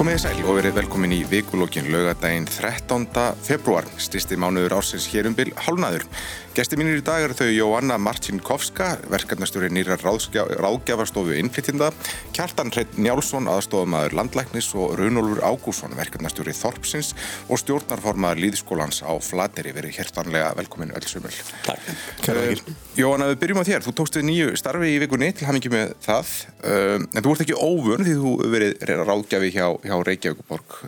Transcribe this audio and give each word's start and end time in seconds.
Komið 0.00 0.14
þið 0.16 0.22
sæl 0.22 0.46
og 0.48 0.54
verið 0.56 0.76
velkomin 0.78 1.12
í 1.12 1.18
vikulókin 1.28 1.90
lögadaginn 1.92 2.46
13. 2.48 3.02
februar, 3.44 3.84
stýsti 4.00 4.38
mánuður 4.40 4.78
ársins 4.78 5.04
hér 5.12 5.26
um 5.28 5.34
byl 5.36 5.50
hálnaður. 5.60 6.06
Gesti 6.50 6.74
mínir 6.74 6.98
í 6.98 7.02
dag 7.06 7.22
eru 7.22 7.34
þau 7.38 7.46
Jóanna 7.46 7.94
Marcinkovska, 8.02 8.88
verkefnastjóri 9.12 9.68
nýra 9.70 9.94
ráðgjafarstofu 10.00 11.36
innflyttinda, 11.38 11.92
Kjartan 12.34 12.72
Hreit 12.74 12.96
Njálsson, 12.98 13.46
aðstofamæður 13.52 14.16
landlæknis 14.18 14.72
og 14.74 14.96
Runolfur 14.98 15.44
Ágússon, 15.46 15.94
verkefnastjóri 15.94 16.50
Þorpsins 16.58 17.12
og 17.46 17.62
stjórnarformaður 17.62 18.42
Líðskólans 18.42 18.98
á 19.06 19.14
Flateri. 19.22 19.76
Verið 19.78 20.00
hérstanlega 20.00 20.50
velkomin 20.58 20.90
öll 20.90 21.06
sumul. 21.06 21.30
Takk. 21.68 21.86
Uh, 22.26 22.74
Jóanna, 22.98 23.30
við 23.30 23.40
byrjum 23.44 23.62
á 23.62 23.68
þér. 23.70 23.86
Þú 23.86 23.96
tókst 24.02 24.18
við 24.18 24.28
nýju 24.32 24.58
starfi 24.58 24.90
í 24.90 24.98
vikunni 25.06 25.30
til 25.30 25.46
hamingi 25.46 25.70
með 25.70 25.94
það, 26.02 26.36
uh, 26.66 26.98
en 26.98 27.22
þú 27.22 27.36
ert 27.36 27.46
ekki 27.46 27.62
óvun 27.62 28.06
því 28.10 28.18
þú 28.24 28.36
verið 28.58 28.94
ráðgjafi 29.06 29.54
hjá, 29.54 29.66
hjá 29.86 29.96
Reykjavíkuborg. 30.10 30.78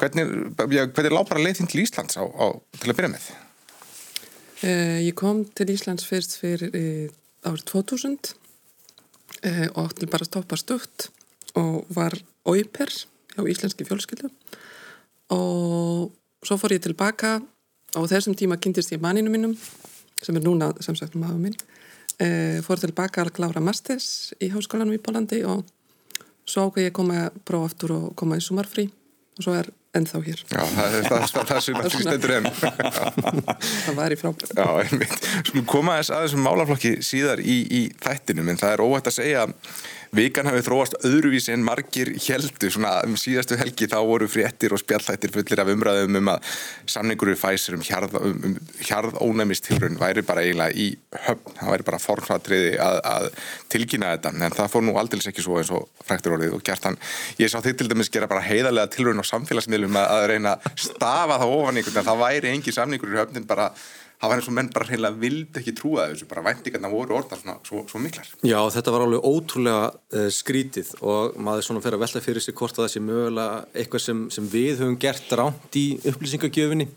Hvernig, 0.00 0.36
hvernig 0.56 1.14
lág 1.20 1.28
bara 1.28 1.44
leið 1.44 1.60
þín 1.60 1.72
til 1.76 1.84
Íslands 1.84 2.16
á, 2.16 2.24
á, 2.24 2.56
til 2.80 2.88
að 2.88 2.96
byrja 2.96 3.16
með 3.18 3.26
þið? 3.28 3.40
Ég 4.62 5.14
kom 5.18 5.42
til 5.58 5.72
Íslands 5.74 6.06
fyrst 6.06 6.36
fyrir 6.38 6.70
uh, 6.70 7.08
árið 7.48 7.64
2000 7.72 8.14
uh, 8.14 9.66
og 9.74 9.80
átti 9.88 10.06
bara 10.06 10.22
að 10.22 10.30
stoppa 10.30 10.58
stutt 10.60 11.08
og 11.58 11.88
var 11.92 12.14
óiper 12.46 12.92
á 13.36 13.42
íslenski 13.42 13.86
fjölskyldu. 13.88 14.30
Og 15.34 16.12
svo 16.44 16.58
fór 16.60 16.76
ég 16.76 16.84
tilbaka 16.84 17.40
og 17.98 18.08
þessum 18.10 18.36
tíma 18.38 18.60
kynntist 18.60 18.94
ég 18.94 19.02
manninu 19.02 19.32
mínum 19.32 19.56
sem 20.22 20.36
er 20.36 20.44
núna 20.44 20.70
sem 20.84 20.96
sagt 20.96 21.18
maður 21.18 21.42
minn. 21.42 21.58
Fór 22.64 22.80
tilbaka 22.80 23.24
að 23.24 23.34
klára 23.36 23.60
masters 23.64 24.32
í 24.40 24.50
háskólanum 24.52 24.94
í 24.94 25.02
Pólandi 25.02 25.42
og 25.48 25.64
svo 26.46 26.68
ákveði 26.68 26.88
ég 26.88 26.96
koma 26.96 27.26
að 27.26 27.38
prófa 27.48 27.70
aftur 27.70 27.94
og 27.96 28.10
koma 28.18 28.38
í 28.38 28.44
sumarfrí. 28.44 28.86
Og 29.38 29.46
svo 29.46 29.56
er 29.58 29.72
ennþá 29.98 30.20
hér. 30.24 30.42
Já, 30.48 30.60
það 30.72 30.96
er 30.98 31.06
það, 31.06 31.24
það, 31.32 31.48
það 31.48 31.62
sem 31.66 31.80
því 31.84 32.04
stendur 32.06 32.34
enn. 32.38 32.46
það 33.86 33.98
var 33.98 34.14
í 34.14 34.18
frábært. 34.20 34.54
Já, 34.56 34.68
einmitt. 34.84 35.16
Skulum 35.48 35.66
koma 35.68 35.96
aðeins 35.96 36.12
að 36.12 36.26
þessum 36.26 36.46
málaflokki 36.46 36.92
síðar 37.04 37.42
í, 37.44 37.58
í 37.68 37.82
þættinum, 38.02 38.48
en 38.52 38.60
það 38.62 38.76
er 38.76 38.84
óvægt 38.86 39.10
að 39.12 39.18
segja 39.18 39.44
að 39.46 39.56
vikan 40.12 40.44
hafið 40.44 40.66
þróast 40.66 40.94
öðruvísi 41.08 41.54
en 41.54 41.62
margir 41.64 42.10
heldu, 42.20 42.68
svona 42.68 42.98
um 43.06 43.14
síðastu 43.16 43.56
helgi 43.56 43.86
þá 43.88 43.96
voru 44.04 44.26
fréttir 44.28 44.74
og 44.76 44.82
spjallhættir 44.82 45.32
fullir 45.32 45.62
af 45.62 45.70
umræðum 45.72 46.18
um 46.20 46.28
að 46.34 46.50
samningur 46.92 47.30
við 47.32 47.38
fæsir 47.40 47.78
um 47.78 47.84
hjarð, 47.86 48.18
um, 48.20 48.58
hjarð 48.84 49.16
ónæmistilrun 49.24 49.96
væri 50.00 50.24
bara 50.28 50.44
eiginlega 50.44 50.76
í 50.76 50.90
höfn, 51.24 51.56
það 51.56 51.72
væri 51.72 51.86
bara 51.88 52.02
formsatriði 52.04 52.74
að, 52.84 52.98
að 53.08 53.30
tilkynna 53.72 54.12
þetta, 54.12 54.34
en 54.36 54.58
það 54.58 54.70
fór 54.74 54.84
nú 54.84 54.98
aldils 55.00 55.30
ekki 55.32 55.46
svo 55.46 55.56
eins 55.62 55.72
og 55.72 55.88
fræktur 56.04 56.36
orðið 56.36 56.58
og 56.58 56.66
gert 56.68 56.90
hann 56.90 57.00
ég 57.40 57.48
sá 57.48 57.62
þig 57.64 57.80
til 57.80 57.88
dæmis 57.94 58.12
gera 58.12 58.28
bara 58.28 58.44
heiðarlega 58.44 58.92
tilrun 58.92 59.24
á 59.24 59.30
samfélagsmiðlum 59.32 59.96
að, 59.96 60.12
að 60.18 60.28
reyna 60.34 60.56
að 60.58 60.86
stafa 60.90 61.40
það 61.40 61.56
ofan 61.56 61.80
ykkur, 61.80 61.98
það 62.02 62.24
væri 62.26 62.52
engi 62.52 62.76
samningur 62.76 63.16
í 63.16 63.20
höfnin 63.22 63.48
bara 63.48 63.72
það 64.22 64.30
var 64.30 64.38
eins 64.38 64.48
og 64.48 64.54
menn 64.54 64.68
bara 64.70 64.86
heila 64.86 65.10
vildi 65.18 65.58
ekki 65.58 65.72
trúa 65.74 66.04
þessu, 66.12 66.28
bara 66.30 66.44
væntingarna 66.46 66.90
voru 66.92 67.16
orðar 67.18 67.40
svona 67.40 67.56
svo, 67.66 67.80
svo 67.90 67.98
miklar. 67.98 68.28
Já, 68.46 68.58
þetta 68.70 68.94
var 68.94 69.02
alveg 69.08 69.26
ótrúlega 69.26 69.88
uh, 69.90 70.28
skrítið 70.30 70.92
og 71.02 71.40
maður 71.42 71.66
svona 71.66 71.82
fer 71.82 71.96
að 71.96 72.04
velta 72.04 72.22
fyrir 72.22 72.44
sig 72.44 72.54
hvort 72.54 72.78
að 72.78 72.86
það 72.86 72.92
sé 72.94 73.02
mögulega 73.02 73.58
eitthvað 73.82 74.04
sem, 74.06 74.22
sem 74.36 74.46
við 74.54 74.84
höfum 74.84 74.94
gert 75.02 75.34
ránt 75.40 75.80
í 75.80 75.84
upplýsingagjöfinni. 76.12 76.88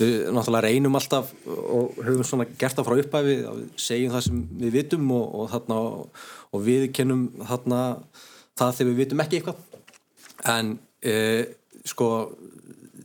Við 0.00 0.16
náttúrulega 0.34 0.66
reynum 0.66 0.98
alltaf 0.98 1.30
og 1.46 2.02
höfum 2.02 2.26
svona 2.26 2.50
gert 2.58 2.74
það 2.74 2.90
frá 2.90 2.98
upphæfi, 3.04 3.38
segjum 3.78 4.18
það 4.18 4.26
sem 4.26 4.44
við 4.58 4.76
vitum 4.80 5.08
og, 5.14 5.24
og, 5.30 5.48
þarna, 5.54 5.80
og 6.50 6.66
við 6.66 6.90
kennum 6.98 7.26
þarna 7.38 7.82
það 8.58 8.78
þegar 8.80 8.92
við 8.92 9.02
vitum 9.04 9.22
ekki 9.28 9.40
eitthvað. 9.40 9.66
En 10.58 10.78
uh, 11.06 11.42
sko, 11.86 12.14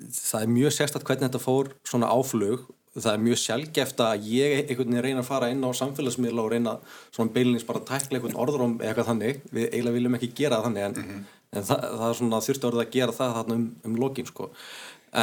það 0.10 0.40
er 0.48 0.56
mjög 0.58 0.80
sérstatt 0.82 1.06
hvernig 1.06 1.30
þetta 1.30 1.50
fór 1.52 1.76
svona 1.86 2.10
áflug 2.10 2.72
það 2.94 3.14
er 3.14 3.24
mjög 3.26 3.40
sjálfgeft 3.42 4.02
að 4.06 4.28
ég 4.30 4.56
einhvern 4.60 4.92
veginn 4.92 5.06
reyna 5.06 5.24
að 5.24 5.30
fara 5.30 5.50
inn 5.50 5.64
á 5.66 5.70
samfélagsmiðla 5.80 6.44
og 6.44 6.52
reyna 6.54 6.74
svona 7.16 7.34
beilins 7.34 7.66
bara 7.66 7.82
að 7.82 7.88
tækla 7.90 8.20
einhvern 8.20 8.38
orður 8.44 8.66
om 8.68 8.76
eitthvað 8.82 9.10
þannig, 9.10 9.42
við 9.50 9.66
eiginlega 9.72 9.98
viljum 9.98 10.18
ekki 10.20 10.30
gera 10.38 10.62
þannig 10.66 10.86
en, 10.86 10.96
mm 11.00 11.10
-hmm. 11.10 11.24
en 11.58 11.68
það, 11.70 11.88
það 11.98 12.06
er 12.10 12.20
svona 12.20 12.44
þurfti 12.48 12.70
orðið 12.70 12.84
að 12.86 12.94
gera 12.98 13.18
það 13.18 13.36
þarna 13.40 13.58
um, 13.58 13.66
um 13.90 13.98
lokin 14.04 14.30
sko. 14.30 14.50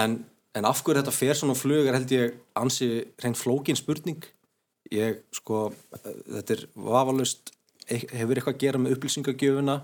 en, 0.00 0.18
en 0.54 0.64
af 0.64 0.82
hverju 0.82 1.00
þetta 1.00 1.18
fer 1.20 1.34
svona 1.38 1.54
flugur 1.54 1.94
held 1.94 2.12
ég 2.12 2.34
ansi 2.54 2.90
reynd 3.22 3.38
flókin 3.38 3.78
spurning 3.78 4.26
ég 4.90 5.22
sko 5.32 5.70
þetta 5.94 6.56
er 6.56 6.66
vafalust 6.74 7.54
hefur 7.86 8.38
eitthvað 8.38 8.54
að 8.54 8.62
gera 8.64 8.78
með 8.78 8.96
upplýsingagjöfuna 8.96 9.80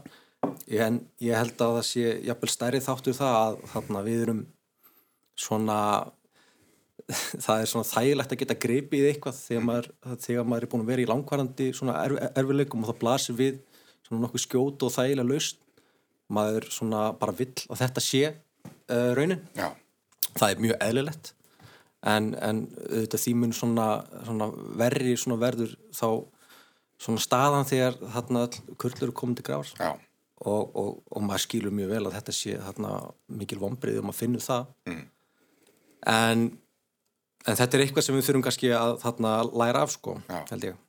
en 0.67 1.01
ég 1.23 1.39
held 1.39 1.55
að 1.61 1.79
það 1.79 1.87
sé 1.87 2.13
jafnvel 2.27 2.51
stærri 2.51 2.83
þáttur 2.83 3.15
það 3.15 3.37
að 3.41 3.59
þarna 3.73 4.03
við 4.07 4.23
erum 4.27 4.43
svona 5.37 5.79
það 7.44 7.61
er 7.61 7.71
svona 7.71 7.89
þægilegt 7.89 8.34
að 8.34 8.41
geta 8.43 8.59
greipið 8.67 9.09
eitthvað 9.11 9.39
þegar 9.39 9.65
maður, 9.69 9.89
þegar 10.25 10.49
maður 10.50 10.67
er 10.67 10.72
búin 10.72 10.84
að 10.84 10.91
vera 10.93 11.05
í 11.05 11.09
langvarandi 11.11 11.69
svona 11.77 12.00
erf, 12.03 12.19
erfileikum 12.34 12.83
og 12.83 12.91
það 12.91 13.00
blasir 13.05 13.39
við 13.39 13.61
svona 14.06 14.25
nokkuð 14.25 14.43
skjótu 14.43 14.89
og 14.89 14.94
þægilega 14.94 15.31
laust 15.31 15.62
maður 16.33 16.69
svona 16.75 17.09
bara 17.19 17.34
vill 17.39 17.55
að 17.71 17.83
þetta 17.84 18.03
sé 18.03 18.22
uh, 18.27 19.12
raunin. 19.15 19.43
Já. 19.55 19.71
það 20.34 20.49
er 20.49 20.62
mjög 20.65 20.81
eðlilegt. 20.89 21.33
En, 22.06 22.33
en 22.43 22.65
þetta 22.77 23.19
þýmun 23.19 23.55
svona, 23.56 23.87
svona 24.27 24.50
verri 24.78 25.15
svona 25.19 25.41
verður 25.43 25.72
þá 25.95 26.09
svona 27.03 27.22
staðan 27.22 27.66
þegar 27.69 27.97
þarna 28.15 28.45
kurlur 28.81 29.11
er 29.11 29.16
komin 29.16 29.39
til 29.39 29.47
gráðs 29.47 29.72
og, 29.81 30.77
og, 30.77 30.93
og 31.11 31.25
maður 31.25 31.45
skýlur 31.47 31.75
mjög 31.75 31.93
vel 31.95 32.05
að 32.09 32.19
þetta 32.19 32.34
sé 32.37 32.55
þarna 32.61 32.93
mikil 33.41 33.59
vonbrið 33.61 34.00
og 34.00 34.06
maður 34.09 34.21
finnur 34.21 34.45
það. 34.45 34.71
Mm. 34.91 35.03
en 36.12 36.47
En 37.47 37.59
þetta 37.59 37.77
er 37.77 37.85
eitthvað 37.85 38.07
sem 38.07 38.17
við 38.17 38.25
þurfum 38.27 38.47
kannski 38.47 38.73
að 38.75 38.97
þarna 39.05 39.35
læra 39.53 39.85
af 39.87 39.93
sko, 39.95 40.17
Já, 40.27 40.41
held 40.51 40.65
ég. 40.67 40.81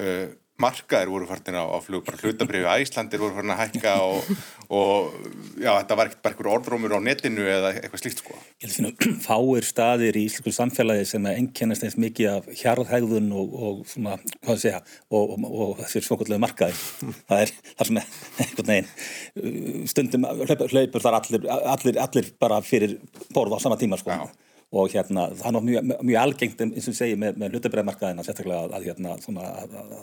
Uh, 0.00 0.30
markaðir 0.62 1.10
voru 1.10 1.26
farin 1.28 1.58
á, 1.58 1.64
á 1.64 1.78
flug, 1.82 2.04
bara 2.06 2.18
hlutabriðu 2.20 2.68
æslandir 2.70 3.20
voru 3.22 3.34
farin 3.36 3.52
að 3.54 3.60
hækka 3.62 3.92
og, 4.04 4.28
og 4.72 5.14
já, 5.60 5.70
þetta 5.70 5.96
var 5.98 6.10
ekkert 6.10 6.22
bara 6.22 6.34
einhver 6.34 6.50
orðrómur 6.52 6.94
á 6.96 7.00
netinu 7.02 7.46
eða 7.48 7.72
eitthvað 7.74 8.02
slíkt 8.02 8.22
sko. 8.22 8.36
Ég 8.62 8.68
held 8.68 8.72
að 8.72 8.78
finna 8.78 9.16
fáir 9.26 9.68
staðir 9.68 10.18
í 10.20 10.26
íslensku 10.28 10.54
samfélagi 10.56 11.08
sem 11.12 11.28
ennkennast 11.32 11.86
eins 11.86 11.98
mikið 12.00 12.30
af 12.34 12.50
hjarðhægðun 12.60 13.32
og, 13.40 13.56
og 13.68 13.82
svona, 13.90 14.18
hvað 14.44 14.62
segja, 14.64 14.82
og, 15.10 15.34
og 15.48 15.74
þessi 15.82 16.04
svokullega 16.06 16.44
markaði. 16.44 16.78
það 17.30 17.44
er 17.46 17.56
það 17.72 17.90
sem 17.90 18.00
einhvern 18.46 18.72
veginn 18.72 19.90
stundum 19.90 20.30
hlaupur 20.46 21.04
þar 21.08 21.20
allir, 21.22 21.50
allir, 21.74 22.00
allir 22.06 22.32
bara 22.42 22.62
fyrir 22.64 22.98
borð 23.34 23.56
á 23.56 23.64
sama 23.64 23.80
tíma 23.80 24.00
sko. 24.00 24.14
Já 24.14 24.51
og 24.72 24.92
hérna 24.92 25.28
það 25.36 25.58
er 25.58 25.66
mjög, 25.68 25.94
mjög 26.00 26.20
algengt 26.22 26.62
eins 26.64 26.88
og 26.88 26.96
segja 26.96 27.18
með, 27.20 27.40
með 27.40 27.56
hlutabræðmarkaðina 27.56 28.26
sérstaklega 28.26 28.60
að, 28.66 28.76
að 28.78 28.86
hérna 28.88 29.16
svona 29.24 29.48
að, 29.62 29.74
að, 29.82 29.96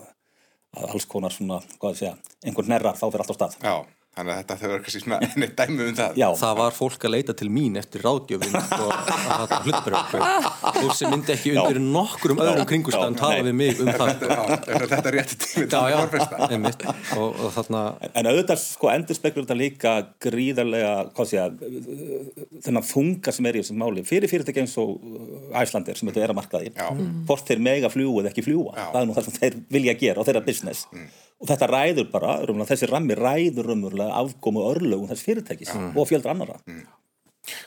að 0.77 0.91
alls 0.93 1.07
konar 1.09 1.33
svona, 1.33 1.61
hvað 1.77 1.95
að 1.95 2.01
segja 2.03 2.17
einhvern 2.45 2.75
nerrar 2.75 2.99
þá 2.99 3.07
fyrir 3.07 3.25
allt 3.25 3.33
á 3.33 3.37
stað. 3.39 3.57
Já 3.65 3.98
Þannig 4.19 4.33
að 4.33 4.39
þetta 4.41 4.55
þau 4.59 4.63
verður 4.67 4.81
kannski 4.83 4.99
svona 5.03 5.17
neitt 5.39 5.53
dæmi 5.55 5.85
um 5.85 5.93
það. 5.95 6.17
Já, 6.19 6.25
það 6.41 6.57
var 6.59 6.73
fólk 6.75 7.05
að 7.07 7.13
leita 7.13 7.35
til 7.39 7.45
mín 7.55 7.79
eftir 7.79 8.01
ráðgjöfum 8.03 8.57
og 8.59 8.89
að 8.91 9.43
þetta 9.45 9.59
hlutbröðu. 9.63 10.23
Fólk 10.79 10.97
sem 10.97 11.13
myndi 11.13 11.33
ekki 11.35 11.53
undir 11.53 11.79
nokkur 11.83 12.33
um 12.33 12.41
öðrum 12.43 12.67
kringustæðan 12.67 13.15
tala 13.19 13.45
við 13.47 13.55
mig 13.61 13.79
um 13.79 13.91
það. 13.93 14.25
Þetta 14.81 14.99
er 14.99 15.15
rétti 15.15 15.39
tími 15.45 15.69
til 15.71 16.49
einmitt. 16.49 16.83
Og, 17.15 17.39
og 17.45 17.55
þarna... 17.55 17.85
En 18.11 18.29
auðvitað 18.33 18.61
sko 18.65 18.91
endur 18.91 19.19
spekulur 19.19 19.47
þetta 19.47 19.59
líka 19.61 19.95
gríðarlega, 20.27 20.91
hvað 21.15 21.31
sé 21.31 21.39
að, 21.45 21.63
þennan 22.67 22.87
þunga 22.91 23.35
sem 23.39 23.49
er 23.49 23.55
í 23.55 23.63
þessum 23.63 23.81
máli. 23.85 24.03
Fyrir 24.09 24.31
fyrirtæki 24.31 24.65
eins 24.65 24.75
og 24.81 24.99
Æslandir 25.63 25.99
sem 25.99 26.11
þetta 26.11 26.25
er 26.27 26.35
að 26.35 26.39
markaði. 26.41 26.75
Hvort 27.29 27.47
þeir 27.47 27.63
mega 27.71 27.93
fljúa 27.93 28.25
eða 28.25 28.33
ekki 28.33 28.47
fljúa. 28.49 28.75
Það 28.81 29.01
er 29.01 29.09
nú 29.09 29.17
það 29.17 29.29
sem 29.29 29.39
þeir 29.39 29.59
vilja 29.79 29.99
gera 30.03 30.19
og 30.19 30.27
þeirra 30.27 30.43
business. 30.43 30.87
Og 31.39 31.47
þetta 31.47 31.69
ræður 31.71 32.09
bara, 32.11 32.39
þessi 32.67 32.89
rammi 32.89 33.15
ræður 33.15 33.71
umverulega 33.75 34.17
afkomu 34.19 34.65
örlögum 34.67 35.07
þess 35.07 35.23
fyrirtækis 35.23 35.71
mm. 35.71 35.93
og 35.95 36.09
fjöldur 36.09 36.33
annara 36.33 36.57
mm. 36.67 36.81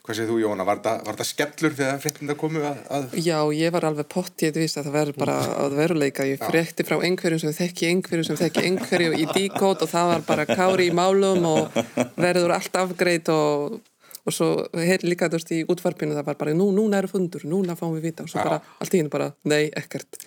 Hvað 0.03 0.17
segir 0.17 0.31
þú 0.31 0.39
Jóna, 0.43 0.65
var 0.67 0.81
þetta 0.83 1.27
skellur 1.27 1.75
þegar 1.79 2.01
fréttinda 2.03 2.35
komu 2.39 2.63
að, 2.67 2.83
að... 2.95 3.15
Já, 3.25 3.39
ég 3.57 3.73
var 3.75 3.87
alveg 3.89 4.09
pottið 4.13 4.59
að 4.63 4.75
það 4.77 4.91
verður 4.97 5.19
bara 5.23 5.37
að 5.65 5.77
veruleika. 5.79 6.27
Ég 6.29 6.43
frétti 6.43 6.87
frá 6.87 6.99
einhverjum 7.01 7.41
sem 7.43 7.57
þekki 7.57 7.89
einhverjum 7.91 8.29
sem 8.29 8.41
þekki 8.41 8.67
einhverju 8.69 9.17
í 9.17 9.27
díkót 9.33 9.83
og 9.83 9.91
það 9.91 10.13
var 10.13 10.27
bara 10.29 10.47
kári 10.51 10.91
í 10.91 10.95
málum 10.95 11.49
og 11.51 11.81
verður 12.21 12.55
allt 12.59 12.79
afgreit 12.83 13.33
og, 13.33 13.81
og 14.23 14.37
svo 14.37 14.53
heil 14.77 15.01
líka 15.09 15.31
þú 15.33 15.41
veist 15.41 15.57
í 15.57 15.63
útvarpinu 15.75 16.19
það 16.19 16.31
var 16.31 16.39
bara 16.45 16.55
nú, 16.59 16.69
núna 16.77 17.03
eru 17.03 17.11
fundur, 17.11 17.47
núna 17.49 17.79
fáum 17.79 17.97
við 17.97 18.11
vita. 18.11 18.29
Og 18.29 18.33
svo 18.33 18.43
Já. 18.43 18.47
bara 18.51 18.63
allt 18.79 18.95
í 18.95 19.03
hennu 19.03 19.13
bara, 19.13 19.33
nei, 19.51 19.65
ekkert 19.83 20.21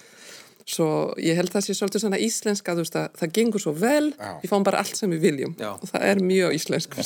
Svo 0.65 1.13
ég 1.21 1.37
held 1.37 1.51
það 1.53 1.61
sé 1.67 1.75
svolítið 1.77 2.01
svona 2.01 2.19
íslenska 2.25 2.73
að 2.73 2.79
það 3.19 3.33
gengur 3.37 3.61
svo 3.61 3.73
vel, 3.77 4.07
Já. 4.17 4.31
við 4.41 4.49
fáum 4.49 4.63
bara 4.65 4.79
allt 4.81 4.97
sem 4.97 5.11
við 5.13 5.21
viljum 5.27 5.53
Já. 5.59 5.75
og 5.75 5.91
það 5.91 6.05
er 6.09 6.21
mjög 6.25 6.55
íslensk 6.57 6.97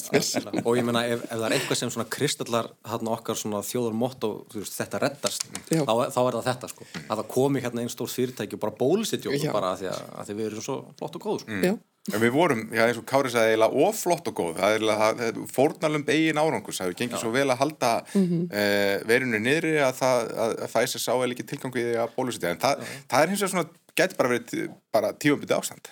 og 0.64 0.80
ég 0.80 0.88
menna 0.88 1.02
ef, 1.12 1.26
ef 1.28 1.34
það 1.34 1.46
er 1.50 1.56
eitthvað 1.58 1.82
sem 1.82 1.92
svona 1.92 2.08
kristallar 2.16 2.72
hann 2.88 3.12
okkar 3.12 3.40
svona 3.42 3.60
þjóður 3.68 4.00
mott 4.00 4.24
og 4.30 4.56
veist, 4.56 4.78
þetta 4.80 5.04
reddast, 5.04 5.44
þá, 5.68 5.94
þá 6.08 6.22
er 6.24 6.40
það 6.40 6.48
þetta 6.48 6.72
sko, 6.72 6.90
að 7.04 7.14
það 7.20 7.28
komi 7.36 7.66
hérna 7.66 7.84
einn 7.84 7.92
stór 7.92 8.14
fyrirtæki 8.14 8.56
og 8.56 8.64
bara 8.64 8.78
bólusitjóðu 8.80 9.52
bara 9.52 9.74
að 9.76 9.84
því 9.84 9.92
að, 9.92 10.02
að 10.16 10.32
því 10.32 10.40
við 10.40 10.52
erum 10.54 10.68
svo 10.70 10.80
flott 10.96 11.20
og 11.20 11.28
góð 11.28 11.44
sko. 11.44 11.60
mm. 11.60 11.80
En 12.10 12.22
við 12.22 12.32
vorum, 12.34 12.62
já 12.74 12.86
eins 12.88 12.98
og 12.98 13.06
Kári 13.08 13.30
sagði, 13.30 13.54
eiginlega 13.54 13.84
oflott 13.86 14.30
og 14.32 14.38
góð. 14.38 14.54
Það 14.58 14.72
er 14.72 14.78
eiginlega 14.78 15.44
fórnalum 15.54 16.06
begin 16.08 16.40
árangus. 16.42 16.80
Það 16.80 16.88
hefur 16.88 16.98
gengið 17.02 17.22
svo 17.22 17.34
vel 17.34 17.46
að 17.50 17.60
halda 17.60 17.92
mm 18.14 18.24
-hmm. 18.30 18.46
uh, 18.62 19.08
verinu 19.10 19.42
niðri 19.44 19.76
að, 19.84 19.94
það, 20.00 20.32
að, 20.46 20.56
að 20.64 20.72
Pfizer 20.74 21.04
sá 21.04 21.12
eða 21.14 21.30
ekki 21.36 21.46
tilgangið 21.52 21.92
að 22.02 22.16
bólusetja. 22.16 22.50
En 22.50 22.62
það, 22.64 22.88
það 23.12 23.22
er 23.22 23.30
hins 23.30 23.44
vegar 23.44 23.54
svona, 23.54 23.70
getur 24.00 24.18
bara 24.18 24.30
verið 24.34 24.70
bara 24.92 25.14
tífambiti 25.14 25.54
ástand. 25.54 25.92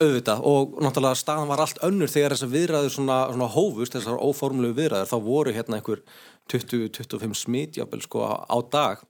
Auðvitað 0.00 0.40
og 0.48 0.80
náttúrulega 0.80 1.20
staðan 1.20 1.50
var 1.50 1.60
allt 1.60 1.82
önnur 1.82 2.08
þegar 2.08 2.32
þessar 2.32 2.54
viðræður 2.54 2.92
svona, 2.94 3.18
svona 3.28 3.52
hófust, 3.52 3.94
þessar 3.94 4.22
óformulegu 4.22 4.74
viðræður, 4.78 5.10
þá 5.10 5.18
voru 5.20 5.52
hérna 5.52 5.76
einhver 5.76 6.00
20-25 6.48 7.34
smitjábel 7.34 8.00
sko 8.00 8.24
á 8.24 8.58
dag. 8.72 9.02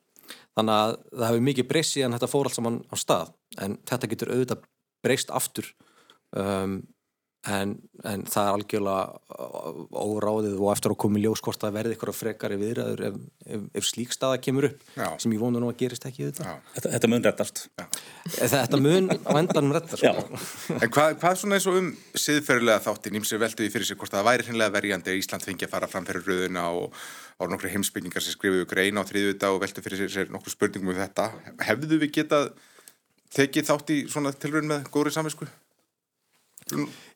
Þannig 0.57 0.75
að 0.75 0.97
það 1.13 1.29
hefur 1.29 1.45
mikið 1.47 1.69
breyst 1.69 1.95
síðan 1.95 2.17
þetta 2.17 2.33
fór 2.33 2.49
allt 2.49 2.57
saman 2.57 2.81
á 2.91 2.95
stað. 2.99 3.29
En 3.63 3.79
þetta 3.87 4.11
getur 4.11 4.33
auðvitað 4.33 4.65
breyst 5.05 5.31
aftur 5.31 5.71
um, 6.37 6.81
en, 7.47 7.75
en 8.09 8.25
það 8.29 8.49
er 8.49 8.57
algjörlega 8.57 9.39
óráðið 9.95 10.57
og 10.59 10.71
eftir 10.73 10.93
að 10.93 10.99
koma 11.05 11.21
í 11.21 11.23
ljós 11.23 11.43
hvort 11.45 11.61
það 11.63 11.77
verði 11.77 11.95
eitthvað 11.95 12.17
frekari 12.19 12.59
viðræður 12.61 13.03
ef, 13.09 13.19
ef, 13.47 13.67
ef 13.79 13.87
slík 13.87 14.15
staða 14.15 14.41
kemur 14.43 14.69
upp 14.69 14.83
Já. 14.97 15.07
sem 15.23 15.35
ég 15.35 15.43
vonu 15.43 15.63
nú 15.63 15.71
að 15.71 15.79
gerist 15.83 16.07
ekki 16.09 16.27
þetta 16.27 16.57
Þetta, 16.75 16.93
þetta 16.95 17.11
mun 17.13 17.27
rettast 17.27 17.63
Þetta 18.39 18.81
mun 18.83 19.11
á 19.15 19.33
endanum 19.39 19.77
rettast. 19.77 20.05
En 20.75 20.91
hvað, 20.93 21.15
hvað 21.23 21.39
svona 21.41 21.59
eins 21.59 21.69
og 21.71 21.79
um 21.81 21.93
siðferðilega 22.19 22.85
þáttin 22.85 23.21
ímsið 23.21 23.43
velduði 23.45 23.73
fyrir 23.73 23.89
sig 23.89 24.01
hvort 24.01 24.15
það 24.15 24.29
væri 24.29 24.49
hinnlega 24.49 24.75
verjandi 24.75 25.15
að 25.15 25.23
Ísland 25.23 25.47
fengi 25.47 25.69
að 25.69 25.73
fara 25.77 25.91
fram 25.91 26.09
fyrir 26.09 26.27
rauðuna 26.27 26.67
og 26.75 26.99
ára 27.39 27.53
nokkru 27.53 27.71
heimsbyggingar 27.73 28.25
sem 28.25 28.35
skrifuðu 28.35 28.67
greina 28.69 29.07
á 29.07 29.09
þriðvita 29.09 29.53
og 29.55 29.63
veldu 29.63 29.85
fyrir 29.85 30.11
sér 30.11 30.35
nokkru 30.35 30.53
spurningum 30.53 30.93
um 30.93 30.99
þetta 30.99 31.31
hefðu 31.69 32.03
við 32.03 32.13
getað 32.19 32.51
tekið 33.37 33.71
þátt 33.71 33.95
í 33.95 33.99
svona 34.11 34.35
tilröðin 34.35 34.73
með 34.73 34.91
góðri 34.93 35.15
samvisku? 35.15 35.49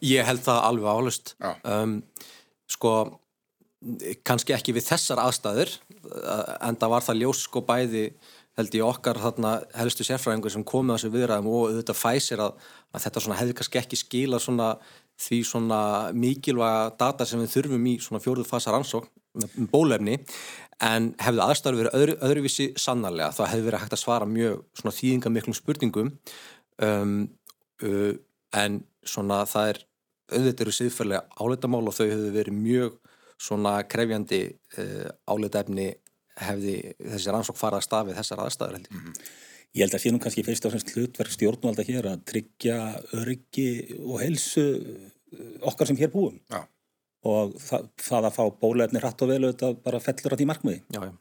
Ég 0.03 0.29
held 0.29 0.45
það 0.45 0.63
alveg 0.69 0.93
álust 0.93 1.35
um, 1.43 1.99
sko 2.71 2.93
kannski 4.27 4.55
ekki 4.55 4.75
við 4.77 4.87
þessar 4.93 5.21
aðstæður 5.25 5.73
en 6.63 6.79
það 6.79 6.93
var 6.95 7.05
það 7.07 7.21
ljós 7.23 7.43
sko 7.49 7.65
bæði 7.67 8.07
held 8.59 8.75
ég 8.77 8.85
okkar 8.85 9.19
þarna 9.21 9.53
helstu 9.75 10.05
sérfræðingur 10.07 10.53
sem 10.53 10.65
komið 10.69 10.93
á 10.93 10.97
þessu 10.99 11.13
viðræðum 11.15 11.49
og 11.49 11.63
auðvitað 11.71 11.99
fæsir 11.99 12.43
að, 12.45 12.59
að 12.93 13.05
þetta 13.07 13.23
svona 13.25 13.39
hefði 13.39 13.57
kannski 13.59 13.81
ekki 13.81 13.99
skila 14.01 14.41
svona 14.43 14.69
því 15.23 15.39
svona 15.47 15.81
mikilvæga 16.17 16.93
data 17.01 17.27
sem 17.29 17.41
við 17.43 17.55
þurfum 17.57 17.89
í 17.89 17.97
svona 18.03 18.23
fjóruð 18.23 18.49
fasa 18.49 18.75
rannsókn 18.75 19.11
með 19.39 19.69
bólefni. 19.73 20.19
En 20.83 21.13
hefði 21.23 21.45
aðstæður 21.45 21.79
verið 21.79 21.99
öðru, 21.99 22.17
öðruvísi 22.27 22.69
sannarlega 22.81 23.33
þá 23.37 23.43
hefði 23.47 23.67
verið 23.69 23.85
hægt 23.85 23.97
að 23.97 24.03
svara 24.03 24.29
mjög 24.29 24.65
svona 24.81 24.95
þýðinga 24.97 25.33
miklum 25.33 25.57
spurningum. 25.57 26.11
Um, 26.83 27.15
uh, 27.87 28.13
en 28.59 28.81
svona 29.05 29.43
það 29.49 29.73
er 29.73 29.81
auðvitað 30.33 30.65
eru 30.67 30.75
síðferðilega 30.77 31.41
áleitamál 31.43 31.87
og 31.87 31.97
þau 31.97 32.07
hefur 32.07 32.35
verið 32.37 32.59
mjög 32.59 32.99
svona 33.43 33.75
krefjandi 33.91 34.43
uh, 34.79 35.09
áleitefni 35.29 35.89
hefði 36.43 36.77
þessi 36.97 37.33
rannsók 37.33 37.59
farað 37.59 37.87
stafið 37.87 38.19
þessar 38.21 38.45
aðstæður 38.45 38.79
held 38.79 38.87
ég. 38.87 38.95
Mm 38.95 39.07
-hmm. 39.07 39.33
Ég 39.73 39.87
held 39.87 39.95
að 39.97 40.03
sé 40.03 40.13
nú 40.13 40.21
kannski 40.21 40.45
fyrst 40.45 40.67
og 40.69 40.75
semst 40.75 40.93
hlutverk 40.93 41.33
stjórnvalda 41.33 41.85
hér 41.89 42.09
að 42.11 42.25
tryggja 42.29 42.77
öryggi 43.17 43.69
og 44.05 44.21
helsu 44.21 44.65
eh, 44.77 45.55
okkar 45.65 45.89
sem 45.89 45.97
hér 45.97 46.13
búum 46.13 46.37
já. 46.53 46.61
og 47.25 47.55
það, 47.57 47.89
það 47.97 48.29
að 48.29 48.37
fá 48.37 48.45
bólefni 48.61 49.01
hratt 49.01 49.23
og 49.23 49.29
vel 49.33 49.41
auðvitað 49.45 49.79
bara 49.87 50.01
fellur 50.01 50.37
á 50.37 50.37
því 50.37 50.49
markmiði. 50.51 50.83
Já, 50.93 51.01
já. 51.09 51.13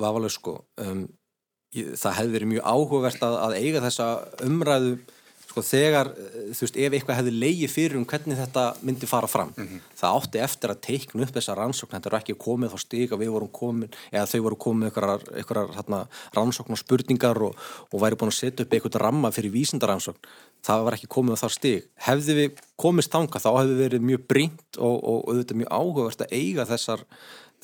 Vafalega 0.00 0.32
sko. 0.32 0.54
Um, 0.80 1.04
ég, 1.76 1.92
það 2.00 2.16
hefði 2.16 2.32
verið 2.32 2.52
mjög 2.54 2.64
áhugavert 2.64 3.22
að, 3.28 3.36
að 3.44 3.56
eiga 3.60 3.84
þessa 3.84 4.08
umræðu 4.48 4.96
sko 5.48 5.62
þegar, 5.64 6.10
eh, 6.12 6.50
þú 6.52 6.64
veist, 6.64 6.76
ef 6.76 6.92
eitthvað 6.92 7.18
hefði 7.18 7.32
leiði 7.34 7.68
fyrir 7.72 7.96
um 7.98 8.06
hvernig 8.08 8.38
þetta 8.38 8.64
myndi 8.84 9.08
fara 9.08 9.28
fram 9.30 9.52
mm 9.56 9.66
-hmm. 9.66 9.80
það 10.00 10.16
átti 10.18 10.42
eftir 10.44 10.70
að 10.70 10.80
teikna 10.88 11.22
upp 11.24 11.34
þessa 11.36 11.56
rannsókn, 11.56 11.94
þetta 11.96 12.10
er 12.10 12.18
ekki 12.20 12.34
komið 12.36 12.72
þá 12.72 12.78
stík 12.78 13.12
að 13.12 13.22
við 13.22 13.30
vorum 13.32 13.52
komið, 13.52 13.88
eða 14.12 14.26
þau 14.26 14.40
voru 14.42 14.56
komið 14.56 14.86
eitthvað 14.88 16.06
rannsókn 16.36 16.72
og 16.72 16.78
spurningar 16.78 17.42
og, 17.42 17.56
og 17.92 18.00
væri 18.00 18.16
búin 18.16 18.32
að 18.32 18.40
setja 18.40 18.64
upp 18.64 18.72
eitthvað 18.72 19.00
ramma 19.00 19.30
fyrir 19.30 19.52
vísindarannsókn, 19.52 20.20
það 20.62 20.84
var 20.84 20.94
ekki 20.94 21.08
komið 21.08 21.40
þá 21.40 21.48
stík, 21.48 21.84
hefði 21.96 22.34
við 22.34 22.50
komist 22.76 23.10
tanga 23.10 23.40
þá 23.40 23.50
hefði 23.58 23.76
verið 23.82 24.00
mjög 24.02 24.22
brínt 24.28 24.78
og, 24.78 24.96
og, 25.02 25.28
og 25.28 25.38
er 25.38 25.56
mjög 25.56 25.72
áhugavert 25.72 26.20
að 26.20 26.32
eiga 26.32 26.64
þessar 26.66 27.04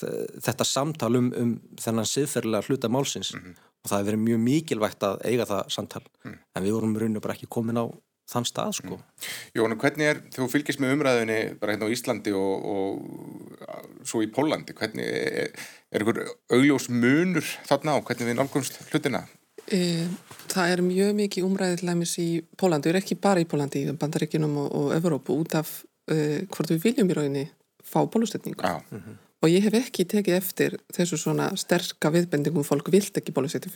þetta 0.01 0.65
samtal 0.65 1.13
um, 1.17 1.31
um 1.39 1.55
þennan 1.81 2.09
siðferðilega 2.09 2.69
hluta 2.69 2.91
málsins 2.91 3.35
mm 3.35 3.41
-hmm 3.41 3.63
og 3.85 3.91
það 3.91 4.01
hefur 4.01 4.09
verið 4.09 4.25
mjög 4.25 4.43
mikilvægt 4.47 5.05
að 5.05 5.23
eiga 5.29 5.47
það 5.49 5.63
samtal 5.77 6.03
mm. 6.25 6.35
en 6.57 6.65
við 6.65 6.75
vorum 6.75 6.99
raun 7.01 7.19
og 7.21 7.25
bara 7.25 7.37
ekki 7.37 7.51
komin 7.53 7.81
á 7.81 7.85
þann 8.33 8.47
stað 8.49 8.71
sko. 8.79 8.97
Mm. 8.97 9.25
Jónu, 9.59 9.77
hvernig 9.83 10.09
er, 10.09 10.21
þú 10.33 10.47
fylgist 10.49 10.81
með 10.81 10.95
umræðinni 10.95 11.39
bara 11.61 11.75
hérna 11.75 11.91
á 11.93 11.93
Íslandi 11.93 12.33
og, 12.33 12.69
og 12.73 14.07
svo 14.09 14.23
í 14.25 14.31
Pólandi, 14.33 14.73
hvernig 14.79 15.05
er, 15.05 15.51
er 15.93 16.05
einhver 16.05 16.23
augljós 16.57 16.89
munur 16.89 17.45
þarna 17.69 17.99
á 18.01 18.05
hvernig 18.09 18.31
við 18.31 18.39
nálgumst 18.39 18.81
hlutina? 18.89 19.27
E, 19.69 20.07
það 20.49 20.73
er 20.73 20.85
mjög 20.87 21.13
mikið 21.21 21.49
umræðið 21.51 21.85
læmis 21.85 22.17
í 22.23 22.29
Pólandi, 22.57 22.89
er 22.89 23.03
ekki 23.03 23.21
bara 23.21 23.45
í 23.45 23.49
Pólandi, 23.49 23.85
í 23.85 23.99
Bandaríkinum 24.01 24.57
og, 24.65 24.73
og 24.81 24.97
Evrópu 24.97 25.37
út 25.45 25.59
af 25.61 25.77
e, 26.09 26.47
hvort 26.49 26.73
við 26.73 26.81
viljum 26.89 27.13
í 27.13 27.21
rauninni 27.21 27.45
fá 27.85 28.01
bólustetningu. 28.09 28.65
Já. 28.65 28.81
Mm 28.89 29.05
-hmm 29.05 29.24
og 29.45 29.53
ég 29.53 29.67
hef 29.67 29.75
ekki 29.77 30.07
tekið 30.09 30.37
eftir 30.39 30.77
þessu 30.95 31.19
svona 31.21 31.51
sterka 31.61 32.09
viðbendingum 32.15 32.65
fólk 32.65 32.89
vilt 32.93 33.19
ekki 33.21 33.35
bólusetja 33.37 33.69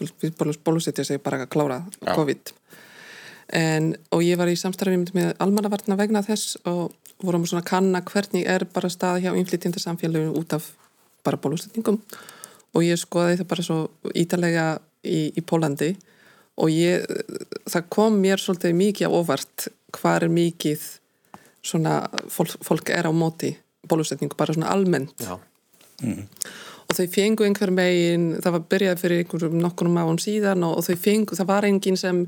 bólusetja 0.65 1.05
sig 1.05 1.21
bara 1.21 1.43
að 1.45 1.51
klára 1.53 1.83
Já. 2.01 2.15
COVID. 2.17 2.53
En, 3.59 3.91
og 4.13 4.25
ég 4.25 4.41
var 4.41 4.49
í 4.49 4.57
samstarfið 4.57 5.13
með 5.17 5.35
almannavarna 5.45 5.97
vegna 6.01 6.23
þess 6.25 6.57
og 6.69 6.95
vorum 7.25 7.45
svona 7.49 7.67
kanna 7.69 8.01
hvernig 8.05 8.47
er 8.49 8.65
bara 8.73 8.89
stað 8.93 9.27
hjá 9.27 9.33
inflytjendasamfélaginu 9.37 10.37
út 10.41 10.55
af 10.57 10.71
bara 11.25 11.41
bólusetningum. 11.41 12.01
Og 12.73 12.85
ég 12.85 13.01
skoði 13.01 13.37
það 13.41 13.51
bara 13.53 13.67
svo 13.67 13.79
ítalega 14.17 14.67
í, 15.05 15.29
í 15.37 15.45
Pólandi 15.45 15.95
og 16.59 16.73
ég, 16.73 17.05
það 17.69 17.91
kom 17.93 18.17
mér 18.23 18.41
svolítið 18.41 18.77
mikið 18.79 19.13
á 19.13 19.17
óvart 19.17 19.69
hvað 19.99 20.23
er 20.23 20.33
mikið 20.33 20.89
svona 21.65 22.01
fólk, 22.33 22.57
fólk 22.65 22.93
er 22.95 23.09
á 23.09 23.13
móti 23.13 23.53
bólusetningu 23.89 24.37
bara 24.37 24.57
svona 24.57 24.73
almennt. 24.73 25.17
Já 25.21 25.37
mm. 26.03 26.23
og 26.87 26.99
þau 26.99 27.07
fengu 27.15 27.47
einhver 27.47 27.73
megin 27.75 28.31
það 28.43 28.57
var 28.57 28.69
byrjað 28.75 29.03
fyrir 29.03 29.25
einhverjum 29.25 29.59
nokkur 29.63 29.91
máum 29.93 30.21
síðan 30.23 30.67
og, 30.69 30.79
og 30.79 30.87
þau 30.87 31.03
fengu, 31.03 31.39
það 31.39 31.51
var 31.51 31.69
enginn 31.69 32.01
sem 32.01 32.25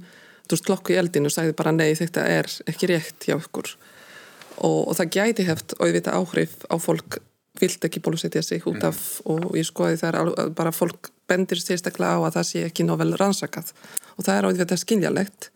þú 0.51 0.57
veist, 0.57 0.67
klokku 0.67 0.95
í 0.95 1.01
eldinu 1.01 1.31
og 1.31 1.37
sagði 1.37 1.57
bara 1.59 1.75
nei 1.75 1.91
þetta 1.99 2.27
er 2.27 2.51
ekki 2.71 2.91
rétt 2.91 3.29
hjá 3.29 3.37
ykkur 3.39 3.75
og, 4.61 4.79
og 4.91 4.95
það 4.99 5.13
gæti 5.17 5.49
heft 5.49 5.77
og 5.79 5.89
ég 5.89 5.99
veit 5.99 6.11
að 6.11 6.23
áhrif 6.23 6.57
á 6.67 6.77
fólk 6.83 7.21
vilt 7.61 7.85
ekki 7.85 8.01
bólusetja 8.03 8.43
sig 8.43 8.67
út 8.69 8.83
af 8.87 8.99
mm. 8.99 9.31
og 9.35 9.59
ég 9.59 9.67
skoði 9.69 9.99
það 10.01 10.21
er 10.21 10.53
bara 10.57 10.73
fólk 10.75 11.11
bendir 11.31 11.61
sérstaklega 11.63 12.19
á 12.19 12.21
að 12.27 12.37
það 12.39 12.49
sé 12.49 12.65
ekki 12.67 12.87
nóg 12.87 13.03
vel 13.03 13.13
rannsakað 13.19 13.73
og 14.17 14.27
það 14.27 14.35
er 14.37 14.47
á 14.47 14.49
því 14.49 14.57
að 14.57 14.63
þetta 14.63 14.77
er 14.77 14.85
skiljalegt 14.85 15.51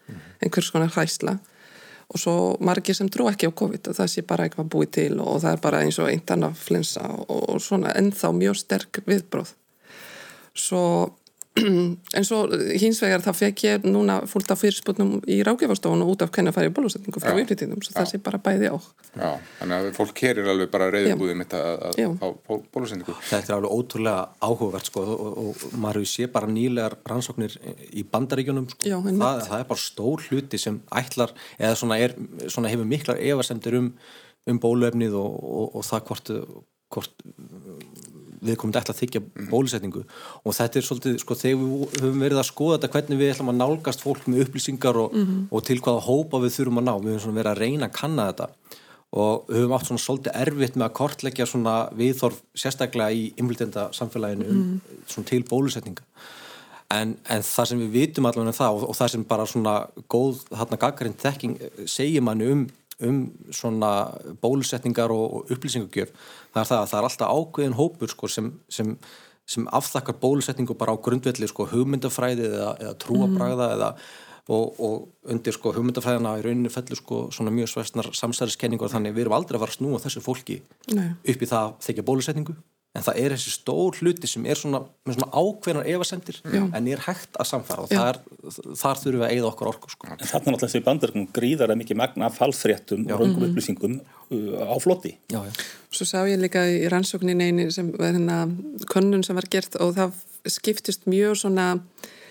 einhvers 0.44 0.70
konar 0.74 0.94
hræsla 0.94 1.38
og 2.08 2.20
svo 2.20 2.36
margir 2.60 2.96
sem 2.96 3.08
trú 3.12 3.28
ekki 3.30 3.48
á 3.48 3.58
COVID 3.60 3.92
það 3.96 4.10
sé 4.12 4.24
bara 4.28 4.46
eitthvað 4.46 4.70
búið 4.74 4.90
til 4.98 5.12
og 5.20 5.40
það 5.42 5.52
er 5.52 5.62
bara 5.66 5.82
eins 5.84 5.98
og 5.98 6.10
eintan 6.10 6.46
af 6.48 6.58
flensa 6.68 7.04
og, 7.16 7.42
og 7.54 7.60
svona 7.62 7.94
ennþá 7.98 8.32
mjög 8.36 8.60
sterk 8.60 9.02
viðbróð 9.08 9.54
svo 10.54 10.84
en 12.18 12.24
svo 12.26 12.40
hins 12.74 12.98
vegar 13.02 13.22
það 13.22 13.36
fekk 13.38 13.60
ég 13.68 13.84
núna 13.86 14.16
fullt 14.26 14.50
af 14.50 14.58
fyrirsputnum 14.58 15.20
í 15.30 15.36
rákjafastofunum 15.46 16.08
út 16.10 16.24
af 16.24 16.32
hvernig 16.34 16.50
að 16.50 16.56
fara 16.56 16.70
í 16.70 16.74
bólusetningu 16.74 17.22
frá 17.22 17.36
yfirtíðum, 17.38 17.82
svo 17.84 17.94
það 17.94 18.08
sé 18.10 18.18
bara 18.24 18.40
bæði 18.42 18.72
á 18.74 18.76
Já, 19.14 19.28
þannig 19.60 19.76
að 19.76 19.88
fólk 19.94 20.14
kerir 20.18 20.50
alveg 20.50 20.72
bara 20.72 20.88
reyðbúðum 20.90 21.44
að 21.44 22.00
fá 22.18 22.26
bólusetningu. 22.74 23.14
Þetta 23.28 23.52
er 23.52 23.56
alveg 23.60 23.76
ótrúlega 23.76 24.24
áhugavert 24.42 24.90
sko 24.90 25.04
og, 25.04 25.22
og, 25.44 25.62
og 25.68 25.78
maður 25.84 26.08
sé 26.10 26.26
bara 26.34 26.50
nýlegar 26.50 26.98
rannsóknir 27.06 27.54
í 27.94 28.02
bandaríkjunum 28.10 28.66
sko. 28.72 28.90
Já, 28.90 28.98
það, 29.04 29.44
það 29.46 29.56
er 29.60 29.70
bara 29.70 29.84
stór 29.84 30.26
hluti 30.26 30.58
sem 30.58 30.82
ætlar, 30.98 31.36
eða 31.60 31.78
svona, 31.78 32.00
er, 32.02 32.16
svona 32.48 32.74
hefur 32.74 32.90
miklar 32.90 33.22
efasemtir 33.22 33.78
um, 33.78 33.92
um 34.50 34.60
bóluefnið 34.66 35.14
og, 35.22 35.38
og 35.78 35.86
það 35.86 36.06
hvort, 36.10 36.34
hvort 36.96 37.26
við 38.44 38.58
komum 38.60 38.74
þetta 38.76 38.94
að 38.94 39.00
þykja 39.02 39.22
bólusetningu 39.50 40.04
og 40.44 40.56
þetta 40.56 40.80
er 40.80 40.86
svolítið, 40.86 41.18
sko, 41.22 41.36
þegar 41.40 41.60
við 41.62 41.98
höfum 42.02 42.24
verið 42.24 42.40
að 42.42 42.48
skoða 42.50 42.78
þetta 42.78 42.92
hvernig 42.94 43.20
við 43.20 43.32
ætlum 43.34 43.52
að 43.52 43.60
nálgast 43.62 44.04
fólk 44.04 44.28
með 44.28 44.44
upplýsingar 44.44 45.00
og, 45.00 45.14
mm 45.14 45.26
-hmm. 45.26 45.42
og 45.50 45.64
til 45.64 45.80
hvaða 45.80 46.06
hópa 46.08 46.42
við 46.44 46.56
þurfum 46.58 46.80
að 46.82 46.86
ná, 46.88 46.94
við 47.04 47.18
höfum 47.18 47.40
verið 47.40 47.52
að 47.52 47.62
reyna 47.64 47.86
að 47.88 47.96
kanna 48.00 48.28
þetta 48.30 48.48
og 49.14 49.50
höfum 49.54 49.74
átt 49.76 49.86
svona 49.86 50.02
svolítið 50.02 50.38
erfitt 50.44 50.76
með 50.76 50.86
að 50.88 50.96
kortleggja 50.98 51.46
svona 51.46 51.74
viðþorf 51.94 52.40
sérstaklega 52.54 53.14
í 53.14 53.32
innflytjenda 53.38 53.90
samfélaginu 53.92 54.48
mm 54.48 54.62
-hmm. 54.62 55.04
svona 55.06 55.28
til 55.28 55.44
bólusetninga 55.44 56.02
en, 56.90 57.16
en 57.30 57.42
það 57.42 57.68
sem 57.70 57.82
við 57.84 57.90
vitum 57.94 58.26
allavega 58.26 58.52
um 58.52 58.58
það 58.58 58.78
og, 58.78 58.88
og 58.88 58.96
það 58.98 59.12
sem 59.12 59.24
bara 59.24 59.46
svona 59.46 59.74
góð, 60.08 60.42
þarna 60.50 60.80
gaggarinn 60.84 61.20
þekking 61.24 61.56
segir 61.86 62.24
manni 62.24 62.50
um 62.52 62.66
um 63.02 63.20
svona 63.50 63.92
bólusetningar 64.42 65.12
og, 65.14 65.24
og 65.38 65.54
upplýsingagjöf 65.54 66.12
það 66.54 66.60
er 66.60 66.68
það 66.70 66.80
að 66.80 66.90
það 66.90 66.98
er 66.98 67.08
alltaf 67.08 67.32
ákveðin 67.38 67.78
hópur 67.78 68.12
sko, 68.12 68.30
sem, 68.30 68.52
sem, 68.68 68.92
sem 69.46 69.66
afþakkar 69.74 70.20
bólusetningu 70.22 70.76
bara 70.78 70.94
á 70.94 71.02
grundvelli 71.02 71.48
sko, 71.50 71.66
hugmyndafræði 71.72 72.46
eða, 72.50 72.70
eða 72.84 72.94
trúabræða 73.02 73.66
mm. 73.66 73.74
eða 73.78 73.90
og, 74.52 74.80
og 74.80 75.30
undir 75.32 75.56
sko 75.56 75.72
hugmyndafræðina 75.72 76.36
í 76.38 76.44
rauninu 76.44 76.72
fellur 76.72 77.00
sko 77.00 77.20
svona 77.32 77.52
mjög 77.54 77.72
svæstnar 77.72 78.10
samsæðiskenningur 78.12 78.92
þannig 78.92 79.16
við 79.16 79.26
erum 79.26 79.38
aldrei 79.38 79.56
að 79.56 79.64
fara 79.64 79.74
að 79.74 79.78
snúa 79.78 80.02
þessu 80.04 80.22
fólki 80.24 80.60
Nei. 80.92 81.14
upp 81.16 81.44
í 81.44 81.48
það 81.48 81.76
þekja 81.86 82.06
bólusetningu 82.10 82.56
en 82.94 83.02
það 83.02 83.16
er 83.20 83.34
þessi 83.34 83.52
stór 83.56 83.96
hluti 83.98 84.28
sem 84.30 84.44
er 84.46 84.58
svona, 84.58 84.80
með 85.06 85.16
svona 85.16 85.30
ákveðnar 85.34 85.88
efasendir 85.90 86.38
en 86.46 86.88
er 86.92 87.02
hægt 87.08 87.38
að 87.42 87.48
samfara 87.50 87.86
og 87.86 87.90
Já. 87.90 87.98
þar, 87.98 88.20
þar 88.78 89.00
þurfum 89.00 89.18
við 89.18 89.24
að 89.26 89.34
eigða 89.34 89.48
okkar 89.50 89.70
orku 89.72 89.90
sko. 89.90 90.10
En 90.12 90.20
þarna 90.20 90.38
er 90.38 90.54
náttúrulega 90.54 90.68
þessi 90.68 90.82
bandarkum 90.86 91.26
gríðar 91.34 91.74
mikið 91.80 91.98
magna 91.98 92.28
af 92.28 92.38
falsfréttum 92.38 93.06
og 93.08 93.22
raungum 93.22 93.48
upplýsingum 93.48 93.96
uh, 93.98 94.62
á 94.62 94.76
floti. 94.82 95.16
já, 95.32 95.40
já. 95.42 95.64
Svo 95.94 96.06
sá 96.06 96.20
ég 96.26 96.38
líka 96.42 96.62
í 96.70 96.84
rannsóknin 96.90 97.42
eini 97.42 97.66
sem 97.74 97.90
var 97.94 98.14
hérna 98.14 98.44
könnun 98.90 99.26
sem 99.26 99.38
var 99.38 99.50
gert 99.50 99.74
og 99.82 99.96
það 99.98 100.14
skiptist 100.54 101.08
mjög 101.10 101.38
svona 101.42 101.68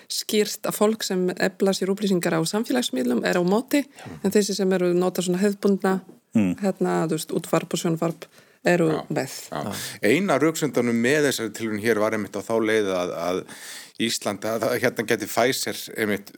skýrt 0.08 0.68
að 0.68 0.76
fólk 0.76 1.04
sem 1.04 1.28
efla 1.32 1.72
sér 1.76 1.92
upplýsingar 1.92 2.36
á 2.36 2.40
samfélagsmiðlum 2.44 3.24
er 3.24 3.40
á 3.40 3.42
móti 3.44 3.84
en 4.22 4.32
þessi 4.32 4.56
sem 4.56 4.72
eru 4.76 4.92
nota 4.96 5.24
svona 5.24 5.40
hefðbundna 5.40 5.98
hérna, 6.34 7.04
þú 7.08 7.16
veist, 7.16 7.32
útvarp 7.36 7.74
og 7.74 7.80
sjónvarp 7.80 8.26
eru 8.64 8.88
með. 9.12 9.34
Já. 9.50 9.74
Eina 10.04 10.38
rauksöndanum 10.40 10.96
með 11.04 11.28
þessari 11.28 11.52
tilhörun 11.56 11.82
hér 11.84 12.00
var 12.02 12.16
einmitt 12.16 12.36
á 12.36 12.42
þá 12.44 12.54
leið 12.64 12.90
að, 12.94 13.12
að 13.26 13.42
Ísland, 14.04 14.46
að, 14.48 14.66
að 14.70 14.80
hérna 14.82 15.06
geti 15.10 15.28
Pfizer 15.30 15.82
einmitt 15.94 16.32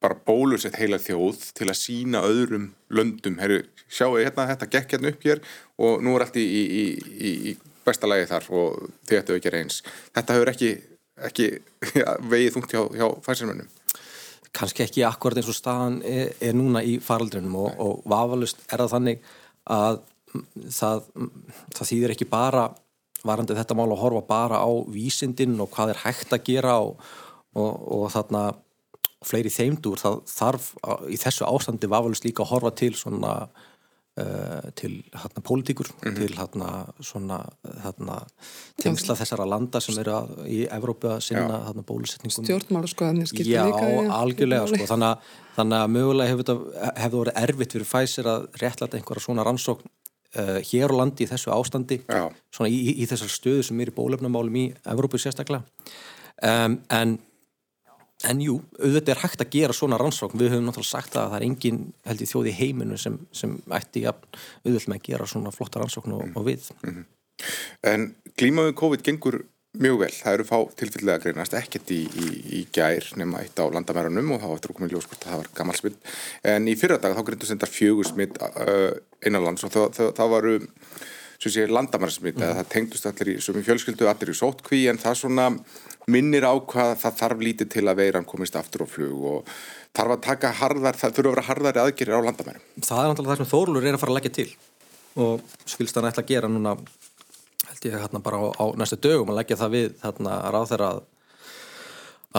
bara 0.00 0.16
bólusett 0.16 0.78
heila 0.80 0.96
þjóð 1.00 1.42
til 1.56 1.68
að 1.68 1.76
sína 1.76 2.22
öðrum 2.24 2.70
löndum, 2.88 3.36
herru, 3.42 3.60
sjáu 3.90 4.14
hérna 4.16 4.46
þetta 4.48 4.68
gekk 4.72 4.94
hérna 4.94 5.10
upp 5.12 5.26
hér 5.26 5.42
og 5.82 6.00
nú 6.04 6.14
er 6.16 6.24
allt 6.24 6.38
í, 6.40 6.44
í, 6.46 6.62
í, 6.64 6.86
í, 7.10 7.32
í 7.50 7.56
besta 7.84 8.08
lagi 8.08 8.28
þar 8.30 8.48
og 8.56 8.86
þið 9.08 9.18
ættu 9.18 9.36
ekki 9.36 9.52
reyns. 9.52 9.82
Þetta 10.16 10.38
hefur 10.38 10.52
ekki, 10.54 10.70
ekki 11.28 11.50
ja, 11.98 12.14
vegið 12.32 12.56
þungt 12.56 12.76
hjá, 12.76 12.82
hjá 12.96 13.06
Pfizer-mönnum. 13.26 13.68
kannski 14.56 14.86
ekki 14.86 15.04
akkurat 15.06 15.38
eins 15.38 15.50
og 15.52 15.58
staðan 15.58 16.00
er, 16.06 16.32
er 16.40 16.56
núna 16.56 16.82
í 16.82 16.96
faraldrinum 17.04 17.58
og, 17.60 17.74
og 17.78 18.08
vafalust 18.10 18.64
er 18.70 18.80
það 18.82 18.94
þannig 18.96 19.28
að 19.70 20.00
það, 20.70 21.04
mm, 21.16 21.30
það 21.76 21.90
þýðir 21.92 22.14
ekki 22.16 22.28
bara 22.30 22.68
varandi 23.26 23.56
þetta 23.58 23.76
mál 23.76 23.90
að 23.92 24.00
horfa 24.00 24.22
bara 24.30 24.60
á 24.64 24.70
vísindin 24.88 25.58
og 25.60 25.68
hvað 25.74 25.94
er 25.94 26.02
hægt 26.06 26.32
að 26.32 26.44
gera 26.46 26.78
og, 26.80 27.00
og, 27.54 27.72
og 27.98 28.06
þarna 28.14 28.44
fleiri 29.26 29.50
þeimdur, 29.52 30.00
það 30.00 30.22
þarf 30.32 30.70
í 31.12 31.18
þessu 31.20 31.44
ástandi 31.44 31.90
vafalust 31.92 32.24
líka 32.24 32.40
að 32.46 32.54
horfa 32.54 32.70
til 32.80 32.94
svona 32.96 33.34
uh, 34.16 34.70
til 34.80 35.02
hérna 35.12 35.42
pólitíkur, 35.44 35.90
til 36.16 36.30
hérna 36.38 36.70
svona 37.04 37.42
hérna 37.84 38.16
tengsla 38.80 39.18
þessara 39.20 39.44
landa 39.48 39.82
sem 39.84 39.98
eru 40.00 40.14
að, 40.16 40.32
í 40.48 40.62
Evrópu 40.72 41.12
að 41.12 41.20
sinna 41.28 41.60
hérna 41.68 41.84
bólusetningum. 41.84 42.48
Stjórnmála 42.48 42.88
sko, 42.88 43.10
þannig 43.10 43.28
skiptir 43.28 43.52
Já, 43.58 43.66
líka. 43.68 43.92
í- 43.92 44.10
algjörlega 44.16 44.72
sko, 44.72 44.88
þannig 44.94 45.12
að, 45.12 45.30
þannig 45.60 45.82
að 45.84 45.94
mögulega 45.98 46.32
hefur 46.32 46.48
þetta 46.48 46.94
hefur 47.04 47.24
verið 47.26 47.42
erfitt 47.44 47.76
fyrir 47.76 47.90
Pfizer 47.92 48.32
að 48.38 48.48
réttlæta 48.64 48.96
einhverja 49.02 49.26
svona 49.28 49.44
rannsókn 49.50 49.92
uh, 50.38 50.58
hér 50.70 50.92
á 50.92 50.98
landi 51.00 51.26
í 51.26 51.30
þessu 51.30 51.52
ástandi 51.54 52.00
Já. 52.04 52.28
svona 52.54 52.70
í, 52.70 52.78
í, 52.96 53.08
þessar 53.10 53.32
stöðu 53.32 53.66
sem 53.66 53.82
er 53.82 53.92
í 53.92 53.96
bólefnumálum 53.96 54.60
í 54.60 54.68
Evrópu 54.92 55.20
sérstaklega 55.20 55.64
um, 56.42 56.78
en 56.88 57.18
En 58.28 58.40
jú, 58.44 58.58
auðvitað 58.76 59.14
er 59.14 59.20
hægt 59.22 59.40
að 59.40 59.54
gera 59.54 59.72
svona 59.76 59.96
rannsókn. 60.00 60.36
Við 60.36 60.50
höfum 60.52 60.66
náttúrulega 60.68 60.90
sagt 60.90 61.14
að 61.16 61.30
það 61.30 61.36
er 61.38 61.44
engin 61.46 61.78
held 62.04 62.20
í 62.20 62.26
þjóði 62.28 62.52
heiminu 62.58 62.98
sem, 63.00 63.16
sem 63.32 63.54
ætti 63.72 64.02
ja, 64.04 64.12
auðvitað 64.66 64.90
með 64.92 64.98
að 64.98 65.06
gera 65.06 65.28
svona 65.32 65.52
flotta 65.54 65.80
rannsókn 65.80 66.16
og, 66.18 66.26
og 66.36 66.44
við. 66.50 66.66
En 67.88 68.10
klímaðum 68.36 68.76
COVID 68.76 69.06
gengur 69.06 69.40
mjög 69.78 70.00
vel. 70.02 70.10
Það 70.14 70.36
eru 70.36 70.46
fá 70.48 70.56
tilfellega 70.80 71.18
að 71.18 71.26
greinast 71.26 71.54
ekkert 71.58 71.92
í, 71.94 72.00
í, 72.08 72.30
í 72.58 72.62
gær 72.74 73.06
nema 73.20 73.44
eitt 73.44 73.60
á 73.62 73.64
landamærunum 73.70 74.34
og 74.34 74.42
þá 74.42 74.48
eftir 74.56 74.72
að 74.72 74.78
koma 74.80 74.90
í 74.90 74.94
ljós 74.94 75.06
hvort 75.06 75.22
að 75.22 75.30
það 75.30 75.42
var 75.42 75.52
gammal 75.60 75.78
smitt. 75.78 76.00
En 76.54 76.66
í 76.66 76.74
fyrra 76.80 76.98
dag 77.02 77.14
þá 77.14 77.22
greindust 77.28 77.54
þetta 77.54 77.70
fjögur 77.70 78.10
smitt 78.10 78.40
uh, 78.42 78.90
innanlands 79.26 79.66
og 79.68 79.76
það 79.94 80.34
varu 80.34 80.56
sem 81.40 81.52
sé 81.54 81.66
landamærasmitt 81.70 82.40
eða 82.40 82.58
það 82.58 82.72
tengdust 82.74 83.06
allir 83.08 83.30
í 83.32 83.36
sumi 83.40 83.62
fjölskyldu, 83.64 84.08
allir 84.10 84.32
í 84.32 84.36
sótkví 84.36 84.82
en 84.90 84.98
það 85.00 85.20
svona 85.22 85.46
minnir 86.10 86.44
á 86.44 86.52
hvað 86.52 86.98
það 87.00 87.20
þarf 87.22 87.44
lítið 87.46 87.70
til 87.76 87.84
að 87.88 88.02
veiran 88.02 88.26
komist 88.28 88.58
aftur 88.60 88.84
á 88.84 88.88
flug 88.90 89.22
og 89.30 89.54
þarf 89.96 90.16
að 90.16 90.24
taka 90.26 90.50
harðar, 90.60 90.98
það 91.00 91.14
þurfa 91.16 91.30
að 91.30 91.36
vera 91.36 91.46
harðari 91.48 91.82
aðgerir 91.84 92.18
á 92.20 92.26
landamærum. 92.26 92.66
Það 92.76 93.00
er 93.00 93.08
náttúrulega 93.08 93.32
það 93.32 93.40
sem 93.40 93.50
Þórlur 93.54 93.86
er 93.88 93.96
að 93.96 94.02
fara 94.02 94.12
að 94.12 94.18
leggja 94.18 94.34
til 94.36 94.50
og 95.20 95.56
skilst 95.66 95.96
hann 95.96 96.10
ætla 96.10 96.26
að 96.26 96.32
gera 96.34 96.50
núna 96.52 96.76
held 97.70 97.88
ég 97.88 97.96
hérna 97.96 98.22
bara 98.24 98.42
á, 98.42 98.46
á 98.58 98.64
næstu 98.78 98.98
dögum 99.00 99.32
að 99.32 99.40
leggja 99.40 99.58
það 99.60 99.74
við 99.76 99.88
hérna 100.04 100.36
ráð 100.50 100.68
þeirra 100.72 100.92
að, 100.92 101.00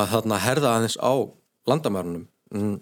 að 0.02 0.08
hérna 0.14 0.40
herða 0.46 0.76
aðeins 0.76 0.98
á 1.02 1.14
landamærunum. 1.72 2.26
Mm, 2.52 2.78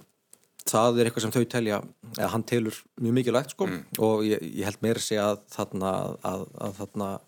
það 0.70 1.00
er 1.00 1.10
eitthvað 1.10 1.26
sem 1.26 1.36
þau 1.36 1.46
telja 1.54 1.82
eða 2.18 2.32
hann 2.34 2.46
telur 2.50 2.78
mjög 3.02 3.18
mikilvægt 3.20 3.56
sko. 3.56 3.70
Og 4.06 4.26
ég, 4.28 4.44
ég 4.44 4.70
held 4.70 4.82
meira 4.86 5.04
sig 5.04 5.22
að 5.22 5.42
þarna 5.54 5.94
að, 6.26 6.46
að 6.60 7.20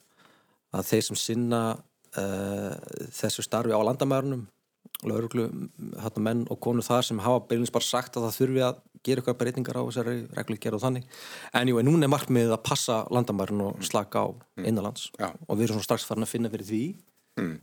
að 0.71 0.87
þeir 0.87 1.05
sem 1.09 1.19
sinna 1.19 1.61
uh, 2.17 2.73
þessu 3.11 3.43
starfi 3.45 3.75
á 3.75 3.81
landamærunum 3.83 4.47
lauruglu, 5.07 5.47
hérna 6.01 6.23
menn 6.23 6.41
og 6.51 6.59
konu 6.61 6.83
þar 6.85 7.05
sem 7.07 7.21
hafa 7.23 7.45
beinleins 7.49 7.73
bara 7.73 7.87
sagt 7.87 8.17
að 8.17 8.27
það 8.27 8.37
þurfi 8.37 8.63
að 8.67 8.81
gera 9.05 9.21
eitthvað 9.21 9.39
breytingar 9.41 9.81
á 9.81 9.83
þessari 9.87 10.15
reglugjara 10.37 10.77
og 10.77 10.85
þannig. 10.85 11.09
En 11.57 11.71
jú, 11.71 11.81
en 11.81 11.89
núna 11.89 12.07
er 12.07 12.13
markmiðið 12.13 12.55
að 12.55 12.63
passa 12.67 13.01
landamærin 13.13 13.65
og 13.65 13.83
slaka 13.85 14.23
á 14.23 14.27
innanlands 14.61 15.09
Já. 15.17 15.31
og 15.31 15.57
við 15.57 15.67
erum 15.67 15.79
svona 15.79 15.89
strax 15.89 16.07
farin 16.07 16.27
að 16.27 16.33
finna 16.35 16.53
fyrir 16.53 16.69
því. 16.69 16.85
Mm. 17.41 17.57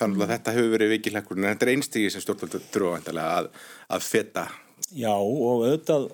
Þannig 0.00 0.24
að 0.24 0.34
þetta 0.34 0.56
hefur 0.56 0.74
verið 0.76 0.92
vikilhekkur 0.94 1.38
en 1.38 1.48
þetta 1.50 1.66
er 1.66 1.72
einstígi 1.74 2.10
sem 2.12 2.22
stjórnvöldur 2.24 2.66
þurfa 2.72 3.24
að, 3.26 3.50
að 3.90 4.06
feta 4.06 4.46
Já, 4.96 5.12
og 5.12 5.64
auðvitað, 5.66 6.06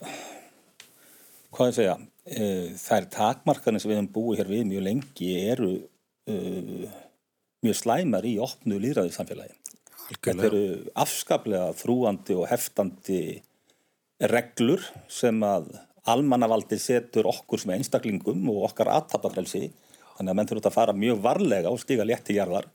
hvað 1.54 1.70
ég 1.70 1.76
segja, 1.76 1.94
uh, 1.96 2.72
þær 2.82 3.06
takmarkanir 3.14 3.82
sem 3.82 3.92
við 3.92 4.00
hefum 4.00 4.10
búið 4.16 4.42
hér 4.42 4.50
við 4.50 4.64
mjög 4.72 4.84
lengi 4.88 5.30
eru 5.52 5.70
uh, 5.78 6.96
mjög 7.64 7.78
slæmar 7.78 8.26
í 8.28 8.34
opnu 8.42 8.80
líðræði 8.82 9.14
samfélagi. 9.14 9.56
Þetta 10.12 10.48
eru 10.50 10.64
afskaplega 11.02 11.70
þrúandi 11.78 12.36
og 12.38 12.46
heftandi 12.50 13.20
reglur 14.20 14.82
sem 15.12 15.40
að 15.44 15.68
almannavaldi 16.08 16.78
setur 16.80 17.28
okkur 17.28 17.60
sem 17.60 17.74
einstaklingum 17.74 18.46
og 18.52 18.68
okkar 18.70 18.92
aðtapafrelsi 18.94 19.68
þannig 20.16 20.30
að 20.30 20.36
menn 20.38 20.50
þurfa 20.50 20.70
að 20.70 20.76
fara 20.76 20.96
mjög 20.96 21.22
varlega 21.24 21.72
og 21.72 21.80
stiga 21.82 22.06
létt 22.06 22.30
í 22.32 22.38
jarðar. 22.38 22.68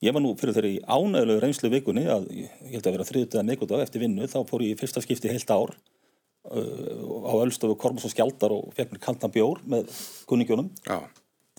Ég 0.00 0.14
var 0.16 0.22
nú 0.24 0.32
fyrir 0.40 0.56
þeirri 0.56 0.76
ánægulegu 0.88 1.42
reynslu 1.42 1.70
vikunni 1.72 2.06
að 2.08 2.28
ég 2.32 2.52
held 2.72 2.86
að 2.86 2.94
vera 2.94 3.08
þriðutega 3.08 3.44
neikudag 3.44 3.82
eftir 3.84 4.04
vinnu 4.06 4.28
þá 4.32 4.38
fór 4.48 4.64
ég 4.64 4.72
í 4.72 4.78
fyrsta 4.80 5.02
skipti 5.04 5.28
heilt 5.28 5.50
ár 5.52 5.74
uh, 5.74 7.26
á 7.28 7.32
Ölstofu 7.42 7.76
Kormus 7.80 8.06
og 8.08 8.14
Skjaldar 8.14 8.54
og 8.54 8.70
fekk 8.78 8.94
mér 8.94 9.02
kaldan 9.04 9.34
bjór 9.34 9.60
með 9.68 9.90
kunningjónum 10.30 10.70
Já, 10.86 11.02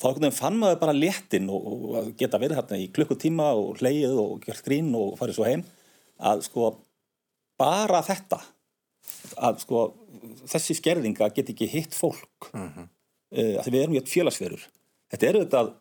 þá 0.01 0.31
fann 0.33 0.57
maður 0.57 0.81
bara 0.81 0.97
léttin 0.97 1.51
og, 1.53 1.67
og 1.69 2.09
geta 2.17 2.41
verið 2.41 2.63
þarna 2.63 2.81
í 2.81 2.89
klukkutíma 2.95 3.51
og 3.59 3.83
hleyið 3.83 4.17
og 4.23 4.33
gert 4.47 4.65
grín 4.65 4.89
og 4.97 5.13
farið 5.21 5.37
svo 5.37 5.45
heim 5.45 5.67
að 6.17 6.41
sko 6.47 6.71
bara 7.61 8.01
þetta 8.05 8.41
að 9.37 9.61
sko 9.65 9.85
þessi 10.49 10.77
skerðinga 10.79 11.29
get 11.35 11.53
ekki 11.53 11.69
hitt 11.71 11.95
fólk 11.97 12.51
mm 12.53 12.67
-hmm. 12.67 12.89
uh, 13.37 13.55
að 13.63 13.71
við 13.71 13.81
erum 13.83 13.95
í 13.95 14.01
eitt 14.01 14.11
félagsverur 14.11 14.67
þetta 15.11 15.27
er 15.27 15.39
auðvitað 15.39 15.73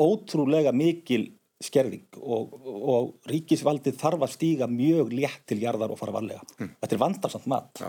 ótrúlega 0.00 0.72
mikil 0.72 1.24
skerðing 1.60 2.16
og, 2.16 2.54
og 2.64 3.28
ríkisvaldið 3.28 3.98
þarf 4.00 4.22
að 4.24 4.34
stíga 4.36 4.68
mjög 4.70 5.12
létt 5.12 5.42
til 5.46 5.60
jarðar 5.60 5.92
og 5.92 6.00
fara 6.00 6.14
varlega 6.16 6.40
þetta 6.56 6.94
er 6.94 7.02
vandarsamt 7.02 7.46
mat. 7.46 7.82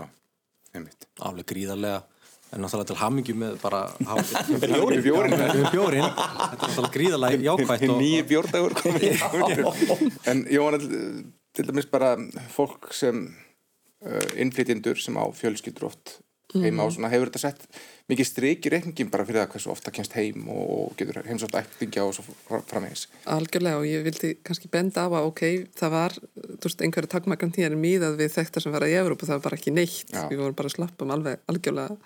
Alveg 1.20 1.46
gríðarlega. 1.48 2.02
En 2.52 2.60
náttúrulega 2.60 2.90
til 2.90 2.98
hamingi 3.00 3.34
með 3.36 3.54
bara 3.62 3.86
Bjórin, 4.60 5.00
bjórin. 5.00 5.36
bjórin. 5.72 6.04
Þetta 6.04 6.50
er 6.52 6.58
náttúrulega 6.60 6.90
gríðarlega 6.96 7.46
jákvætt 7.46 7.84
og, 7.86 8.02
Nýji 8.02 8.26
bjórdagur 8.28 8.74
komið. 8.76 9.22
En 10.28 10.42
var 10.60 10.76
til 11.56 11.66
dæmis 11.68 11.88
bara 11.88 12.10
fólk 12.52 12.90
sem 12.96 13.24
innflytjendur 14.42 14.98
sem 14.98 15.16
á 15.18 15.24
fjölskyldur 15.36 15.90
oft 15.90 16.18
heima 16.60 16.84
og 16.84 16.92
svona 16.94 17.10
hefur 17.12 17.30
þetta 17.30 17.40
sett 17.40 17.62
mikið 18.10 18.28
strik 18.28 18.66
í 18.66 18.72
reikningin 18.72 19.10
bara 19.12 19.24
fyrir 19.24 19.42
það 19.42 19.54
hversu 19.54 19.70
ofta 19.72 19.92
kemst 19.94 20.16
heim 20.18 20.48
og 20.52 20.96
getur 20.98 21.22
heimsótt 21.24 21.54
ættingja 21.56 22.04
og 22.04 22.16
svo 22.16 22.60
framvegis. 22.68 23.06
Algjörlega 23.32 23.80
og 23.80 23.86
ég 23.88 24.04
vildi 24.06 24.34
kannski 24.44 24.70
benda 24.72 25.06
á 25.06 25.08
að 25.08 25.28
ok, 25.30 25.44
það 25.78 25.94
var, 25.94 26.16
veist, 26.64 26.82
einhverju 26.84 27.12
takmarkan 27.14 27.54
hér 27.56 27.76
miðað 27.78 28.18
við 28.20 28.34
þetta 28.36 28.64
sem 28.64 28.74
var 28.74 28.86
í 28.88 28.96
Evrópu, 28.98 29.28
það 29.28 29.38
var 29.38 29.46
bara 29.48 29.60
ekki 29.60 29.74
neitt, 29.74 30.10
Já. 30.12 30.26
við 30.28 30.42
vorum 30.42 30.58
bara 30.58 30.74
slappum 30.74 31.14
alveg 31.14 31.46
algjörlega 31.52 31.96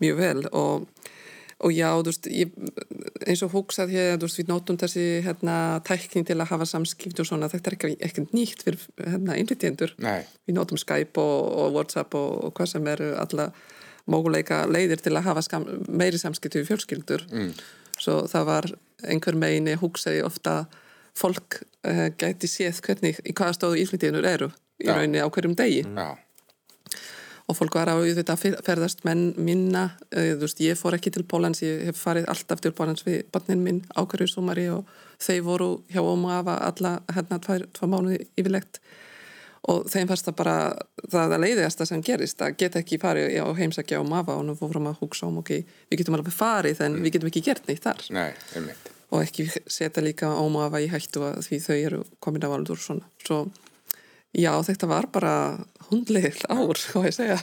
mjög 0.00 0.20
vel 0.20 0.44
og, 0.52 0.86
og 1.60 1.74
já, 1.76 1.88
þú 1.92 2.08
veist, 2.08 2.28
ég, 2.32 2.52
eins 3.28 3.42
og 3.44 3.52
hugsað 3.54 3.92
hér, 3.94 4.14
þú 4.16 4.28
veist, 4.28 4.40
við 4.40 4.48
nótum 4.50 4.78
þessi 4.80 5.04
hérna 5.26 5.56
tækning 5.86 6.26
til 6.28 6.38
að 6.38 6.50
hafa 6.52 6.68
samskipti 6.68 7.22
og 7.24 7.28
svona, 7.28 7.50
þetta 7.52 7.70
er 7.70 7.76
ekki, 7.76 7.90
ekki 8.06 8.24
nýtt 8.30 8.64
fyrir 8.66 8.86
hérna 8.98 9.36
innflytjendur, 9.40 9.92
við 10.00 10.56
nótum 10.56 10.80
Skype 10.80 11.20
og, 11.20 11.50
og 11.60 11.76
Whatsapp 11.76 12.16
og, 12.16 12.30
og 12.48 12.54
hvað 12.56 12.72
sem 12.74 12.90
eru 12.94 13.10
alla 13.20 13.50
móguleika 14.10 14.62
leiðir 14.70 15.02
til 15.04 15.14
að 15.16 15.28
hafa 15.28 15.44
skam, 15.46 15.66
meiri 15.88 16.18
samskipti 16.20 16.62
við 16.62 16.72
fjölskyldur. 16.72 17.26
Mm. 17.30 17.52
svo 18.00 18.22
það 18.30 18.46
var 18.48 18.70
einhver 19.04 19.36
meini 19.36 19.76
hugsaði 19.76 20.22
ofta 20.24 20.64
fólk 21.18 21.60
uh, 21.84 22.08
gæti 22.16 22.48
séð 22.48 22.80
hvernig 22.86 23.20
í 23.28 23.34
hvaða 23.36 23.56
stóðu 23.58 23.80
íflytínur 23.82 24.26
eru 24.26 24.50
í 24.80 24.88
Já. 24.88 24.94
rauninni 24.96 25.20
á 25.20 25.28
hverjum 25.28 25.56
degi. 25.58 25.82
Já, 25.84 26.16
og 27.50 27.56
fólk 27.58 27.74
var 27.80 27.90
auðvitað 27.90 28.38
fer- 28.38 28.58
ferðast 28.66 29.02
menn 29.08 29.32
minna, 29.42 29.88
uh, 30.14 30.32
þú 30.38 30.44
veist, 30.46 30.62
ég 30.62 30.78
fór 30.78 30.94
ekki 30.96 31.10
til 31.16 31.24
Pólans, 31.26 31.62
ég 31.66 31.88
hef 31.90 31.98
farið 31.98 32.28
alltaf 32.30 32.62
til 32.62 32.72
Pólans 32.76 33.02
við 33.06 33.24
barnin 33.34 33.64
minn 33.66 33.82
á 33.98 34.06
hverju 34.06 34.30
sumari 34.30 34.68
og 34.70 34.86
þau 35.20 35.38
voru 35.50 35.70
hjá 35.90 36.00
Óma 36.04 36.38
afa 36.40 36.58
alla 36.70 36.96
hérna 37.10 37.40
tvær, 37.42 37.66
tvær 37.74 37.90
mánuði 37.92 38.22
yfirlegt 38.38 38.78
og 39.68 39.82
þeim 39.92 40.08
fannst 40.08 40.24
það 40.24 40.36
bara 40.38 40.54
það 41.12 41.34
að 41.36 41.42
leiðiðasta 41.44 41.86
sem 41.90 42.00
gerist, 42.06 42.40
að 42.40 42.54
geta 42.62 42.80
ekki 42.80 42.96
farið 43.02 43.34
á 43.44 43.46
heimsækja 43.58 43.98
á 44.00 44.04
mafa 44.08 44.38
og 44.38 44.46
nú 44.48 44.54
fórum 44.56 44.88
að 44.88 45.02
hugsa 45.02 45.26
um 45.28 45.42
ok, 45.42 45.50
við 45.90 46.00
getum 46.00 46.16
alveg 46.16 46.32
farið 46.32 46.80
en 46.86 46.96
við 47.04 47.18
getum 47.18 47.28
ekki 47.28 47.42
gert 47.50 47.68
neitt 47.68 47.84
þar. 47.84 48.00
Nei, 48.16 48.30
og 49.10 49.24
ekki 49.26 49.50
setja 49.66 50.00
líka 50.06 50.30
á 50.32 50.40
mafa 50.48 50.80
í 50.80 50.88
hættu 50.88 51.26
að 51.28 51.42
því 51.44 51.58
þau 51.66 51.76
eru 51.76 52.00
komin 52.24 52.46
af 52.48 52.56
aldur 52.56 52.80
svona, 52.80 53.04
svo 53.26 53.42
já, 54.36 54.52
þetta 54.66 54.88
var 54.90 55.08
bara 55.12 55.34
hundlegil 55.90 56.38
ár, 56.46 56.78
hvað 56.92 57.08
ég 57.08 57.16
segja 57.16 57.38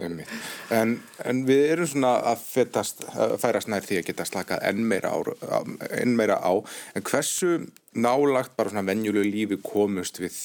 einmitt. 0.00 0.30
En, 0.72 0.96
en 1.24 1.42
við 1.48 1.64
erum 1.74 1.88
svona 1.90 2.14
að 2.32 2.44
fetast, 2.46 3.04
að 3.12 3.36
færast 3.42 3.70
nær 3.70 3.84
því 3.84 4.00
að 4.00 4.06
geta 4.08 4.28
slakað 4.28 4.64
enn 4.70 4.84
meira, 4.88 5.12
á, 5.12 5.58
enn 6.00 6.14
meira 6.16 6.38
á, 6.40 6.52
en 6.96 7.04
hversu 7.04 7.58
nálagt 7.94 8.56
bara 8.56 8.72
svona 8.72 8.86
venjulegu 8.88 9.28
lífi 9.28 9.60
komust 9.64 10.22
við 10.22 10.38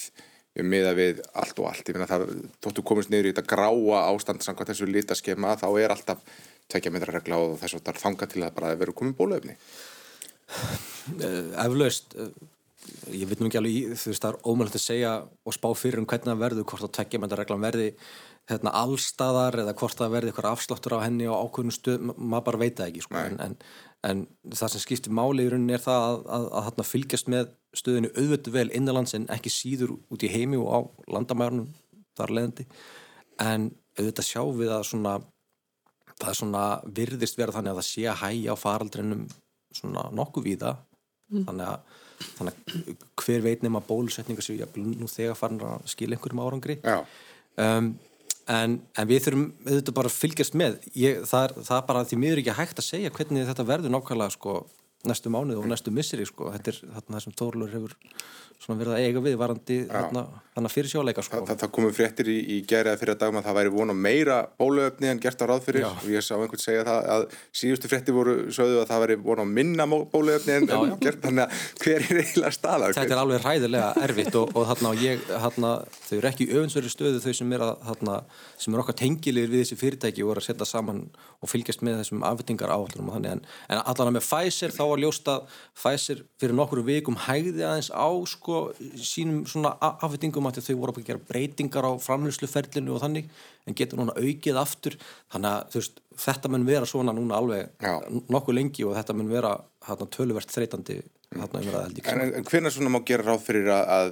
miða 0.65 0.91
við 0.97 1.21
allt 1.39 1.59
og 1.61 1.69
allt, 1.69 1.87
ég 1.87 1.95
meina 1.95 2.09
það 2.09 2.25
þóttu 2.63 2.83
komist 2.83 3.11
niður 3.13 3.29
í 3.29 3.33
þetta 3.33 3.47
gráa 3.47 4.01
ástand 4.09 4.43
samkvæmt 4.43 4.73
þessu 4.73 4.89
litaskema, 4.89 5.55
þá 5.61 5.69
er 5.79 5.93
alltaf 5.93 6.23
tvekja 6.69 6.91
metra 6.93 7.15
regla 7.15 7.39
og 7.39 7.57
þess 7.61 7.77
að 7.77 7.85
það 7.85 7.93
er 7.93 8.01
þanga 8.03 8.29
til 8.33 8.43
að 8.43 8.55
bara 8.57 8.75
vera 8.81 8.95
komið 8.99 9.15
bólöfni. 9.19 9.55
uh, 11.23 11.51
eflaust 11.63 12.17
uh, 12.19 12.33
ég 13.13 13.27
veit 13.29 13.41
nú 13.41 13.49
ekki 13.49 13.59
alveg 13.59 13.93
þú 13.99 14.11
veist 14.13 14.23
það 14.23 14.33
er 14.33 14.49
ómöld 14.49 14.75
að 14.75 14.83
segja 14.85 15.11
og 15.45 15.55
spá 15.55 15.69
fyrir 15.77 16.01
um 16.01 16.07
hvernig 16.09 16.31
það 16.31 16.43
verður 16.43 16.67
hvort 16.71 16.87
að 16.87 16.95
tekja 16.97 17.19
með 17.19 17.29
þetta 17.31 17.39
reglan 17.41 17.65
verði 17.65 17.87
hérna, 18.49 18.73
allstaðar 18.81 19.59
eða 19.63 19.75
hvort 19.77 19.99
það 19.99 20.13
verði 20.15 20.31
eitthvað 20.31 20.53
afsláttur 20.55 20.95
á 20.97 21.05
henni 21.05 21.27
og 21.29 21.43
ákveðnum 21.49 21.75
stöð 21.75 22.05
ma- 22.07 22.15
maður 22.17 22.45
bara 22.47 22.61
veit 22.63 22.79
það 22.79 22.91
ekki 22.91 23.03
sko. 23.05 23.19
en, 23.19 23.35
en, 23.45 23.57
en 24.09 24.23
það 24.55 24.73
sem 24.73 24.83
skiptir 24.85 25.13
máli 25.13 25.45
í 25.45 25.51
rauninni 25.51 25.75
er 25.77 25.83
það 25.83 26.05
að, 26.07 26.23
að, 26.37 26.47
að, 26.61 26.71
að 26.83 26.89
fylgjast 26.93 27.29
með 27.29 27.51
stöðinu 27.77 28.13
auðvöldu 28.15 28.55
vel 28.55 28.69
innanlands 28.79 29.13
en 29.17 29.27
ekki 29.35 29.53
síður 29.53 29.93
út 29.99 30.25
í 30.25 30.31
heimi 30.33 30.57
og 30.57 30.71
á 30.73 30.79
landamærunum 31.13 31.67
þar 32.17 32.33
leðandi 32.39 32.65
en 33.43 33.69
auðvitað 33.99 34.29
sjá 34.31 34.41
við 34.55 34.73
að 34.73 34.87
svona 34.89 35.19
það 36.19 36.31
er 36.31 36.37
svona 36.41 36.63
virðist 36.99 37.37
vera 37.39 37.53
þannig 37.55 37.71
að 37.75 37.79
það 37.79 37.87
sé 37.87 38.05
að 38.11 38.21
hægja 38.23 38.55
á 38.55 38.63
faraldrinum 38.63 39.21
svona 39.77 40.07
nokkuð 40.17 40.47
víða. 40.49 40.71
Þannig, 41.29 41.67
að, 41.69 41.99
þannig 42.37 42.53
að 42.53 42.91
hver 43.23 43.41
veit 43.45 43.63
nema 43.65 43.81
bólusetninga 43.85 44.43
sem 44.43 44.59
ég 44.59 44.77
nú 44.79 45.09
þegar 45.09 45.37
farin 45.39 45.63
að 45.65 45.87
skila 45.91 46.17
einhverjum 46.17 46.43
árangri. 46.43 46.79
Um, 47.59 47.93
en, 48.49 48.75
en 48.97 49.09
við 49.09 49.23
þurfum 49.27 49.45
auðvitað 49.67 49.97
bara 49.99 50.11
að 50.11 50.17
fylgjast 50.17 50.57
með. 50.59 50.77
Ég, 50.97 51.23
það, 51.29 51.47
er, 51.47 51.55
það 51.69 51.77
er 51.77 51.87
bara 51.91 52.03
því 52.09 52.19
miður 52.23 52.43
ekki 52.43 52.57
hægt 52.59 52.81
að 52.81 52.89
segja 52.89 53.13
hvernig 53.15 53.49
þetta 53.49 53.67
verður 53.69 53.95
nákvæmlega 53.95 54.35
sko, 54.35 54.57
næstu 55.09 55.31
mánuð 55.33 55.61
og 55.61 55.71
næstu 55.71 55.93
misseri 55.95 56.27
sko. 56.27 56.51
þetta 56.55 56.73
er 56.73 56.81
þarna 56.97 57.17
það 57.17 57.25
sem 57.25 57.37
Þórlur 57.39 57.75
hefur 57.75 57.97
verið 58.67 58.95
að 58.95 59.05
eiga 59.07 59.21
við 59.23 59.35
varandi 59.39 59.77
þannig 60.59 60.73
fyrir 60.73 60.91
sjóleika 60.91 61.23
sko. 61.23 61.41
það, 61.47 61.59
það, 61.61 61.71
komum 61.75 61.93
fréttir 61.95 62.29
í, 62.31 62.37
í 62.55 62.57
gerið 62.67 62.97
fyrir 62.99 63.13
að 63.13 63.21
dagum 63.21 63.39
að 63.39 63.45
það 63.47 63.57
væri 63.59 63.71
von 63.75 63.93
á 63.93 63.95
meira 63.95 64.37
bólöfni 64.59 65.09
en 65.11 65.21
gert 65.23 65.43
á 65.43 65.45
ráð 65.47 65.61
fyrir 65.67 65.85
Já. 65.85 65.89
og 65.93 66.09
ég 66.11 66.25
sá 66.25 66.33
einhvern 66.35 66.63
segja 66.63 66.85
það 66.87 67.07
að 67.15 67.25
síðustu 67.61 67.91
fréttir 67.91 68.17
voru 68.17 68.35
sögðu 68.55 68.81
að 68.81 68.89
það 68.89 69.03
væri 69.05 69.17
von 69.23 69.43
á 69.43 69.45
minna 69.47 69.87
bólöfni 69.87 70.55
en, 70.57 70.67
en 70.75 70.95
gert 70.99 71.23
þannig 71.23 71.45
að 71.45 71.63
hver 71.85 72.07
er 72.09 72.21
eiginlega 72.23 72.53
staðar? 72.57 72.95
þetta 72.97 73.15
er 73.15 73.23
alveg 73.23 73.45
hræðilega 73.45 73.89
erfitt 74.07 74.39
og, 74.41 74.53
og 74.55 74.67
þarna, 74.73 74.93
ég, 75.05 75.23
þarna, 75.29 75.73
þau 76.09 76.15
eru 76.19 76.31
ekki 76.31 76.49
í 76.49 76.51
öfunnsverið 76.57 76.95
stöðu 76.95 77.23
þau 77.23 77.37
sem 77.39 77.55
er, 77.55 77.65
að, 77.69 77.73
þarna, 77.91 78.17
sem 78.59 78.75
er 78.75 78.83
okkar 78.83 78.99
tengilegir 78.99 79.53
við 79.53 79.63
þessi 79.63 79.79
fyrirtæki 79.79 80.25
og 80.25 80.33
eru 80.35 80.43
að 80.43 80.49
setja 80.49 80.67
saman 80.67 81.05
og 81.39 81.47
fylgjast 81.51 81.85
með 81.85 82.01
þessum 82.01 82.25
og 82.25 83.13
þannig 83.15 83.31
en, 83.31 83.41
en 83.71 83.81
allan 83.87 84.15
með 84.15 84.25
Pfizer 84.25 84.73
þá 84.75 84.81
var 84.89 85.01
ljóst 85.03 85.29
að 85.31 85.59
Pfizer 85.77 86.23
fyrir 86.41 86.57
nokkru 86.57 86.83
vikum 86.83 87.19
hægði 87.27 87.63
aðeins 87.63 87.91
á 87.93 88.09
sko, 88.27 88.48
sínum 88.99 89.43
svona 89.49 89.71
afvendingum 89.89 90.47
að 90.49 90.61
þau 90.65 90.75
voru 90.79 90.95
að 90.97 91.07
gera 91.09 91.27
breytingar 91.29 91.87
á 91.87 91.91
framlýsluferlinu 92.03 92.95
og 92.95 93.03
þannig 93.03 93.29
en 93.67 93.77
getur 93.77 94.01
núna 94.01 94.15
aukið 94.17 94.59
aftur 94.59 94.97
þannig 95.31 95.49
að 95.51 95.77
veist, 95.77 96.01
þetta 96.25 96.51
mun 96.51 96.67
vera 96.67 96.89
svona 96.89 97.15
núna 97.15 97.37
alveg 97.39 97.69
Já. 97.83 97.93
nokkuð 98.31 98.57
lengi 98.57 98.87
og 98.87 98.97
þetta 98.97 99.15
mun 99.17 99.31
vera 99.31 99.53
þarna, 99.85 100.09
töluvert 100.15 100.55
þreytandi 100.55 100.99
þarna 101.35 101.63
umræða 101.63 101.85
held 101.85 102.01
ég 102.01 102.11
En, 102.11 102.25
en, 102.25 102.49
hvernig 102.49 102.75
svona 102.75 102.93
má 102.93 103.01
gera 103.07 103.27
ráð 103.29 103.45
fyrir 103.47 103.71
að, 103.75 103.93
að 103.99 104.11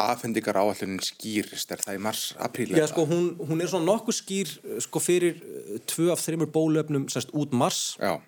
afhendingar 0.00 0.60
áallunin 0.60 1.02
skýrist? 1.02 1.72
Er 1.74 1.80
það 1.82 1.96
í 1.96 2.02
mars, 2.04 2.26
apríl? 2.38 2.68
Já, 2.78 2.86
sko, 2.90 3.06
hún, 3.10 3.32
hún 3.42 3.62
er 3.62 3.70
svona 3.72 3.88
nokkuð 3.88 4.18
skýr 4.20 4.52
sko, 4.84 5.02
fyrir 5.02 5.40
uh, 5.40 5.80
tvö 5.90 6.12
af 6.14 6.22
þreymur 6.22 6.52
bólöfnum 6.54 7.08
sérst 7.10 7.34
út 7.36 7.56
mars 7.56 7.96
Já, 7.98 8.18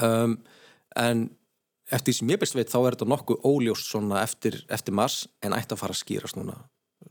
um, 0.00 0.38
en 0.96 1.28
eftir 1.90 2.16
sem 2.16 2.30
ég 2.30 2.40
best 2.40 2.56
veit 2.56 2.70
þá 2.70 2.78
er 2.80 2.96
þetta 2.96 3.08
nokkuð 3.12 3.46
óljóst 3.46 3.96
eftir, 4.22 4.60
eftir 4.68 4.94
mars 4.94 5.24
en 5.42 5.56
ætti 5.56 5.74
að 5.74 5.82
fara 5.82 5.96
að 5.96 6.02
skýrast 6.02 6.38
núna 6.38 6.58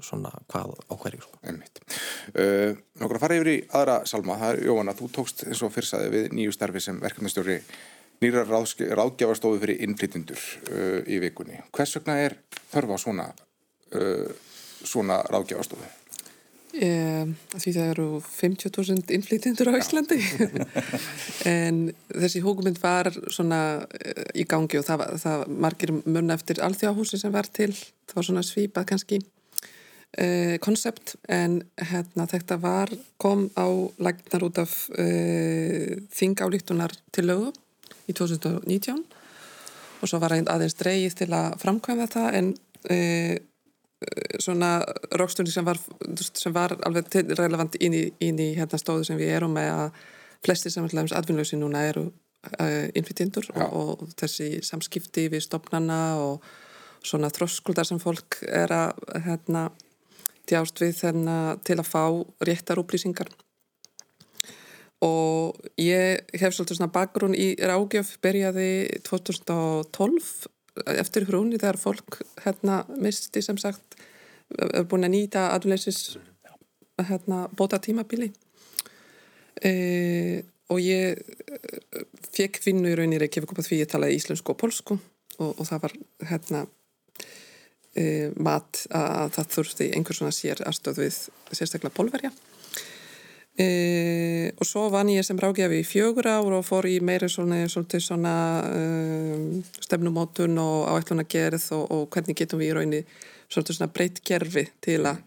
svona 0.05 0.31
hvað 0.51 0.73
á 0.85 0.93
hverju 0.95 1.21
sko. 1.23 1.37
einmitt. 1.43 1.81
Uh, 2.31 2.77
Nókur 3.01 3.17
að 3.17 3.23
fara 3.23 3.37
yfir 3.39 3.51
í 3.51 3.57
aðra 3.75 3.95
salma, 4.07 4.37
það 4.39 4.53
er 4.53 4.67
Jóhanna, 4.69 4.95
þú 4.95 5.09
tókst 5.15 5.45
eins 5.47 5.63
og 5.65 5.73
fyrrsaði 5.73 6.11
við 6.13 6.27
nýju 6.37 6.55
starfi 6.55 6.83
sem 6.83 6.99
verkefnastjóri 7.01 7.57
nýra 8.23 8.43
ráðgjafarstofu 8.45 9.61
fyrir 9.63 9.81
innflytjendur 9.87 10.39
uh, 10.69 10.99
í 11.07 11.19
vikunni. 11.23 11.61
Hvers 11.75 11.97
vegna 11.99 12.19
er 12.25 12.37
þörfa 12.71 12.99
á 12.99 13.03
svona, 13.03 13.29
uh, 13.97 14.29
svona 14.83 15.21
ráðgjafarstofu? 15.27 15.89
Um, 16.79 17.33
því 17.59 17.71
það 17.75 17.89
eru 17.91 18.03
50.000 18.23 19.11
innflytjendur 19.11 19.67
á 19.67 19.79
Íslandi. 19.81 20.19
En 21.49 21.89
þessi 22.07 22.39
hugmynd 22.45 22.79
var 22.79 23.09
svona 23.35 23.59
uh, 23.83 24.21
í 24.31 24.45
gangi 24.47 24.79
og 24.79 24.85
það, 24.87 25.03
það 25.19 25.43
margir 25.65 25.91
munna 26.05 26.37
eftir 26.39 26.61
alþjóðahúsi 26.63 27.19
sem 27.19 27.35
var 27.35 27.49
til. 27.51 27.73
Það 28.07 28.15
var 28.15 28.27
svona 28.29 28.45
svipað 28.47 28.87
kannski 28.93 29.19
uh, 29.19 30.55
koncept 30.63 31.17
en 31.27 31.59
hérna, 31.75 32.29
þetta 32.31 32.59
var 32.63 32.95
kom 33.19 33.49
á 33.59 33.67
lagnar 33.99 34.47
út 34.47 34.63
af 34.63 34.79
uh, 34.95 35.99
þingálíktunar 36.15 36.95
til 37.11 37.27
lögu 37.27 37.51
í 38.07 38.15
2019 38.15 39.03
og 39.99 40.07
svo 40.07 40.23
var 40.23 40.37
aðeins 40.39 40.79
dreigið 40.79 41.19
til 41.25 41.31
að 41.35 41.59
framkvæma 41.59 42.07
það 42.07 42.39
en 42.39 42.53
uh, 42.55 43.35
svona 44.39 44.79
rákstunni 45.11 45.51
sem 45.51 45.67
sem 46.33 46.53
var 46.55 46.75
alveg 46.87 47.35
relevant 47.35 47.75
inn 47.83 47.93
í, 47.93 48.05
inn 48.23 48.39
í 48.39 48.53
hérna 48.55 48.79
stóðu 48.79 49.03
sem 49.07 49.19
við 49.19 49.33
erum 49.35 49.53
með 49.57 49.71
að 49.73 49.99
flesti 50.45 50.71
sem 50.71 50.85
alltaf 50.85 51.17
atvinnlausi 51.17 51.59
núna 51.59 51.83
eru 51.89 52.05
uh, 52.07 52.87
innflytjendur 52.95 53.49
og, 53.57 53.75
og 53.99 54.15
þessi 54.19 54.61
samskipti 54.63 55.27
við 55.33 55.43
stopnana 55.49 55.99
og 56.21 56.47
svona 57.03 57.31
þroskuldar 57.31 57.87
sem 57.87 57.99
fólk 57.99 58.41
er 58.47 58.71
að 58.75 59.03
hérna, 59.25 59.69
djást 60.49 60.79
við 60.81 61.03
hérna, 61.03 61.35
til 61.63 61.79
að 61.79 61.87
fá 61.87 62.03
réttar 62.47 62.81
upplýsingar. 62.81 63.31
Og 65.05 65.55
ég 65.79 66.25
hef 66.35 66.55
svolítið 66.55 66.81
svona 66.81 66.91
bakgrunn 66.91 67.35
í 67.35 67.53
rágjöf 67.55 68.17
byrjaði 68.23 68.99
2012 69.07 70.49
eftir 70.99 71.27
hrúni 71.27 71.59
þegar 71.59 71.79
fólk 71.81 72.21
hérna 72.43 72.83
misti 72.99 73.43
sem 73.45 73.57
sagt 73.61 73.99
er 74.49 74.87
búin 74.89 75.05
að 75.05 75.15
nýta 75.15 75.49
aðleysis 75.53 76.17
hérna 76.99 77.45
bóta 77.55 77.79
tímabili 77.81 78.31
e, 79.63 80.41
og 80.69 80.81
ég 80.83 81.19
eh, 81.19 82.03
fekk 82.35 82.59
vinnu 82.65 82.91
í 82.91 82.97
rauninni 82.97 83.21
Reykjavík 83.21 83.53
upp 83.53 83.61
að 83.61 83.71
því 83.71 83.81
ég 83.83 83.91
talaði 83.91 84.19
íslensku 84.19 84.53
og 84.53 84.59
polsku 84.59 84.97
og, 85.39 85.51
og 85.55 85.63
það 85.67 85.83
var 85.85 85.95
hérna 86.31 86.65
e, 87.95 88.29
mat 88.37 88.83
að 88.89 89.35
það 89.37 89.51
þurfti 89.55 89.89
einhver 89.95 90.19
svona 90.19 90.35
sér 90.35 90.63
aðstöð 90.67 91.03
við 91.05 91.19
sérstaklega 91.51 91.95
pólverja 91.95 92.33
E, 93.59 94.53
og 94.55 94.67
svo 94.67 94.85
vann 94.93 95.09
ég 95.11 95.25
sem 95.27 95.39
ráðgjafi 95.39 95.81
í 95.81 95.87
fjögur 95.87 96.29
ár 96.31 96.53
og 96.55 96.63
fór 96.63 96.85
í 96.87 96.99
meira 97.03 97.27
svona, 97.27 97.65
svona, 97.67 97.99
svona 97.99 98.35
um, 98.71 99.57
stefnumótun 99.83 100.55
og 100.63 100.85
áætluna 100.93 101.25
gerð 101.27 101.65
og, 101.75 101.89
og 101.91 102.05
hvernig 102.13 102.37
getum 102.39 102.61
við 102.61 102.69
í 102.69 102.77
raunni 102.77 103.01
svona, 103.49 103.65
svona 103.67 103.91
breytt 103.91 104.21
gerfi 104.23 104.63
til 104.79 105.01
að 105.09 105.25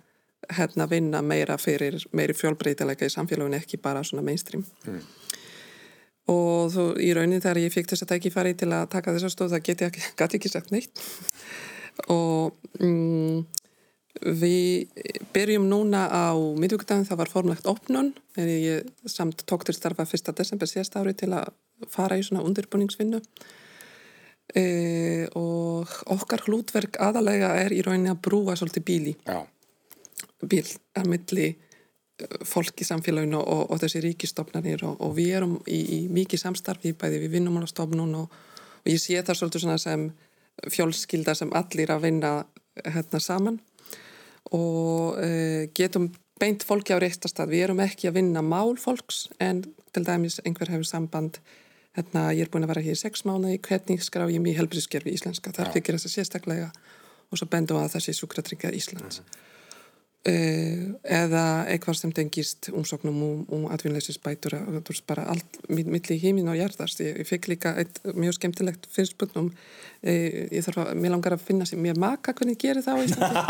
hérna 0.56 0.88
vinna 0.90 1.22
meira 1.22 1.58
fyrir 1.60 1.98
meiri 2.16 2.34
fjölbreytilega 2.36 3.06
í 3.06 3.12
samfélaginu 3.12 3.60
ekki 3.60 3.80
bara 3.82 4.02
svona 4.06 4.24
mainstream 4.26 4.64
mm. 4.86 5.02
og 6.32 6.72
þú 6.74 6.86
í 7.04 7.12
raunin 7.16 7.42
þegar 7.42 7.62
ég 7.62 7.74
fikk 7.74 7.92
þess 7.92 8.06
að 8.06 8.14
tækifæri 8.14 8.54
til 8.58 8.72
að 8.72 8.88
taka 8.96 9.14
þessa 9.16 9.32
stóð 9.32 9.56
það 9.56 9.66
geti 9.68 9.88
ekki, 9.90 10.06
gati 10.22 10.40
ekki 10.40 10.52
sagt 10.52 10.72
neitt 10.74 11.04
og 12.08 12.56
mm, 12.80 13.44
Við 14.20 14.92
byrjum 15.32 15.64
núna 15.70 16.04
á 16.12 16.36
miðvíkudagin, 16.36 17.06
það 17.08 17.20
var 17.22 17.30
formlegt 17.32 17.68
opnun, 17.70 18.12
en 18.36 18.50
ég 18.50 19.08
samt 19.08 19.46
tók 19.48 19.64
til 19.64 19.74
starfa 19.74 20.04
1. 20.04 20.34
desember 20.36 20.68
síðast 20.68 20.98
ári 21.00 21.14
til 21.16 21.30
að 21.32 21.48
fara 21.90 22.18
í 22.20 22.24
svona 22.26 22.44
undirbúningsvinnu. 22.44 23.22
E, 24.52 24.64
og 25.38 25.88
okkar 26.12 26.44
hlutverk 26.44 26.98
aðalega 27.00 27.54
er 27.62 27.72
í 27.72 27.80
rauninni 27.80 28.10
að 28.12 28.18
brúa 28.26 28.56
svolítið 28.58 28.82
bíli 28.84 29.12
Já, 29.24 29.38
bíl 30.44 30.66
að 30.98 31.06
milli 31.08 31.46
uh, 31.54 32.42
fólk 32.44 32.82
í 32.82 32.84
samfélaginu 32.84 33.38
og, 33.38 33.62
og 33.72 33.80
þessi 33.80 34.02
ríkistofnarnir 34.04 34.84
og, 34.84 34.98
og 35.00 35.14
við 35.16 35.38
erum 35.38 35.54
í, 35.64 35.78
í 35.80 36.00
mikið 36.12 36.42
samstarfi 36.42 36.92
bæði 37.00 37.22
við 37.22 37.38
vinnumálastofnun 37.38 38.12
og, 38.18 38.36
og 38.82 38.92
ég 38.92 39.00
sé 39.00 39.22
það 39.22 39.40
svolítið 39.40 39.64
svona 39.64 39.78
sem 39.80 40.04
fjölskylda 40.74 41.38
sem 41.38 41.56
allir 41.56 41.94
að 41.94 42.04
vinna 42.10 42.34
hérna 42.82 43.22
saman 43.24 43.60
og 44.50 45.18
uh, 45.18 45.68
getum 45.76 46.10
beint 46.42 46.64
fólki 46.66 46.94
á 46.94 46.98
reistastad. 46.98 47.50
Við 47.50 47.68
erum 47.68 47.82
ekki 47.84 48.10
að 48.10 48.18
vinna 48.18 48.42
mál 48.42 48.74
fólks 48.80 49.28
en 49.38 49.62
til 49.92 50.04
dæmis 50.06 50.40
einhver 50.42 50.72
hefur 50.72 50.88
samband 50.88 51.38
hérna 51.96 52.32
ég 52.32 52.46
er 52.46 52.50
búin 52.50 52.64
að 52.64 52.72
vera 52.72 52.84
hér 52.86 52.96
í 52.96 53.02
sex 53.02 53.26
mánuði, 53.28 53.60
hvernig 53.62 54.02
skrá 54.02 54.24
ég 54.32 54.40
mér 54.40 54.62
helbriðskerfi 54.62 55.12
íslenska, 55.12 55.52
þar 55.52 55.74
fyrir 55.74 55.98
þess 55.98 56.08
að 56.08 56.14
sérstaklega 56.16 56.70
og 57.32 57.40
svo 57.40 57.48
bendum 57.52 57.80
að 57.80 57.94
það 57.94 58.04
sé 58.06 58.14
súkratrygga 58.16 58.72
Íslands. 58.72 59.20
Mm 59.20 59.24
-hmm. 59.24 59.51
Uh, 60.22 60.94
eða 61.02 61.66
eitthvað 61.66 61.96
sem 61.98 62.10
tengist 62.14 62.68
umsóknum 62.70 63.16
um, 63.26 63.38
um 63.50 63.64
atvinnleysisbætur 63.74 64.54
og 64.54 64.86
bara 65.02 65.24
allt 65.32 65.56
millir 65.66 66.20
hímin 66.22 66.46
og 66.46 66.54
hjartast 66.60 67.02
ég, 67.02 67.16
ég 67.18 67.26
fekk 67.26 67.48
líka 67.50 67.72
eitt 67.74 67.98
mjög 68.14 68.36
skemmtilegt 68.36 68.86
fyrirspunnum 68.94 69.48
uh, 69.50 70.06
ég 70.46 70.62
þarf 70.62 70.78
að, 70.84 70.92
mér 71.02 71.14
langar 71.16 71.34
að 71.34 71.42
finna 71.48 71.66
sem 71.66 71.82
mér 71.82 71.98
maka 71.98 72.36
hvernig 72.38 72.54
gerir 72.62 72.86
það 72.86 73.02
á 73.02 73.04
Íslandi 73.08 73.42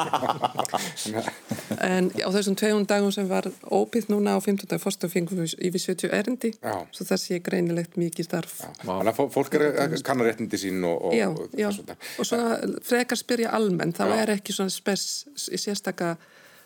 en 1.91 2.09
á 2.25 2.29
þessum 2.39 2.57
tveirum 2.57 2.89
dagum 2.89 3.13
sem 3.13 3.29
var 3.29 3.53
ópið 3.69 4.09
núna 4.15 4.41
á 4.41 4.41
15. 4.41 4.73
fórstu 4.81 5.13
fengum 5.13 5.45
við 5.45 5.53
yfir 5.61 5.87
70 5.93 6.19
erindi 6.23 6.57
já. 6.57 6.81
svo 6.89 7.05
það 7.13 7.25
sé 7.27 7.45
greinilegt 7.45 8.01
mikið 8.01 8.33
starf 8.33 8.63
Þannig 8.81 9.13
að 9.13 9.25
fólk 9.37 9.61
er 9.61 9.69
að 9.77 10.01
kanna 10.09 10.25
réttindi 10.25 10.65
sín 10.65 10.81
og, 10.89 11.11
og, 11.11 11.21
já, 11.21 11.29
og, 11.29 11.53
já. 11.53 11.69
og 11.69 12.25
svona 12.25 12.81
frekar 12.81 13.21
spyrja 13.21 13.53
almenn 13.61 13.93
þá 13.93 14.07
er 14.23 14.39
ekki 14.41 14.57
svona 14.57 14.73
spes 14.73 15.27
í 15.53 15.61
sérstaka 15.61 16.17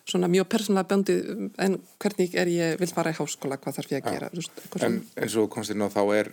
svona 0.07 0.29
mjög 0.31 0.49
persónulega 0.53 0.91
böndi 0.91 1.17
en 1.63 1.79
hvernig 2.03 2.37
er 2.39 2.51
ég 2.51 2.77
vil 2.81 2.91
fara 2.95 3.13
í 3.15 3.17
háskóla, 3.19 3.59
hvað 3.63 3.81
þarf 3.81 3.95
ég 3.95 4.05
að 4.05 4.19
gera? 4.19 4.29
Just, 4.37 4.61
En 4.81 5.01
eins 5.19 5.39
og 5.41 5.51
komst 5.51 5.73
þér 5.73 5.81
ná 5.83 5.89
þá 5.91 6.03
er 6.15 6.31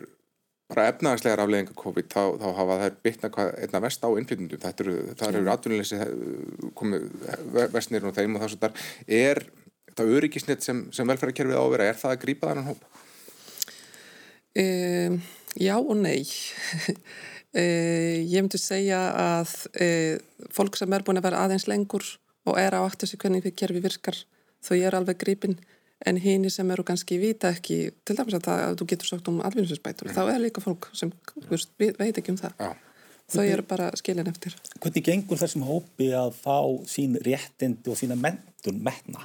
bara 0.72 0.88
efnaðarslegar 0.92 1.44
aflegginga 1.44 1.76
COVID 1.78 2.08
þá, 2.12 2.22
þá 2.42 2.48
hafa 2.60 2.78
þær 2.84 2.96
bytna 3.06 3.48
einna 3.62 3.82
vest 3.84 4.06
á 4.06 4.10
eru, 4.14 4.96
það 5.20 5.28
eru 5.40 5.52
atvinnuleysi 5.54 6.00
komið 6.78 7.10
vestnir 7.74 8.08
og 8.08 8.16
þeim 8.16 8.38
og 8.38 8.44
það 8.46 8.54
svo 8.54 8.62
þar, 8.64 8.88
er 9.08 9.44
það 9.98 10.16
öryggisnett 10.18 10.66
sem, 10.66 10.86
sem 10.96 11.10
velferðarkerfið 11.10 11.60
á 11.60 11.64
að 11.64 11.74
vera 11.76 11.90
er 11.92 12.00
það 12.00 12.16
að 12.16 12.22
grípa 12.24 12.50
þannan 12.50 12.70
hóp? 12.72 12.88
Um, 14.54 15.20
já 15.58 15.76
og 15.80 15.96
nei. 15.98 16.22
Uh, 17.54 18.22
ég 18.34 18.40
myndi 18.40 18.62
segja 18.62 19.02
að 19.18 19.56
uh, 19.74 20.48
fólk 20.54 20.78
sem 20.80 20.94
er 20.94 21.06
búin 21.06 21.22
að 21.22 21.30
vera 21.30 21.46
aðeins 21.46 21.68
lengur 21.70 22.06
og 22.46 22.60
er 22.60 22.76
á 22.76 22.82
aftur 22.84 23.10
sig 23.10 23.20
hvernig 23.22 23.44
við 23.46 23.56
kerfi 23.62 23.84
virkar 23.84 24.18
þau 24.64 24.78
er 24.78 24.98
alveg 24.98 25.20
gripin 25.24 25.58
en 26.06 26.20
hini 26.20 26.52
sem 26.52 26.72
eru 26.72 26.84
kannski 26.88 27.20
vita 27.22 27.52
ekki 27.54 27.78
til 28.06 28.18
dæmis 28.18 28.36
að, 28.38 28.48
það, 28.48 28.64
að 28.68 28.80
þú 28.80 28.88
getur 28.92 29.12
sagt 29.12 29.30
um 29.32 29.44
alvinninsbætur 29.46 30.10
mm. 30.10 30.16
þá 30.18 30.34
er 30.34 30.42
líka 30.44 30.64
fólk 30.64 30.90
sem 30.98 31.14
veist, 31.50 31.72
veit 31.80 32.18
ekki 32.18 32.34
um 32.34 32.40
það 32.42 32.66
ja. 32.66 32.72
þau 33.36 33.46
eru 33.46 33.68
bara 33.70 33.92
skilin 34.00 34.32
eftir 34.32 34.58
Hvernig 34.80 35.08
gengur 35.08 35.40
þessum 35.40 35.68
hópi 35.68 36.10
að 36.18 36.34
fá 36.42 36.60
sín 36.92 37.16
réttind 37.24 37.88
og 37.88 38.00
sína 38.00 38.20
mentun 38.20 38.84
metna? 38.84 39.24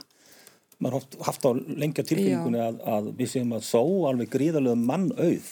Maður 0.83 1.07
haft 1.27 1.43
á 1.43 1.51
lengja 1.55 2.05
tilfengunni 2.07 2.61
að, 2.63 2.79
að 2.87 3.09
við 3.19 3.31
séum 3.33 3.55
að 3.57 3.65
só 3.67 3.81
alveg 4.11 4.31
gríðarlega 4.31 4.79
mannauð 4.79 5.49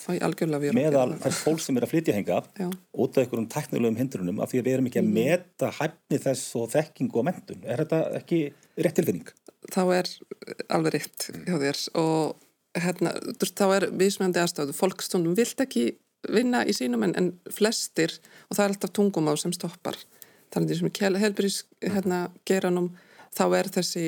meðal 0.77 1.09
þess 1.25 1.41
fólk 1.43 1.63
sem 1.65 1.79
er 1.79 1.87
að 1.87 1.93
flytja 1.95 2.15
henga 2.15 2.39
út 2.47 3.19
af 3.19 3.25
einhverjum 3.25 3.49
teknilegum 3.51 3.99
hindrunum 3.99 4.41
af 4.45 4.53
því 4.53 4.63
að 4.63 4.69
við 4.69 4.77
erum 4.77 4.89
ekki 4.91 5.03
að 5.03 5.09
mm. 5.09 5.19
meta 5.19 5.73
hæfni 5.81 6.21
þess 6.23 6.57
og 6.61 6.71
þekkingu 6.77 7.21
og 7.23 7.27
mentun. 7.27 7.67
Er 7.67 7.83
þetta 7.83 8.01
ekki 8.21 8.41
rétt 8.87 8.99
tilfinning? 9.01 9.35
Þá 9.75 9.83
er 9.99 10.11
alveg 10.79 10.95
rétt 10.95 11.29
hjá 11.35 11.57
þér 11.65 11.83
og 12.03 12.37
hérna, 12.79 13.15
þá 13.43 13.67
er 13.67 13.89
vísmjöndi 13.99 14.43
aðstöðu. 14.43 14.77
Fólk 14.77 15.03
stundum 15.03 15.35
vilt 15.39 15.63
ekki 15.65 15.89
vinna 16.31 16.63
í 16.67 16.75
sínum 16.77 17.03
en, 17.07 17.17
en 17.19 17.33
flestir 17.55 18.15
og 18.47 18.59
það 18.59 18.65
er 18.65 18.75
alltaf 18.77 18.95
tungumá 18.95 19.35
sem 19.41 19.55
stoppar. 19.55 19.99
Þannig 20.55 20.77
að 20.77 20.83
því 20.85 21.01
sem 21.01 21.23
helbrís 21.23 21.63
hérna, 21.83 22.21
geranum 22.47 22.93
þá 23.37 23.45
er 23.59 23.71
þessi 23.75 24.07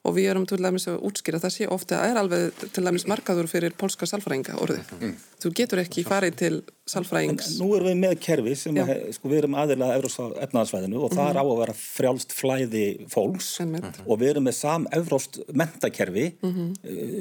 og 0.00 0.14
við 0.16 0.30
erum 0.32 0.46
til 0.48 0.56
dæmis 0.62 0.86
að 0.88 1.02
útskýra 1.04 1.38
það 1.42 1.52
sé 1.52 1.66
ofta 1.68 1.98
að 2.00 2.10
er 2.10 2.18
alveg 2.22 2.62
til 2.72 2.84
dæmis 2.86 3.04
markaður 3.10 3.48
fyrir 3.50 3.74
polska 3.76 4.06
salfræðinga 4.08 4.56
orðið. 4.64 4.92
Mm. 4.96 5.16
Þú 5.42 5.50
getur 5.58 5.82
ekki 5.82 6.04
farið 6.08 6.38
til 6.40 6.52
salfræðings. 6.88 7.50
En 7.50 7.58
nú 7.60 7.74
erum 7.76 7.90
við 7.90 7.98
með 8.00 8.14
kerfi 8.24 8.54
sem 8.56 8.78
að, 8.80 8.92
sko, 9.16 9.28
við 9.28 9.42
erum 9.42 9.56
aðeila 9.60 9.90
efnaðarsvæðinu 9.98 11.02
og 11.04 11.12
það 11.12 11.20
mm. 11.20 11.32
er 11.32 11.40
á 11.40 11.44
að 11.44 11.60
vera 11.60 11.74
frjálst 11.80 12.32
flæði 12.36 12.86
fólks 13.12 13.50
mm. 13.66 13.76
og 14.06 14.22
við 14.22 14.32
erum 14.32 14.48
með 14.48 14.56
sam-evróst 14.60 15.40
mentakerfi 15.52 16.26
-hmm. 16.40 16.70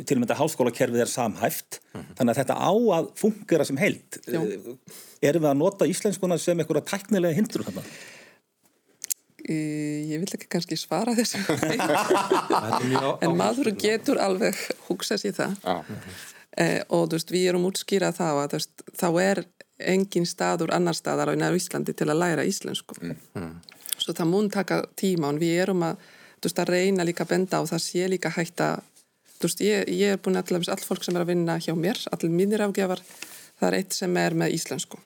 til 0.06 0.15
og 0.15 0.22
með 0.22 0.30
þetta 0.30 0.39
háskólakerfið 0.39 1.04
er 1.04 1.12
samhæft 1.12 1.82
-hmm. 1.82 2.08
þannig 2.15 2.32
að 2.32 2.39
þetta 2.44 2.58
á 2.63 2.74
að 3.00 3.12
fungera 3.20 3.68
sem 3.68 3.78
heilt. 3.78 4.22
Já. 4.24 4.39
Erum 5.20 5.44
við 5.44 5.52
að 5.52 5.60
nota 5.60 5.86
íslenskuna 5.86 6.39
sem 6.39 6.60
einhverja 6.60 6.88
tæknilega 6.88 7.36
hindrur 7.36 7.68
þannig? 7.68 7.92
Ég 9.53 10.21
vil 10.21 10.29
ekki 10.35 10.49
kannski 10.51 10.77
svara 10.79 11.15
þessu. 11.17 11.41
En 13.23 13.35
maður 13.38 13.71
getur 13.79 14.19
alveg 14.21 14.57
hugsað 14.88 15.23
sér 15.23 15.35
það. 15.38 15.71
Eh, 16.59 16.81
og 16.89 17.07
þú 17.07 17.17
veist, 17.17 17.33
við 17.33 17.47
erum 17.51 17.67
útskýrað 17.69 18.19
þá 18.19 18.27
að 18.29 18.55
veist, 18.57 18.85
þá 18.99 19.07
er 19.23 19.43
engin 19.79 20.27
staður 20.27 20.73
annar 20.75 20.97
staðar 20.97 21.31
á 21.31 21.49
Íslandi 21.55 21.95
til 21.95 22.09
að 22.09 22.19
læra 22.19 22.45
íslensku. 22.47 22.97
Mm. 23.01 23.17
mm. 23.38 23.53
svo 23.99 24.15
það 24.15 24.31
mun 24.31 24.49
taka 24.51 24.83
tíma 24.99 25.31
og 25.31 25.39
við 25.39 25.62
erum 25.63 25.85
að, 25.88 26.05
veist, 26.43 26.59
að 26.59 26.73
reyna 26.73 27.07
líka 27.07 27.23
að 27.23 27.33
benda 27.35 27.62
og 27.62 27.69
það 27.71 27.83
sé 27.85 28.07
líka 28.12 28.33
hægt 28.35 28.63
að 28.63 28.81
veist, 29.39 29.62
ég, 29.63 29.88
ég 29.88 30.15
er 30.15 30.21
búin 30.21 30.39
að 30.39 30.51
all 30.67 30.83
fólk 30.83 31.05
sem 31.05 31.15
er 31.15 31.23
að 31.23 31.31
vinna 31.33 31.59
hjá 31.63 31.73
mér, 31.75 31.99
allir 32.12 32.33
mínir 32.33 32.63
afgefar 32.65 33.01
það 33.59 33.67
er 33.69 33.77
eitt 33.79 33.95
sem 33.95 34.17
er 34.19 34.35
með 34.38 34.55
íslensku 34.57 34.99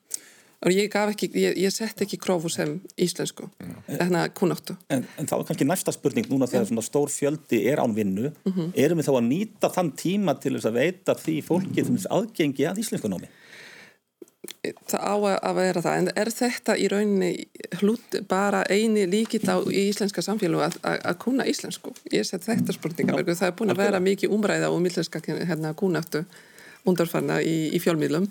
og 0.63 0.71
ég 0.71 0.89
gaf 0.91 1.11
ekki, 1.13 1.29
ég, 1.35 1.57
ég 1.59 1.73
sett 1.73 2.01
ekki 2.05 2.17
krófu 2.21 2.51
sem 2.51 2.75
íslensku, 3.01 3.49
þannig 3.87 4.19
að 4.21 4.33
kunnáttu 4.39 4.77
en, 4.93 5.05
en 5.19 5.29
þá 5.29 5.35
er 5.37 5.45
kannski 5.49 5.67
næsta 5.67 5.93
spurning 5.95 6.29
núna 6.31 6.47
þegar 6.49 6.69
svona 6.69 6.85
stór 6.85 7.11
fjöldi 7.13 7.63
er 7.69 7.81
án 7.83 7.95
vinnu. 7.95 8.31
Mm 8.45 8.51
-hmm. 8.51 8.73
erum 8.85 8.99
við 8.99 9.07
þá 9.07 9.15
að 9.17 9.29
nýta 9.29 9.71
þann 9.73 9.91
tíma 9.99 10.35
til 10.39 10.55
þess 10.55 10.69
að 10.69 10.79
veita 10.79 11.15
því 11.15 11.37
fólki 11.47 11.85
þess 11.87 12.09
aðgengi 12.09 12.67
að 12.69 12.83
íslensku 12.83 13.11
námi? 13.11 13.29
Það 14.63 14.99
á 14.99 15.15
að 15.39 15.55
vera 15.55 15.81
það, 15.81 15.97
en 15.97 16.09
er 16.19 16.29
þetta 16.31 16.73
í 16.75 16.87
rauninni 16.91 17.31
hlut 17.79 18.17
bara 18.27 18.63
eini 18.67 19.05
líkit 19.07 19.47
á 19.47 19.55
íslenska 19.71 20.21
samfélag 20.21 20.65
að, 20.65 20.75
að, 20.83 20.97
að 21.09 21.17
kuna 21.23 21.45
íslensku? 21.47 21.93
Ég 22.11 22.27
set 22.27 22.43
þetta 22.43 22.75
spurninga, 22.75 23.15
Já, 23.15 23.35
það 23.35 23.47
er 23.47 23.55
búin 23.59 23.71
að 23.71 23.81
vera 23.83 23.99
mikið 24.03 24.35
umræða 24.35 24.71
og 24.71 24.81
millenska 24.83 25.21
hérna, 25.23 25.73
kunnáttu 25.79 26.25
undarfarna 26.83 27.39
í, 27.39 27.71
í 27.71 27.79
fjölmiðlum. 27.79 28.27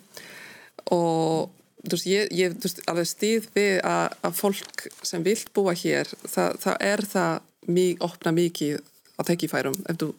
Og 0.92 1.48
þú 1.82 1.96
veist, 1.96 2.06
ég, 2.06 2.32
ég 2.38 2.56
þú 2.56 2.68
veist, 2.68 2.82
alveg 2.90 3.08
stýð 3.10 3.48
við 3.56 3.74
að, 3.88 4.16
að 4.22 4.38
fólk 4.38 4.86
sem 5.02 5.24
vilt 5.26 5.52
búa 5.56 5.74
hér, 5.74 6.10
það, 6.24 6.58
það 6.64 6.76
er 6.92 7.04
það 7.14 7.34
mjög, 7.68 8.02
opna 8.08 8.34
mikið 8.36 8.80
á 9.18 9.20
tekifærum 9.28 9.78
ef 9.90 10.00
þú 10.00 10.10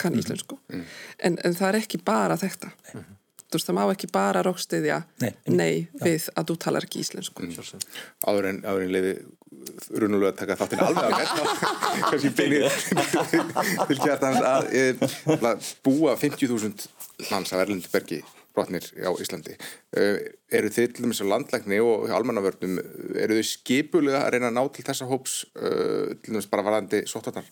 kann 0.00 0.12
mhm. 0.12 0.20
íslensku 0.20 0.56
mm 0.56 0.80
-hmm. 0.80 0.84
en, 1.18 1.38
en 1.44 1.54
það 1.54 1.68
er 1.68 1.80
ekki 1.82 1.98
bara 2.04 2.36
þetta 2.36 2.66
mm 2.66 3.00
-hmm. 3.00 3.16
þú 3.48 3.52
veist, 3.52 3.66
það 3.68 3.78
má 3.78 3.92
ekki 3.92 4.08
bara 4.12 4.42
rákstiðja 4.42 5.02
nei, 5.20 5.34
nei 5.44 5.88
við 6.04 6.28
að 6.36 6.44
þú 6.48 6.56
talar 6.56 6.84
ekki 6.84 7.00
íslensku 7.00 7.42
mm. 7.42 7.80
Áður 8.26 8.44
en, 8.46 8.64
en 8.64 8.92
leiði 8.92 9.14
runulega 9.90 10.32
að 10.32 10.38
taka 10.40 10.56
þáttinn 10.56 10.82
alveg 10.84 11.04
að 11.04 11.18
gæta 11.20 11.42
kannski 12.10 12.30
beinir 12.38 12.72
til 13.88 13.98
kjartans 14.04 14.40
að 14.40 14.62
e, 14.72 14.82
búa 15.84 16.16
50.000 16.16 16.88
manns 17.30 17.52
af 17.52 17.60
Erlendsbergi 17.60 18.22
brotnir 18.54 18.84
á 19.00 19.10
Íslandi. 19.22 19.56
Uh, 19.94 20.18
eru 20.52 20.70
þið 20.72 20.94
til 20.94 21.04
dæmis 21.04 21.22
á 21.22 21.30
landlækni 21.30 21.80
og 21.84 22.10
almannavörnum, 22.14 22.78
eru 23.14 23.38
þið 23.38 23.48
skipulega 23.48 24.22
að 24.24 24.34
reyna 24.34 24.50
að 24.50 24.56
ná 24.58 24.62
til 24.74 24.86
þessa 24.86 25.08
hóps 25.10 25.36
uh, 25.54 26.14
til 26.22 26.34
dæmis 26.34 26.48
bara 26.50 26.66
varandi 26.66 27.02
sóttarnar? 27.10 27.48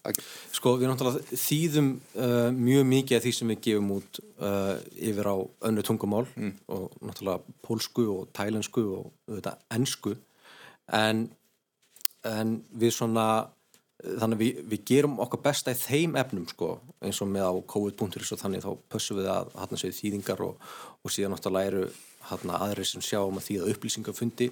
Sko 0.55 0.77
við 0.81 0.91
náttúrulega 0.93 1.41
þýðum 1.45 1.91
uh, 2.19 2.49
mjög 2.55 2.89
mikið 2.95 3.19
af 3.19 3.27
því 3.27 3.35
sem 3.39 3.53
við 3.55 3.63
gefum 3.69 3.93
út 3.99 4.23
yfir 4.39 5.27
á 5.27 5.37
önnu 5.67 5.83
tungumál 5.83 6.27
mm. 6.37 6.53
og 6.71 6.93
náttúrulega 7.03 7.57
pólsku 7.67 8.05
og 8.13 8.29
tælensku 8.37 8.85
og 9.01 9.09
auðvitað 9.27 9.65
ennsku 9.75 10.15
en, 10.95 11.25
en 12.27 12.59
við 12.79 12.95
svona 12.95 13.29
þannig 13.99 14.39
við, 14.39 14.59
við 14.71 14.83
gerum 14.87 15.17
okkar 15.23 15.43
besta 15.43 15.75
í 15.75 15.79
þeim 15.79 16.17
efnum 16.21 16.47
sko, 16.51 16.71
eins 17.03 17.19
og 17.25 17.31
með 17.33 17.49
á 17.51 17.55
COVID.is 17.73 18.35
og 18.35 18.43
þannig 18.43 18.63
þá 18.63 18.71
pössum 18.93 19.19
við 19.19 19.31
að 19.33 19.55
hann 19.59 19.81
séu 19.81 19.95
þýðingar 19.95 20.43
og, 20.47 20.69
og 21.03 21.15
síðan 21.15 21.35
náttúrulega 21.35 21.73
eru 21.73 21.87
hann 22.29 22.53
aðri 22.55 22.87
sem 22.87 23.03
sjá 23.03 23.21
um 23.25 23.41
að 23.41 23.55
að 23.59 23.73
upplýsingafundi. 23.73 24.51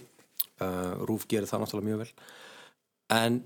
Uh, 0.56 1.04
Rúf 1.04 1.26
gerir 1.28 1.46
það 1.46 1.62
náttúrulega 1.62 1.88
mjög 1.90 2.02
vel. 2.02 2.12
En, 3.12 3.38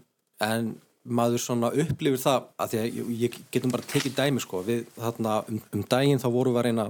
en 0.47 0.71
maður 1.05 1.43
svona 1.43 1.73
upplifir 1.83 2.23
það 2.23 2.49
að 2.61 2.73
því 2.73 2.81
að 2.81 2.87
ég, 2.87 3.11
ég 3.25 3.39
getum 3.53 3.73
bara 3.75 3.89
tekið 3.91 4.17
dæmi 4.17 4.45
sko, 4.45 4.63
við 4.65 4.87
þarna 4.97 5.41
um, 5.49 5.61
um 5.75 5.85
daginn 5.91 6.23
þá 6.23 6.29
vorum 6.31 6.55
við 6.55 6.63
að 6.63 6.69
reyna 6.69 6.87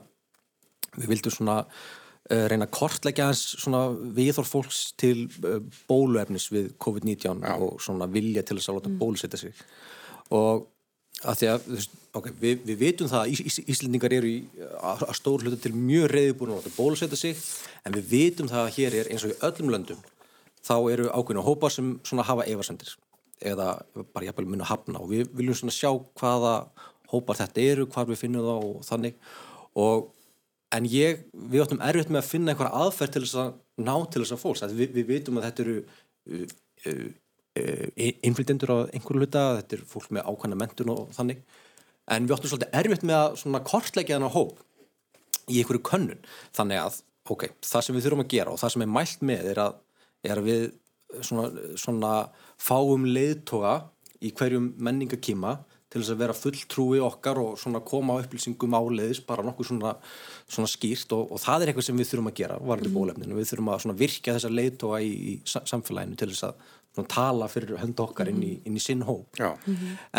við 0.99 1.11
vildum 1.15 1.35
svona 1.35 1.57
reyna 2.31 2.67
að 2.69 2.75
kortleggja 2.77 3.31
hans 3.31 3.41
svona 3.59 3.87
viðhór 4.17 4.47
fólks 4.47 4.83
til 5.01 5.25
eh, 5.47 5.59
bóluefnis 5.91 6.51
við 6.53 6.69
COVID-19 6.83 7.43
og 7.57 7.81
svona 7.83 8.07
vilja 8.11 8.45
til 8.47 8.59
þess 8.59 8.71
að 8.71 8.79
láta 8.79 8.93
mm. 8.93 9.01
bólusetja 9.01 9.41
sig. 9.41 9.65
Og 10.37 10.69
að 11.27 11.41
því 11.41 11.51
að, 11.53 11.67
þú 11.67 11.77
veist, 11.81 11.99
ok, 12.21 12.31
við, 12.41 12.63
við 12.69 12.81
vitum 12.81 13.11
það 13.11 13.25
að 13.25 13.35
Ís, 13.35 13.43
Ís, 13.51 13.59
Íslendingar 13.75 14.15
eru 14.17 14.31
í, 14.31 14.39
að, 14.79 15.05
að 15.09 15.19
stór 15.19 15.45
hluta 15.45 15.59
til 15.61 15.75
mjög 15.77 16.09
reyðbúin 16.15 16.55
að 16.57 16.71
bólusetja 16.79 17.19
sig 17.19 17.43
en 17.85 17.97
við 17.99 18.09
vitum 18.15 18.49
það 18.51 18.67
að 18.67 18.73
hér 18.79 18.97
er 19.03 19.11
eins 19.13 19.27
og 19.27 19.35
í 19.35 19.39
öllum 19.51 19.75
löndum 19.75 20.01
þá 20.65 20.75
eru 20.93 21.11
ákveðinu 21.11 21.45
hópar 21.45 21.75
sem 21.75 21.93
svona 22.07 22.25
hafa 22.29 22.47
efasendir 22.49 22.95
eða 23.41 23.75
bara 24.15 24.27
jafnvel 24.29 24.49
mun 24.49 24.65
að 24.65 24.73
hafna. 24.75 25.01
Og 25.01 25.13
við 25.13 25.31
viljum 25.37 25.57
svona 25.57 25.75
sjá 25.75 25.91
hvaða 26.21 26.55
hópar 27.11 27.41
þetta 27.41 27.65
eru, 27.65 27.87
hvað 27.91 28.13
við 28.13 28.23
finnum 28.23 28.47
það 28.47 28.67
og 28.69 28.83
þannig. 28.87 29.21
Og 29.81 30.11
en 30.77 30.87
ég, 30.91 31.25
við 31.33 31.65
áttum 31.65 31.83
erfitt 31.83 32.13
með 32.13 32.23
að 32.23 32.29
finna 32.29 32.53
einhverja 32.53 32.85
aðferð 32.85 33.15
til 33.15 33.25
þess 33.25 33.41
að 33.43 33.51
ná 33.83 33.95
til 34.07 34.23
þess 34.23 34.35
að 34.37 34.43
fólks, 34.45 34.63
að 34.65 34.77
við, 34.79 34.95
við 34.99 35.09
vitum 35.09 35.41
að 35.41 35.47
þetta 35.49 35.65
eru 35.65 35.77
uh, 35.81 36.55
uh, 36.91 37.07
uh, 37.59 38.11
innflytjendur 38.29 38.75
á 38.75 38.79
einhverju 38.95 39.25
hluta, 39.25 39.45
þetta 39.61 39.79
er 39.79 39.87
fólk 39.91 40.11
með 40.15 40.29
ákvæmna 40.31 40.61
mentun 40.61 40.93
og 40.95 41.15
þannig. 41.17 41.43
En 42.11 42.27
við 42.27 42.37
áttum 42.37 42.53
svolítið 42.53 42.77
erfitt 42.81 43.07
með 43.07 43.19
að 43.21 43.39
svona 43.43 43.63
kortleggja 43.67 44.19
þennan 44.19 44.35
hóp 44.35 44.61
í 45.51 45.61
einhverju 45.61 45.83
könnun. 45.87 46.23
Þannig 46.57 46.83
að, 46.85 47.01
ok, 47.31 47.49
það 47.67 47.87
sem 47.87 47.99
við 47.99 48.07
þurfum 48.07 48.25
að 48.25 48.33
gera 48.35 48.55
og 48.55 48.63
það 48.63 48.75
sem 48.75 48.87
er 48.87 48.95
mælt 48.99 49.27
með 49.27 49.51
er 49.53 49.63
að, 49.65 49.81
er 50.27 50.41
að 50.41 50.51
við 50.51 50.65
svona, 51.27 51.49
svona 51.81 52.15
fáum 52.61 53.07
leiðtoga 53.11 53.75
í 54.21 54.31
hverjum 54.37 54.73
menningakíma 54.79 55.57
til 55.91 56.01
þess 56.03 56.13
að 56.15 56.21
vera 56.23 56.37
fulltrúi 56.37 57.01
okkar 57.03 57.41
og 57.43 57.57
svona 57.59 57.83
koma 57.87 58.15
á 58.15 58.23
upplýsingum 58.23 58.77
áleiðis 58.79 59.23
bara 59.27 59.45
nokkuð 59.47 59.71
svona, 59.73 59.95
svona 60.47 60.71
skýrt 60.71 61.15
og, 61.17 61.33
og 61.35 61.43
það 61.43 61.65
er 61.65 61.73
eitthvað 61.73 61.89
sem 61.89 61.99
við 61.99 62.13
þurfum 62.13 62.31
að 62.31 62.39
gera 62.43 62.61
varandi 62.63 62.93
bólefninu, 62.95 63.39
við 63.39 63.51
þurfum 63.51 63.73
að 63.75 63.99
virka 63.99 64.37
þessa 64.37 64.53
leiðtoga 64.55 65.03
í, 65.03 65.11
í 65.11 65.35
samfélaginu 65.51 66.21
til 66.21 66.31
þess 66.31 66.47
að 66.51 66.65
svona, 66.95 67.13
tala 67.17 67.51
fyrir 67.51 67.83
hönda 67.83 68.07
okkar 68.07 68.31
inn 68.31 68.43
í, 68.47 68.55
inn 68.69 68.79
í 68.79 68.85
sinn 68.85 69.03
hóp. 69.09 69.41
Já. 69.41 69.51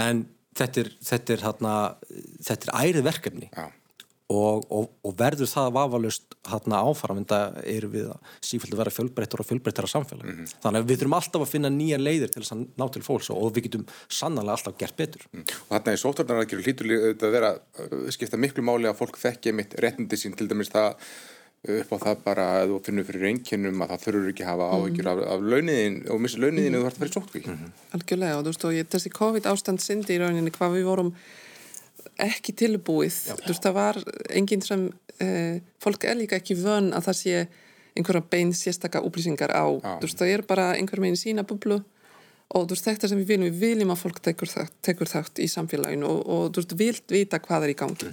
en 0.03 0.25
þetta 0.59 0.83
er, 0.83 0.91
þetta 1.11 1.35
er, 1.35 1.45
hérna, 1.47 1.75
þetta 2.49 2.67
er 2.67 2.89
ærið 2.89 3.07
verkefni. 3.07 3.51
Já. 3.55 3.69
Og, 4.31 4.65
og, 4.71 4.85
og 5.05 5.15
verður 5.19 5.49
það 5.51 5.71
vafalust 5.75 6.35
hérna 6.47 6.79
áfram 6.87 7.19
en 7.21 7.25
það 7.29 7.57
eru 7.73 7.89
við 7.93 8.05
að 8.13 8.29
sífælt 8.47 8.73
að 8.75 8.81
vera 8.81 8.93
fjölbreyttur 8.95 9.43
og 9.43 9.49
fjölbreyttara 9.49 9.89
samfélag 9.91 10.29
Mhm. 10.31 10.45
þannig 10.63 10.79
að 10.83 10.87
við 10.91 11.01
þurfum 11.01 11.17
alltaf 11.19 11.43
að 11.45 11.51
finna 11.51 11.71
nýja 11.75 11.99
leiðir 12.01 12.31
til 12.33 12.43
þess 12.45 12.55
að 12.55 12.63
ná 12.79 12.85
til 12.95 13.03
fólks 13.05 13.29
og 13.35 13.51
við 13.57 13.67
getum 13.67 13.85
sannlega 14.07 14.55
alltaf 14.55 14.77
gert 14.79 14.95
betur 15.01 15.27
Og 15.35 15.75
þarna 15.75 15.97
í 15.97 16.01
sóttvarnaraðgerðu 16.05 16.65
hlýtur 16.69 16.95
að 17.27 17.35
vera 17.35 17.51
uh, 17.57 18.07
skipta 18.15 18.39
miklu 18.39 18.63
máli 18.65 18.87
að 18.89 18.97
fólk 19.03 19.19
þekki 19.21 19.53
mitt 19.59 19.75
réttindi 19.83 20.17
sín 20.19 20.37
til 20.39 20.47
dæmis 20.49 20.71
það 20.73 20.95
uh, 20.95 21.77
upp 21.81 21.91
á 21.93 21.97
það 22.07 22.23
bara 22.25 22.45
að 22.61 22.71
þú 22.71 22.79
finnur 22.87 23.05
fyrir 23.09 23.25
reynkinnum 23.27 23.83
að 23.85 23.91
það 23.93 24.03
þurfur 24.07 24.31
ekki 24.31 24.45
að 24.47 24.51
hafa 24.53 24.69
áhyggjur 24.79 25.11
af, 25.11 25.19
af 25.35 25.43
launiðin 25.51 25.99
og 26.09 26.23
missi 26.23 26.39
launiðin 26.41 26.77
ef 26.79 26.81
þú 26.81 26.87
þarf 26.87 26.95
að 26.95 27.03
fara 27.03 27.11
í 27.11 27.15
sótkví. 27.17 27.43
Algjörlega 27.99 28.39
og 28.39 28.43
þú 28.47 28.53
veist 28.55 28.65
og 28.65 28.73
ég, 28.79 28.89
þessi 28.95 29.11
COVID 29.19 29.49
ástand 29.51 29.83
syndi 29.83 30.15
í 30.17 30.21
rauninni 30.23 30.53
hvað 30.55 30.73
við 30.79 30.87
vorum 30.89 31.11
ekki 32.19 32.53
tilbúið. 32.57 33.17
Þú 33.41 33.51
veist 33.51 33.65
það 33.65 33.77
var 33.77 33.99
enginn 34.29 34.65
sem 34.65 34.87
eh, 35.23 35.61
fólk 35.81 36.05
er 36.09 36.19
líka 36.19 36.39
ekki 36.41 36.57
vön 36.59 36.91
að 36.95 37.09
það 37.09 37.19
sé 37.21 37.47
einhverja 37.97 38.23
bein 38.31 38.53
sérstaka 38.55 39.01
upplýsingar 39.03 39.51
á. 39.51 39.67
Já. 39.67 39.97
veist 40.07 40.21
það 40.21 40.35
er 40.35 40.45
bara 40.47 40.69
einhver 40.75 41.03
meginn 41.03 41.19
sína 41.19 41.47
bublu 41.47 41.81
og 42.51 42.69
veist 42.71 42.87
þetta 42.87 43.09
sem 43.11 43.19
við 43.21 43.33
viljum 43.33 43.49
við 43.49 43.65
viljum 43.65 43.93
að 43.93 44.01
fólk 44.03 44.21
tekur 44.23 44.51
þátt, 44.51 45.39
í 45.39 45.47
samfélaginu 45.51 46.07
og, 46.07 46.21
og 46.27 46.55
veist 46.55 46.77
vilt 46.77 47.13
vita 47.13 47.39
hvað 47.43 47.67
er 47.67 47.73
í 47.73 47.77
gangi 47.79 48.11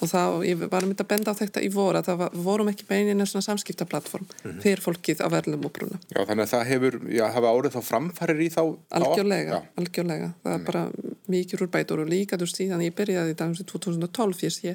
og 0.00 0.08
þá, 0.10 0.22
ég 0.48 0.62
var 0.72 0.86
myndi 0.86 1.04
að 1.04 1.10
benda 1.12 1.34
á 1.34 1.40
þetta 1.40 1.62
í 1.64 1.68
voru 1.72 2.00
að 2.00 2.08
það 2.10 2.20
var, 2.22 2.36
vorum 2.46 2.70
ekki 2.72 2.86
beininu 2.88 3.26
svona 3.28 3.46
samskiptaplattform 3.48 4.26
fyrir 4.62 4.80
fólkið 4.84 5.20
á 5.20 5.28
verðlum 5.32 5.66
uppruna 5.68 6.00
Já, 6.08 6.22
þannig 6.24 6.44
að 6.46 6.52
það 6.54 6.64
hefur, 6.70 6.98
já, 7.12 7.24
hafa 7.34 7.52
árið 7.54 7.76
þá 7.76 7.80
framfærir 7.90 8.40
í 8.40 8.48
þá 8.54 8.62
Algjörlega, 9.00 9.58
Já. 9.60 9.68
algjörlega. 9.80 10.32
Það 10.44 10.56
er 10.56 10.64
bara 10.66 10.82
mikið 11.30 11.64
úrbætur 11.66 12.02
og 12.02 12.10
líka 12.10 12.38
þú 12.38 12.48
veist 12.48 12.60
síðan 12.60 12.84
ég 12.84 12.96
byrjaði 12.98 13.34
þetta 13.34 13.48
um 13.50 13.54
2012 13.72 14.44
ég 14.46 14.54
sé, 14.54 14.74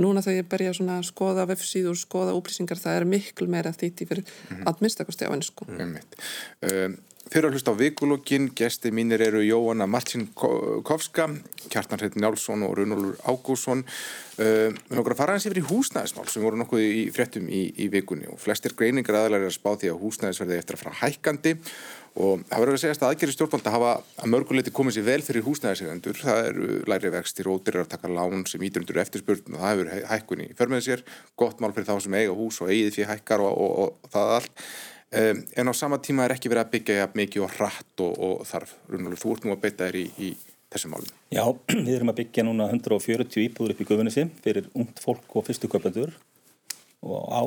núna 0.00 0.22
þegar 0.24 0.40
ég 0.40 0.50
byrja 0.54 0.74
svona 0.78 0.98
að 1.00 1.08
skoða 1.10 1.46
vefsíður, 1.50 1.98
skoða 1.98 2.34
upplýsingar 2.38 2.80
það 2.80 3.00
er 3.00 3.08
miklu 3.10 3.48
meira 3.50 3.72
þýtti 3.74 4.08
fyrir 4.08 4.24
mm 4.24 4.56
-hmm. 4.56 4.66
að 4.70 4.82
minnstakosti 4.84 5.26
á 5.28 5.34
ennsku. 5.34 5.66
Einmitt. 5.76 6.16
Um, 6.62 6.98
Eru 7.30 7.46
að 7.46 7.54
hlusta 7.54 7.70
á 7.70 7.78
vikulokkin, 7.78 8.48
gesti 8.58 8.90
mínir 8.90 9.22
eru 9.22 9.38
Jóhanna 9.44 9.86
Marcinkovska, 9.86 11.28
Kjartan 11.70 12.00
Hreit 12.00 12.16
Njálsson 12.18 12.64
og 12.66 12.72
Runolur 12.74 13.20
Ágússon. 13.22 13.84
Um, 14.34 14.74
við 14.74 14.98
nokkru 14.98 15.14
að 15.14 15.20
fara 15.20 15.36
hans 15.36 15.46
yfir 15.46 15.60
í 15.60 15.68
húsnæðismál 15.68 16.26
sem 16.26 16.42
voru 16.42 16.58
nokkuð 16.58 16.82
í 16.82 17.04
fréttum 17.14 17.46
í, 17.46 17.62
í 17.78 17.86
vikunni 17.92 18.26
og 18.32 18.42
flestir 18.42 18.74
greiningar 18.74 19.20
aðalega 19.20 19.46
er 19.46 19.52
að 19.52 19.56
spá 19.60 19.70
því 19.78 19.92
að 19.92 20.02
húsnæðisverði 20.02 20.58
eftir 20.58 20.78
að 20.78 20.82
fara 20.82 20.98
hækkandi 21.04 21.54
og 22.18 22.44
það 22.50 22.64
verður 22.64 22.74
að 22.74 22.82
segjast 22.82 23.06
að 23.06 23.12
aðgerri 23.12 23.36
stjórnvalda 23.36 23.74
hafa 23.76 23.94
að 24.00 24.30
mörguleiti 24.34 24.74
komið 24.74 24.96
sér 24.96 25.06
vel 25.06 25.22
fyrir 25.22 25.46
húsnæðisegjandur. 25.46 26.22
Það 26.26 26.46
eru 26.50 26.78
læri 26.90 27.12
vextir, 27.14 27.52
ódýrar 27.52 27.84
að 27.84 27.92
taka 27.94 28.10
lán 28.10 28.42
sem 28.50 28.64
ítur 28.66 28.82
undir 28.82 29.04
eftirspurn 29.04 29.54
og 29.54 29.62
það 29.62 29.76
hefur 29.76 30.08
hækkun 30.16 30.48
í 30.48 30.54
förmið 30.58 30.88
sér, 30.88 31.04
gott 31.38 31.62
mál 31.62 31.70
fyrir 31.76 31.92
þá 31.92 32.08
sem 32.08 32.16
eiga 32.18 32.34
hús 32.34 32.58
og 32.64 32.72
eigið 32.72 32.96
fyrir 32.96 33.12
hækkar 33.12 33.44
og, 33.46 33.54
og, 33.54 34.00
og 34.00 34.16
það 34.16 34.40
allt. 34.40 34.64
Um, 35.10 35.42
en 35.58 35.70
á 35.70 35.74
sama 35.74 35.98
tíma 35.98 36.24
er 36.26 36.36
ekki 36.36 36.52
verið 36.52 36.66
að 36.66 36.72
byggja 36.76 37.06
mikið 37.18 37.42
og 37.42 37.54
hratt 37.56 38.02
og, 38.04 38.12
og 38.14 38.44
þarf 38.46 38.76
Rúnaldur, 38.86 39.18
þú 39.18 39.32
ert 39.34 39.46
nú 39.46 39.54
að 39.56 39.62
beita 39.64 39.88
þér 39.88 39.96
í, 39.98 40.04
í 40.22 40.28
þessum 40.70 40.92
málum 40.94 41.08
Já, 41.34 41.42
við 41.86 41.94
erum 41.96 42.12
að 42.12 42.20
byggja 42.20 42.44
núna 42.46 42.68
140 42.70 43.42
íbúður 43.48 43.74
upp 43.74 43.82
í 43.82 43.88
Guðunissi 43.88 44.28
fyrir 44.44 44.68
ungt 44.70 45.02
fólk 45.02 45.34
og 45.34 45.48
fyrstu 45.48 45.70
köpendur 45.72 46.14
og 47.00 47.32
á 47.32 47.42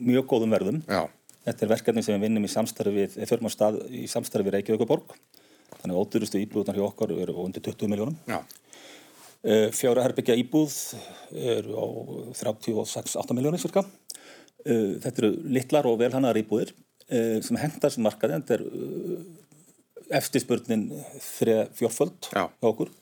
mjög 0.00 0.26
góðum 0.32 0.54
verðum. 0.54 0.80
Já, 0.88 1.06
Þetta 1.44 1.64
er 1.64 1.70
verkefni 1.74 2.02
sem 2.04 2.16
við 2.16 2.24
vinnum 2.24 2.46
í 2.46 2.50
samstarfi 2.50 2.92
við, 2.94 3.16
við 3.20 3.28
förum 3.28 3.48
á 3.48 3.52
stað 3.52 3.80
í 3.92 4.06
samstarfi 4.08 4.46
við 4.46 4.54
Reykjavíkuborg. 4.56 5.10
Þannig 5.74 5.92
að 5.92 5.98
ódýrustu 6.00 6.40
íbúðunar 6.40 6.78
hjá 6.78 6.84
okkar 6.86 7.12
eru 7.12 7.34
undir 7.42 7.64
20 7.66 7.90
miljónum. 7.92 8.16
Uh, 9.44 9.68
fjára 9.76 10.06
herbyggja 10.06 10.38
íbúð 10.40 10.78
eru 11.36 11.76
á 11.76 11.86
36-8 12.40 13.36
miljónir 13.36 13.60
cirka. 13.60 13.84
Þetta 14.64 15.20
eru 15.20 15.30
litlar 15.52 15.84
og 15.84 15.98
velhannar 16.00 16.38
íbúðir 16.40 16.70
sem 17.08 17.58
hendar 17.60 17.92
sem 17.92 18.04
markaði. 18.04 18.40
Þetta 18.40 18.56
er 18.58 18.64
uh, 18.68 19.24
eftirspurnin 20.20 20.86
þrjá 21.22 21.58
fjórföld 21.78 22.30
hjá 22.30 22.46
okkur. 22.64 22.92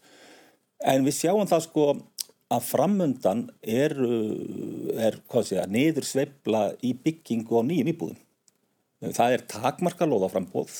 En 0.82 1.04
við 1.06 1.18
sjáum 1.20 1.46
það 1.50 1.66
sko 1.68 1.86
að 2.52 2.64
framundan 2.68 3.46
er, 3.62 3.94
er 5.00 5.18
niður 5.72 6.06
sveifla 6.06 6.64
í 6.84 6.92
byggingu 6.98 7.60
á 7.60 7.62
nýjum 7.64 7.92
íbúðum. 7.94 8.18
Það 9.02 9.36
er 9.36 9.44
takmarkalóða 9.50 10.28
frambóð, 10.30 10.74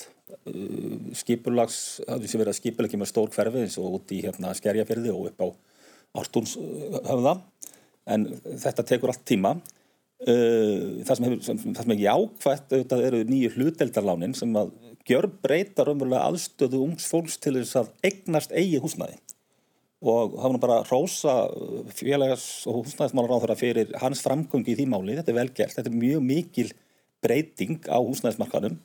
skipulags, 1.18 1.78
það 2.06 2.26
sem 2.30 2.42
verið 2.42 2.52
að 2.52 2.58
skipulegja 2.60 3.00
með 3.00 3.10
stór 3.10 3.32
hverfi 3.34 3.64
eins 3.64 3.78
og 3.82 3.96
út 3.98 4.12
í 4.14 4.20
hérna 4.22 4.52
skerjafyrði 4.54 5.14
og 5.14 5.30
upp 5.32 5.42
á 5.42 5.48
ártúns 6.22 6.54
höfða, 7.08 7.38
en 8.06 8.28
þetta 8.62 8.86
tekur 8.92 9.12
allt 9.12 9.24
tíma. 9.26 9.56
Uh, 10.22 11.02
Það 11.02 11.16
sem, 11.16 11.24
hefur, 11.26 11.38
sem, 11.42 11.60
það 11.66 11.82
sem 11.82 11.92
er 11.94 12.02
jákvætt 12.04 12.74
auðvitað 12.76 13.04
eru 13.08 13.20
nýju 13.26 13.48
hluteldarlánin 13.56 14.36
sem 14.38 14.52
að 14.54 14.70
gjör 15.08 15.26
breyta 15.42 15.86
raunverulega 15.86 16.28
aðstöðu 16.30 16.82
ungs 16.84 17.08
fólks 17.10 17.40
til 17.42 17.56
þess 17.56 17.80
að 17.80 17.90
eignast 18.06 18.54
eigi 18.54 18.78
húsnæði. 18.82 19.18
Og 20.02 20.36
var 20.38 20.54
nú 20.54 20.60
bara 20.62 20.80
að 20.80 20.92
rósa 20.92 21.34
félagas 21.94 22.44
og 22.70 22.80
húsnæðismálar 22.80 23.34
á 23.34 23.40
þeirra 23.42 23.58
fyrir 23.58 23.92
hans 24.02 24.22
framgöngi 24.22 24.74
í 24.74 24.78
því 24.78 24.86
máli, 24.90 25.18
þetta 25.18 25.34
er 25.34 25.38
vel 25.40 25.50
gert, 25.54 25.76
þetta 25.78 25.90
er 25.90 25.98
mjög 25.98 26.24
mikil 26.26 26.68
breyting 27.22 27.86
á 27.86 27.98
húsnæðismarkanum 27.98 28.78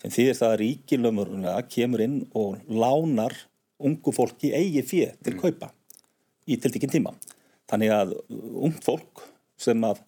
sem 0.00 0.12
þýðir 0.12 0.38
það 0.40 0.52
að 0.52 0.60
ríkilöfumurlega 0.62 1.68
kemur 1.72 2.04
inn 2.04 2.18
og 2.36 2.60
lánar 2.68 3.36
ungu 3.84 4.12
fólki 4.16 4.52
eigi 4.56 4.84
fjö 4.84 5.12
til 5.24 5.36
kaupa 5.40 5.70
í 6.44 6.58
tiltekinn 6.60 6.92
tíma. 6.92 7.14
Þannig 7.70 7.92
að 7.96 8.16
ungt 8.28 8.84
fólk 8.84 9.24
sem 9.60 9.80
að 9.86 10.02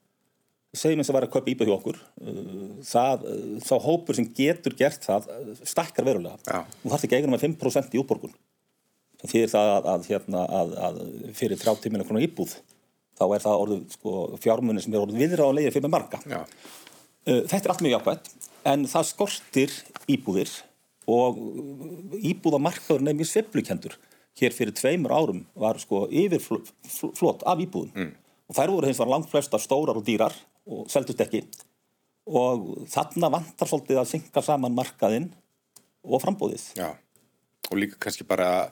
segjum 0.81 1.03
eins 1.03 1.11
að 1.11 1.19
vera 1.19 1.29
að 1.29 1.35
kaupa 1.37 1.53
íbúð 1.53 1.71
hjá 1.71 1.77
okkur 1.77 1.99
uh, 2.01 2.39
það, 2.87 3.27
uh, 3.31 3.57
þá 3.67 3.75
hópur 3.87 4.19
sem 4.19 4.31
getur 4.37 4.77
gert 4.79 5.05
það 5.07 5.29
uh, 5.33 5.51
stækkar 5.63 6.09
verulega 6.09 6.39
Já. 6.47 6.63
og 6.63 6.93
þarf 6.93 7.09
ekki 7.09 7.19
eiginum 7.19 7.37
með 7.37 7.47
5% 7.49 7.97
í 7.97 8.03
útborgun 8.03 8.35
sem 9.21 9.33
þýðir 9.33 9.53
það 9.53 9.75
að, 9.75 9.91
að, 9.93 10.09
hérna, 10.13 10.47
að, 10.61 10.75
að 10.89 11.05
fyrir 11.39 11.63
30 11.63 11.93
miljonar 11.93 12.11
krónar 12.11 12.27
íbúð 12.29 12.57
þá 13.17 13.25
er 13.27 13.45
það 13.47 13.63
orðið 13.65 13.85
sko, 13.97 14.17
fjármunni 14.45 14.83
sem 14.85 14.97
er 14.97 15.41
á 15.41 15.57
leiðir 15.57 15.77
fyrir 15.79 15.93
marga 15.93 16.21
já, 16.29 16.43
Uh, 17.27 17.43
Þetta 17.43 17.65
er 17.65 17.73
allt 17.73 17.83
mjög 17.83 17.97
jákvæmt 17.97 18.29
en 18.71 18.85
það 18.91 19.07
skortir 19.09 19.73
íbúðir 20.11 20.51
og 21.11 21.39
íbúðamarkaðurinn 22.27 23.11
er 23.11 23.17
mjög 23.19 23.31
sveflukendur. 23.33 23.97
Hér 24.39 24.55
fyrir 24.55 24.75
tveimur 24.77 25.15
árum 25.15 25.41
var 25.59 25.79
sko 25.83 26.05
yfirflott 26.07 27.43
af 27.47 27.63
íbúðum 27.63 27.91
mm. 27.95 28.13
og 28.47 28.59
þær 28.59 28.73
voru 28.75 28.91
hins 28.91 29.01
var 29.03 29.11
langt 29.11 29.31
flestar 29.31 29.63
stórar 29.63 29.99
og 29.99 30.07
dýrar 30.07 30.35
og 30.67 30.87
seldust 30.91 31.23
ekki 31.23 31.45
og 32.27 32.87
þarna 32.91 33.31
vantar 33.37 33.71
svolítið 33.71 34.01
að 34.03 34.09
synka 34.11 34.43
saman 34.43 34.75
markaðinn 34.75 35.29
og 36.07 36.23
frambúðið. 36.23 36.73
já 36.79 36.91
og 37.71 37.79
líka 37.79 37.99
kannski 38.01 38.27
bara 38.27 38.71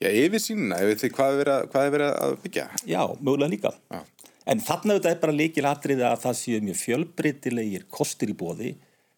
já, 0.00 0.08
yfir 0.08 0.40
sínuna, 0.40 0.80
yfir 0.84 1.00
því 1.02 1.10
hvað 1.16 1.42
er 1.42 1.94
verið 1.96 2.08
að, 2.10 2.36
byggja 2.44 2.66
Já, 2.88 3.02
mögulega 3.20 3.52
líka. 3.52 3.72
Já. 3.92 4.02
En 4.42 4.62
þarna 4.62 4.96
auðvitað 4.96 5.12
er 5.12 5.20
bara 5.22 5.36
líkil 5.38 5.66
atriði 5.70 6.06
að 6.08 6.22
það 6.24 6.38
séu 6.40 6.62
mjög 6.66 6.78
fjölbreytilegir 6.80 7.84
kostir 7.92 8.32
í 8.32 8.38
bóði 8.38 8.72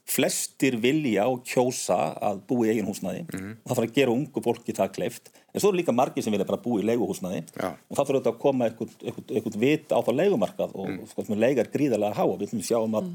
flestir 0.05 0.77
vilja 0.83 1.25
og 1.33 1.45
kjósa 1.49 1.97
að 2.23 2.43
búa 2.49 2.67
í 2.67 2.75
eigin 2.75 2.88
húsnaði 2.88 3.23
og 3.25 3.71
það 3.71 3.79
fyrir 3.79 3.88
að 3.88 3.95
gera 3.99 4.14
ungu 4.14 4.43
fólki 4.45 4.75
það 4.77 4.90
kleift. 4.99 5.31
En 5.55 5.62
svo 5.62 5.71
eru 5.71 5.81
líka 5.81 5.95
margir 5.97 6.25
sem 6.25 6.35
vilja 6.35 6.47
bara 6.49 6.61
búa 6.61 6.83
í 6.83 6.87
leiguhúsnaði 6.90 7.40
Já. 7.55 7.71
og 7.73 7.97
það 7.97 8.11
fyrir 8.11 8.19
auðvitað 8.19 8.35
að 8.35 8.43
koma 8.43 8.69
eitthvað, 8.69 9.57
vit 9.64 9.95
á 9.95 9.99
það 9.99 10.19
leigumarkað 10.21 10.77
og 10.77 10.90
mm. 10.90 11.01
sko, 11.12 11.27
leigar 11.40 11.73
gríðarlega 11.73 12.19
há 12.19 12.25
og 12.27 12.37
við 12.37 12.51
ætlum 12.51 12.67
sjáum 12.69 12.99
að 13.01 13.11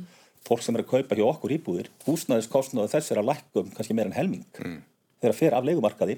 fólk 0.47 0.65
sem 0.65 0.77
er 0.77 0.85
að 0.85 0.91
kaupa 0.93 1.17
hjá 1.19 1.25
okkur 1.27 1.55
íbúðir 1.57 1.89
húsnaðiskostnaðu 2.07 2.93
þess 2.93 3.13
er 3.13 3.21
að 3.21 3.29
lækkum 3.33 3.73
kannski 3.75 3.97
meira 3.97 4.09
en 4.09 4.17
helming 4.17 4.45
mm. 4.63 4.77
þegar 5.19 5.35
að 5.35 5.41
fer 5.43 5.57
af 5.57 5.67
leigumarkaði 5.67 6.17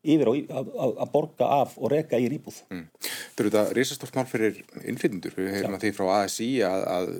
yfir 0.00 0.30
að, 0.32 0.70
borga 1.12 1.48
af 1.60 1.74
og 1.76 1.92
reka 1.92 2.18
í 2.18 2.28
íbúð 2.30 2.62
Mm. 2.70 2.86
Þetta 3.00 3.42
eru 3.42 3.50
þetta 3.50 3.74
risastórt 3.76 4.16
mál 4.16 4.26
fyrir 4.28 4.56
innflytjendur. 4.84 5.34
Við 5.36 5.52
hefum 5.54 5.76
að 5.76 5.84
því 5.84 5.90
frá 5.96 6.06
ASI 6.20 6.48
að, 6.66 6.86
að 6.94 7.12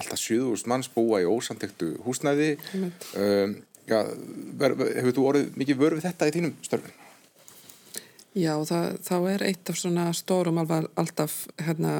alltaf 0.00 0.20
7000 0.22 0.70
manns 0.72 0.88
búa 0.92 1.20
í 1.20 1.26
ósamtektu 1.28 1.90
húsnæði. 2.04 2.56
Um, 3.16 3.56
já, 3.88 3.98
ver, 4.60 4.76
ver, 4.78 4.92
hefur 5.00 5.16
þú 5.18 5.26
orðið 5.30 5.58
mikið 5.60 5.82
vörð 5.82 5.98
við 5.98 6.06
þetta 6.08 6.28
í 6.28 6.34
þínum 6.36 6.54
störfin? 6.66 6.96
Já, 8.36 8.52
það, 8.68 8.86
þá 9.06 9.16
er 9.32 9.46
eitt 9.48 9.72
af 9.72 9.78
svona 9.80 10.06
stórum 10.16 10.58
alveg 10.60 10.88
alltaf 11.00 11.36
hérna, 11.62 11.94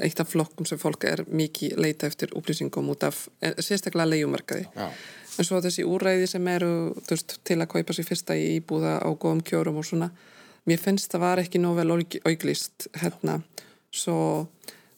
eitt 0.00 0.22
af 0.22 0.30
flokkum 0.32 0.68
sem 0.68 0.80
fólk 0.80 1.04
er 1.08 1.24
mikið 1.28 1.76
leita 1.80 2.08
eftir 2.08 2.32
upplýsingum 2.36 2.88
út 2.94 3.04
af 3.04 3.26
eh, 3.44 3.52
sérstaklega 3.60 4.08
leigumarkaði. 4.14 4.68
Já. 4.72 4.88
En 5.38 5.46
svo 5.46 5.58
þessi 5.62 5.84
úræði 5.88 6.28
sem 6.30 6.46
eru 6.52 6.92
veist, 7.08 7.38
til 7.46 7.58
að 7.58 7.70
kaupa 7.72 7.96
sér 7.96 8.06
fyrsta 8.06 8.36
í 8.38 8.58
íbúða 8.60 9.00
á 9.02 9.08
góðum 9.10 9.42
kjörum 9.46 9.80
og 9.80 9.88
svona, 9.88 10.10
mér 10.68 10.80
finnst 10.80 11.10
það 11.12 11.24
var 11.24 11.42
ekki 11.42 11.62
nóg 11.62 11.80
vel 11.80 11.90
auglist 11.96 12.88
hérna. 13.00 13.40
Svo 13.94 14.46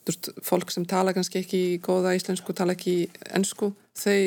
veist, 0.07 0.29
fólk 0.45 0.71
sem 0.73 0.85
tala 0.87 1.13
kannski 1.15 1.41
ekki 1.41 1.61
góða 1.83 2.13
íslensku, 2.17 2.53
tala 2.55 2.75
ekki 2.77 3.09
ennsku, 3.37 3.71
þau, 3.97 4.19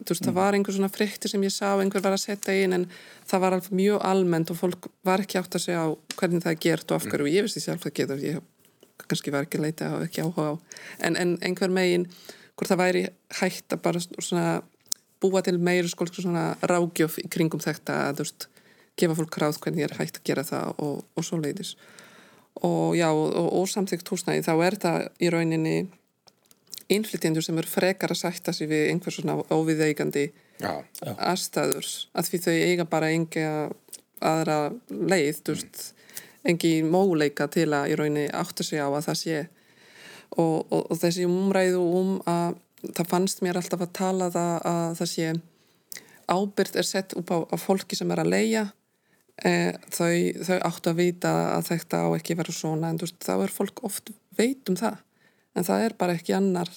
þú 0.00 0.10
veist, 0.10 0.26
það 0.26 0.36
var 0.40 0.58
einhver 0.58 0.76
svona 0.76 0.92
frétti 0.92 1.30
sem 1.30 1.46
ég 1.46 1.54
sá, 1.54 1.68
einhver 1.78 2.04
var 2.04 2.16
að 2.16 2.24
setja 2.26 2.56
inn 2.64 2.76
en 2.80 2.88
það 3.30 3.44
var 3.46 3.56
alveg 3.58 3.78
mjög 3.78 4.04
almennt 4.10 4.52
og 4.52 4.60
fólk 4.60 4.90
var 5.06 5.22
ekki 5.24 5.40
átt 5.40 5.58
að 5.58 5.66
segja 5.68 5.86
á 5.86 5.88
hvernig 6.18 6.44
það 6.44 6.54
er 6.54 6.62
gert 6.66 6.90
og 6.90 6.98
af 6.98 7.08
hverju, 7.08 7.30
ég 7.30 7.46
veist 7.46 7.58
því 7.58 7.64
sjálf 7.68 7.86
það 7.86 7.96
getur, 8.00 8.24
ég 8.24 8.42
kannski 9.04 9.34
var 9.34 9.46
ekki 9.46 9.60
að 9.60 9.66
leita 9.68 9.90
og 9.96 10.06
ekki 10.06 10.24
áhuga 10.24 10.50
á, 10.50 10.54
en, 11.06 11.18
en 11.20 11.36
einhver 11.44 11.72
megin, 11.72 12.08
hvort 12.54 12.70
það 12.70 12.82
væri 12.82 13.04
hægt 13.40 13.74
að 13.74 13.84
bara 13.86 14.02
svona 14.02 14.46
búa 15.24 15.42
til 15.44 15.56
meiri 15.58 15.90
skól 15.90 16.10
svona 16.12 16.52
rágjöf 16.62 17.18
í 17.22 17.26
kringum 17.32 17.62
þetta 17.64 17.98
að 18.08 18.20
þú 18.20 18.28
veist, 18.28 18.48
gefa 19.00 19.18
fólk 19.18 19.38
ráð 19.42 19.60
hvernig 19.64 19.88
er 19.88 19.96
hægt 19.98 20.20
að 20.20 20.28
gera 20.28 20.46
það 20.46 20.72
og, 20.84 21.04
og 21.16 21.26
svo 21.26 21.40
leiðis 21.42 21.74
og 22.62 22.94
já, 22.94 23.08
og, 23.10 23.34
og 23.34 23.64
ósamþygt 23.64 24.10
húsnæði 24.12 24.44
þá 24.46 24.54
er 24.62 24.76
það 24.84 25.06
í 25.18 25.30
rauninni 25.34 25.76
innflytjendur 26.94 27.42
sem 27.42 27.58
eru 27.58 27.70
frekar 27.70 28.12
að 28.14 28.20
sætta 28.20 28.54
sig 28.54 28.70
við 28.70 28.90
einhver 28.92 29.14
svona 29.14 29.40
óviðeigandi 29.50 30.28
aðstæður 30.62 31.88
að 32.14 32.28
því 32.28 32.40
þau 32.44 32.54
eiga 32.54 32.86
bara 32.86 33.10
enga 33.10 33.48
aðra 34.24 34.58
leið, 34.88 35.40
þú 35.42 35.56
veist 35.56 35.82
engi 36.44 36.74
móleika 36.84 37.48
til 37.52 37.70
að 37.72 37.92
í 37.92 37.98
rauninni 37.98 38.28
átta 38.36 38.64
sig 38.66 38.80
á 38.80 38.88
að 38.88 39.06
það 39.08 39.20
sé. 39.20 39.42
Og, 40.34 40.66
og, 40.68 40.80
og 40.90 40.98
þessi 40.98 41.26
umræðu 41.28 41.82
um 42.00 42.14
að 42.28 42.56
það 42.92 43.10
fannst 43.10 43.42
mér 43.44 43.58
alltaf 43.60 43.84
að 43.84 43.92
tala 43.96 44.30
það 44.34 44.54
að 44.70 44.96
það 45.00 45.10
sé 45.12 45.32
ábyrgt 46.24 46.78
er 46.80 46.88
sett 46.88 47.14
upp 47.18 47.30
á, 47.32 47.38
á 47.52 47.56
fólki 47.60 47.96
sem 47.98 48.10
er 48.12 48.22
að 48.22 48.32
leia 48.32 48.64
e, 49.44 49.74
þau, 49.92 50.14
þau 50.46 50.58
áttu 50.70 50.92
að 50.92 51.00
vita 51.00 51.32
að 51.54 51.70
þetta 51.72 52.02
á 52.04 52.08
ekki 52.16 52.38
vera 52.38 52.54
svona 52.54 52.92
en 52.92 53.00
veist, 53.02 53.18
þá 53.24 53.34
er 53.36 53.52
fólk 53.52 53.84
oft 53.86 54.12
veit 54.38 54.70
um 54.72 54.78
það 54.78 55.00
en 55.54 55.68
það 55.68 55.86
er 55.86 55.96
bara 55.98 56.16
ekki 56.16 56.36
annar 56.36 56.70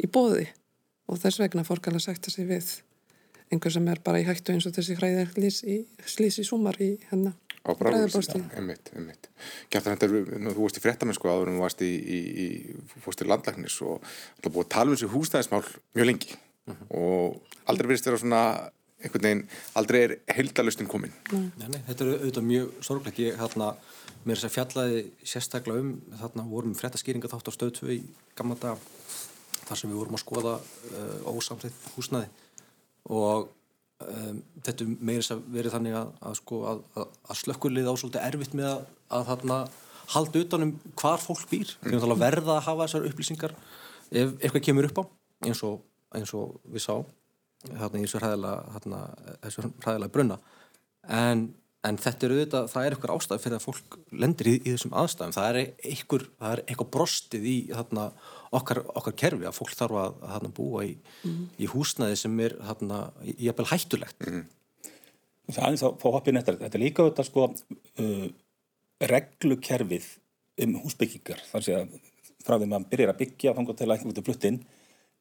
í 0.00 0.10
bóði 0.10 0.48
og 1.10 1.20
þess 1.20 1.42
vegna 1.42 1.64
alveg 1.66 2.02
sagt 2.04 2.26
þessi 2.26 2.46
við 2.48 2.72
einhver 3.50 3.74
sem 3.74 3.88
er 3.90 4.02
bara 4.04 4.20
í 4.22 4.26
hættu 4.26 4.54
eins 4.54 4.66
og 4.68 4.74
þessi 4.76 4.96
hræðir 4.98 5.32
slís 6.06 6.38
í 6.38 6.46
sumar 6.46 6.78
í 6.82 6.92
hennar 7.10 7.34
Á 7.60 7.70
einmitt. 8.96 9.28
Kjartan, 9.68 9.96
þetta 9.96 10.08
er, 10.08 10.40
nú, 10.40 10.52
þú 10.56 10.64
varst 10.64 10.80
í 10.80 10.84
fréttamennsku 10.84 11.28
áður 11.28 11.50
en 11.50 11.58
þú 11.58 11.64
varst 11.66 11.84
í, 11.84 11.90
í, 11.92 12.20
í 12.44 13.00
fórst 13.04 13.20
í 13.20 13.28
landlæknis 13.28 13.76
og 13.84 13.98
alltaf 14.00 14.54
búið 14.54 14.64
að 14.64 14.70
tala 14.76 14.92
um 14.92 14.96
þessi 14.96 15.10
húsnæðismál 15.12 15.62
mjög 15.98 16.08
lengi. 16.08 16.38
Og 16.96 17.58
aldrei 17.68 17.90
verist 17.90 18.08
vera 18.08 18.20
svona 18.20 18.42
einhvern 19.00 19.24
veginn, 19.24 19.44
aldrei 19.80 20.00
er 20.00 20.16
heildalustin 20.36 20.88
komin. 20.90 21.12
Nei, 21.32 21.68
nei, 21.68 21.80
þetta 21.86 22.04
er 22.04 22.10
auðvitað 22.16 22.48
mjög 22.48 22.82
sorgleik 22.84 23.20
ég 23.22 23.38
hérna, 23.40 23.70
mér 24.24 24.36
þess 24.36 24.48
að 24.48 24.56
fjallaði 24.56 25.04
sérstaklega 25.32 25.84
um, 25.84 25.94
þarna 26.20 26.48
vorum 26.50 26.76
fréttaskýringa 26.76 27.30
þátt 27.32 27.48
á 27.48 27.56
stöðtöfu 27.56 27.94
í 27.96 28.02
gamla 28.36 28.58
dag 28.60 28.82
þar 29.70 29.80
sem 29.80 29.92
við 29.92 30.00
vorum 30.02 30.18
að 30.18 30.24
skoða 30.24 30.54
uh, 30.60 31.32
ósamþitt 31.32 31.88
húsnaði 31.94 32.28
og 33.08 33.48
um, 34.06 34.40
þetta 34.64 34.88
þess 35.20 35.34
að 35.34 35.44
verið 35.56 35.76
þannig 35.76 35.98
að, 36.00 36.10
að, 36.20 36.34
sko, 36.40 36.60
að, 36.70 36.82
að, 37.02 37.38
slökkulið 37.42 37.90
á 37.90 37.94
svolítið 37.94 38.26
erfitt 38.28 38.56
með 38.58 38.70
að, 38.72 39.24
þarna 39.30 39.60
halda 40.10 40.42
utanum 40.44 40.74
hvar 40.98 41.22
fólk 41.22 41.46
býr. 41.50 41.76
Því 41.84 42.00
að 42.00 42.22
verða 42.24 42.56
að 42.56 42.66
hafa 42.66 42.86
þessar 42.86 43.08
upplýsingar 43.10 43.56
ef 44.10 44.36
eitthvað 44.40 44.66
kemur 44.66 44.90
upp 44.90 45.02
á 45.02 45.04
eins 45.46 45.62
og, 45.66 45.80
eins 46.16 46.32
og 46.36 46.58
við 46.68 46.84
sá 46.84 46.94
þarna 47.68 48.00
í 48.00 48.06
þessu 48.08 48.20
hræðilega 48.20 50.12
brunna 50.12 50.38
en, 51.08 51.48
en 51.86 51.96
þetta 52.00 52.26
er 52.26 52.34
auðvitað, 52.34 52.66
það 52.68 52.86
er 52.86 52.94
eitthvað 52.94 53.12
ástæð 53.14 53.42
fyrir 53.44 53.56
að 53.56 53.64
fólk 53.64 53.96
lendir 54.22 54.50
í, 54.50 54.54
í 54.60 54.74
þessum 54.74 54.96
aðstæðum. 55.00 55.34
Það 55.36 55.48
er 55.48 55.58
eitthvað, 55.60 56.26
það 56.42 56.54
er 56.54 56.62
eitthvað 56.66 56.90
brostið 56.96 57.46
í 57.48 57.56
þarna, 57.70 58.04
okkar, 58.60 58.82
okkar 59.00 59.16
kerfi 59.22 59.48
að 59.48 59.56
fólk 59.56 59.76
þarf 59.78 60.00
að 60.02 60.18
þarna, 60.34 60.52
búa 60.60 60.84
í, 60.84 60.92
í 61.56 61.70
húsnæði 61.72 62.20
sem 62.20 62.42
er 62.44 62.56
þarna, 62.68 63.00
jafnvel 63.32 63.68
hættulegt. 63.72 64.28
Það 65.50 65.56
er 65.56 65.66
aðeins 65.70 65.86
að 65.88 65.96
fá 66.02 66.08
hoppið 66.14 66.36
nettar 66.36 66.60
þetta 66.60 66.78
er 66.78 66.84
líka 66.84 67.08
þetta 67.08 67.26
sko 67.26 67.48
uh, 67.50 68.28
reglukerfið 69.10 70.12
um 70.66 70.76
húsbyggingar. 70.84 71.40
Þar 71.48 71.64
sé 71.64 71.78
að 71.80 71.96
frá 72.44 72.56
því 72.56 72.68
maður 72.70 72.90
byrjar 72.92 73.14
að 73.14 73.20
byggja 73.24 73.56
þannig 73.56 73.78
til 73.78 73.86
að 73.86 73.94
einhvern 73.94 74.12
veginn 74.12 74.28
flutt 74.28 74.48
inn 74.48 74.60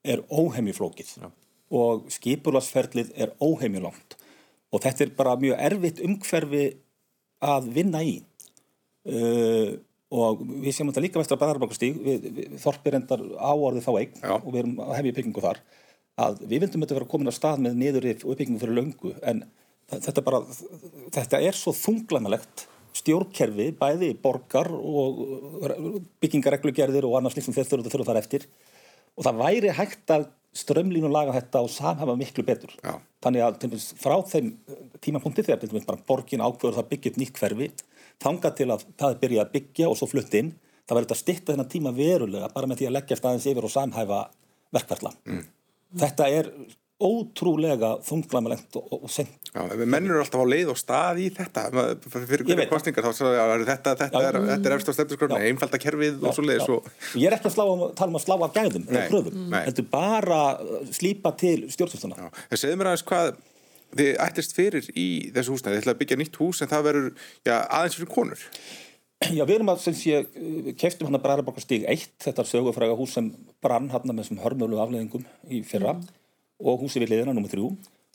er 0.03 0.23
óheimju 0.31 0.75
flókið 0.77 1.11
Já. 1.19 1.29
og 1.75 2.07
skipularsferlið 2.13 3.11
er 3.19 3.33
óheimju 3.43 3.83
langt 3.83 4.18
og 4.69 4.83
þetta 4.83 5.05
er 5.05 5.13
bara 5.17 5.35
mjög 5.41 5.61
erfitt 5.69 6.01
umhverfi 6.05 6.65
að 7.49 7.69
vinna 7.75 8.01
í. 8.05 8.17
Uh, 9.09 9.77
og 10.09 10.41
við 10.41 10.73
séum 10.73 10.89
þetta 10.89 11.03
líka 11.03 11.21
vestra 11.21 11.37
bæðarbakastíg 11.37 11.99
þorpir 12.61 12.97
endar 12.97 13.21
áorðið 13.37 13.85
þá 13.85 13.91
eign 13.93 14.15
Já. 14.17 14.33
og 14.39 14.49
við 14.49 14.59
erum 14.63 14.79
að 14.81 14.95
hefja 14.97 15.15
byggingu 15.19 15.43
þar. 15.43 15.61
Að 16.19 16.41
við 16.43 16.63
vildum 16.65 16.83
þetta 16.83 16.97
vera 16.97 17.09
komin 17.11 17.29
á 17.29 17.33
stað 17.35 17.61
með 17.65 17.77
niðurrif 17.79 18.25
og 18.25 18.33
uppbyggingu 18.33 18.61
fyrir 18.63 18.77
löngu 18.79 19.13
en 19.21 19.43
þetta, 19.91 20.23
bara, 20.25 20.41
þetta 21.13 21.41
er 21.45 21.57
svo 21.57 21.75
þunglamilegt 21.77 22.65
stjórnkerfi, 22.99 23.69
bæði 23.77 24.09
borgar 24.19 24.71
og 24.73 25.21
byggingareglugerðir 26.23 27.05
og 27.07 27.19
annars 27.19 27.37
sem 27.37 27.55
þeir 27.55 27.85
þurfa 27.85 28.09
þar 28.09 28.21
eftir. 28.23 28.49
Og 29.13 29.25
það 29.27 29.41
væri 29.43 29.75
hægt 29.77 30.15
að 30.15 30.27
strömlínu 30.55 31.09
laga 31.11 31.35
þetta 31.35 31.61
og 31.65 31.69
samhafa 31.73 32.15
miklu 32.17 32.43
betur 32.45 32.73
Já. 32.81 32.95
þannig 33.23 33.45
að 33.45 33.59
dæmis, 33.63 33.89
frá 33.99 34.15
þeim 34.31 34.55
tímapunkti 35.03 35.45
þegar 35.45 35.85
bara 35.85 36.01
borgin 36.07 36.41
ákveður 36.41 36.79
það 36.79 36.89
byggja 36.93 37.11
upp 37.11 37.19
nýtt 37.21 37.41
hverfi 37.41 37.69
þanga 38.23 38.51
til 38.57 38.69
að 38.73 38.85
það 38.97 39.13
er 39.13 39.21
byrjað 39.23 39.45
að 39.45 39.53
byggja 39.53 39.89
og 39.89 39.99
svo 39.99 40.09
flutt 40.09 40.35
inn 40.39 40.51
það 40.89 40.97
verður 40.97 41.07
þetta 41.07 41.19
stitta 41.21 41.53
þennan 41.53 41.71
tíma 41.71 41.93
verulega 41.95 42.51
bara 42.55 42.69
með 42.69 42.81
því 42.81 42.89
að 42.89 42.95
leggja 42.97 43.19
staðins 43.19 43.47
yfir 43.51 43.67
og 43.67 43.73
samhæfa 43.75 44.19
verkferðla 44.73 45.13
mm. 45.29 45.43
þetta 46.01 46.29
er 46.39 46.51
ótrúlega 46.99 47.93
þunglamilegt 48.03 48.75
og, 48.79 48.89
og 48.99 49.11
sent 49.11 49.35
Já, 49.49 49.63
mennur 49.81 50.17
eru 50.17 50.21
alltaf 50.21 50.43
á 50.43 50.47
leið 50.51 50.71
og 50.73 50.77
stað 50.77 51.21
í 51.23 51.27
þetta 51.33 51.63
fyrir 52.03 52.43
hverju 52.45 52.65
kostningar 52.69 53.07
þá 53.07 53.21
að 53.25 53.63
þetta, 53.69 53.93
þetta, 54.03 54.09
Já. 54.21 54.27
er, 54.27 54.37
þetta 54.49 54.69
er 54.69 54.75
eftir 54.75 54.97
stefnusgröfni, 54.97 55.39
einfalda 55.47 55.79
kerfið 55.81 56.19
og 56.21 56.35
svo 56.37 56.45
leiðis 56.45 56.67
Já. 56.67 56.73
og 56.75 57.15
Ég 57.15 57.29
er 57.31 57.37
ekki 57.37 57.49
að 57.49 57.55
slá, 57.55 57.63
um- 57.71 57.85
tala 57.97 58.13
um 58.13 58.19
að 58.19 58.25
slá 58.25 58.35
af 58.35 58.57
gæðum 58.57 58.85
eða 58.89 59.05
kröfum, 59.13 59.39
nei. 59.53 59.61
þetta 59.69 59.85
er 59.85 59.89
bara 59.95 60.41
uh, 60.59 60.83
slípa 60.99 61.33
til 61.39 61.55
stjórnstofstuna 61.71 62.19
Já, 62.19 62.27
það 62.51 62.61
segði 62.65 62.81
mér 62.81 62.91
aðeins 62.91 63.07
hvað 63.09 63.31
þið 63.95 64.11
ættist 64.27 64.53
fyrir 64.59 64.91
í 64.93 65.07
þessu 65.33 65.55
húsnæði, 65.55 65.79
þið 65.79 65.81
ætla 65.81 65.95
að 65.95 66.03
byggja 66.03 66.19
nýtt 66.19 66.39
hús 66.43 66.61
en 66.61 66.69
það 66.69 66.85
verður 66.89 67.09
já, 67.47 67.55
aðeins 67.57 67.97
fyrir 67.97 68.11
konur. 68.13 68.43
Já, 69.19 69.41
við 69.43 69.55
erum 69.57 69.71
að, 69.73 69.81
sem 69.83 69.95
sé, 69.97 70.19
keftum 70.79 71.09
hann 71.09 71.17
að 71.17 71.23
Bræðarborgar 71.25 71.63
stíg 71.65 71.83
1, 71.89 72.05
þetta 72.23 72.45
sögufræga 72.47 72.95
hús 72.95 73.17
sem 73.17 73.33
brann 73.63 73.89
hann 73.91 74.05
með 74.07 74.21
þessum 74.21 74.39
hörmölu 74.45 74.79
afleðingum 74.79 75.25
í 75.51 75.59
fyrra 75.67 75.97
og 76.59 76.83
húsi 76.83 77.01
við 77.01 77.15
liðina 77.15 77.33
nr. 77.35 77.49
3 77.49 77.65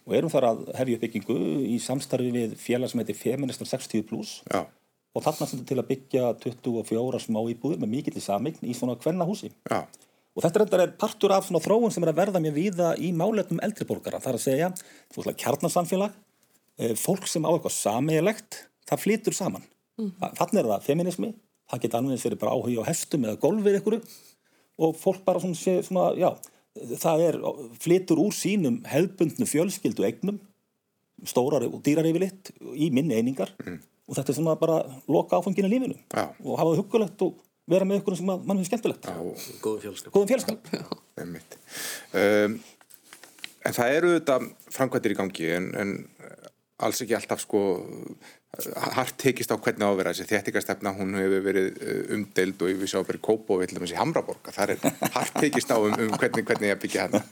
og 0.05 0.15
erum 0.15 0.33
þar 0.33 0.51
að 0.51 0.65
hefja 0.77 1.01
byggingu 1.01 1.37
í 1.65 1.79
samstarfi 1.81 2.33
við 2.35 2.57
félag 2.61 2.93
sem 2.93 3.01
heitir 3.01 3.17
Feministar 3.17 3.71
60 3.71 4.05
plus 4.09 4.39
Já, 4.53 4.67
og 5.15 5.23
þarna 5.23 5.49
sem 5.49 5.63
til 5.67 5.79
að 5.79 5.89
byggja 5.93 6.33
24 6.43 7.23
smá 7.23 7.41
íbúður 7.53 7.81
með 7.83 7.93
mikill 7.93 8.19
í 8.19 8.25
samign 8.25 8.59
í 8.67 8.75
svona 8.77 8.99
kvenna 9.01 9.27
húsi. 9.29 9.53
já, 9.71 9.87
Og 10.35 10.43
þetta 10.43 10.61
reyndar 10.61 10.83
er 10.83 10.95
partur 10.99 11.31
af 11.31 11.47
svona 11.47 11.63
þróun 11.63 11.93
sem 11.95 12.03
er 12.03 12.11
að 12.11 12.19
verða 12.19 12.41
mjög 12.43 12.57
víða 12.57 12.89
í 12.99 13.13
málefnum 13.15 13.61
eldriborgara. 13.63 14.19
Það 14.19 14.33
er 14.33 14.39
að 14.39 14.43
segja, 14.43 14.71
þú 15.15 15.21
veist, 15.23 15.39
kjarnasamfélag, 15.39 16.17
eh, 16.79 16.95
fólk 16.99 17.29
sem 17.31 17.47
á 17.47 17.55
eitthvað 17.55 17.77
sameigilegt, 17.77 18.67
það 18.91 19.03
flytur 19.05 19.37
saman. 19.39 19.63
Mm. 19.97 20.11
Þannig 20.35 20.59
er 20.59 20.71
það 20.73 20.87
feminismi, 20.89 21.35
það 21.71 21.83
geta 21.85 21.99
alveg 21.99 22.19
fyrir 22.19 22.41
bara 22.41 22.51
áhuga 22.51 22.83
á 22.83 22.89
hefstum 22.91 23.25
eða 23.25 23.39
golfið 23.39 23.79
ykkur 23.79 24.01
og 24.79 24.97
fólk 24.99 25.25
bara 25.25 25.39
svona, 25.39 25.83
svona 25.87 26.09
já, 26.19 26.35
það 26.75 27.25
er, 27.29 27.39
flytur 27.83 28.21
úr 28.25 28.35
sínum 28.35 28.81
hefðbundnu 28.89 29.47
fjölskyldu 29.49 30.07
eignum 30.09 30.41
stórar 31.29 31.65
og 31.69 31.81
dýrar 31.85 32.07
yfirleitt 32.09 32.51
í 32.75 32.91
minni 32.95 33.17
einingar. 33.17 33.55
Og 34.05 34.19
þetta 34.19 34.33
er 34.33 34.37
svona 34.37 34.57
bara 34.61 34.83
loka 35.09 35.39
áfanginu 35.39 35.71
lífinu. 35.71 35.97
Já. 36.13 36.29
og 36.45 36.59
hafa 36.59 36.73
það 36.75 36.81
huggulegt 36.83 37.25
og 37.25 37.39
vera 37.71 37.87
með 37.89 38.03
ykkur 38.03 38.19
sem 38.19 38.33
að 38.35 38.43
mann 38.45 38.61
finnst 38.61 38.73
skemmtilegt. 38.73 39.09
Góðum 39.65 39.81
fjölskap. 39.87 40.13
góðum 40.13 40.31
fjölskap 40.33 40.73
Einmitt. 41.23 41.57
Um, 42.13 42.59
en 43.65 43.77
það 43.79 43.95
eru 44.01 44.13
þetta 44.19 44.39
framkvæmdir 44.75 45.15
í 45.15 45.19
gangi 45.23 45.49
en, 45.55 45.71
en 45.81 45.95
alls 46.85 47.01
ekki 47.05 47.17
alltaf 47.19 47.41
sko 47.45 47.61
hart 48.95 49.17
tekist 49.19 49.51
á 49.51 49.59
hvernig 49.59 49.83
á 49.83 49.91
að 49.91 49.97
vera 49.99 50.13
þessi 50.15 50.29
þéttingastefna, 50.31 50.93
hún 50.95 51.17
hefur 51.19 51.41
verið 51.43 51.69
uh, 51.83 52.13
umdeild 52.15 52.61
og 52.63 52.71
við 52.85 52.91
sjáum 52.93 53.07
bara 53.09 53.19
í 53.19 53.25
Kópó 53.27 53.57
við 53.59 53.73
til 53.73 53.79
dæmis 53.81 53.95
í 53.95 53.99
Hamraborg 53.99 54.51
að 54.53 54.59
það 54.61 54.73
er 54.77 55.11
hart 55.17 55.35
tekist 55.41 55.73
á 55.75 55.77
um, 55.81 55.91
um 56.05 56.13
hvernig, 56.21 56.45
hvernig 56.47 56.71
ég 56.71 56.77
að 56.77 56.85
byggja 56.85 57.07
hana 57.09 57.25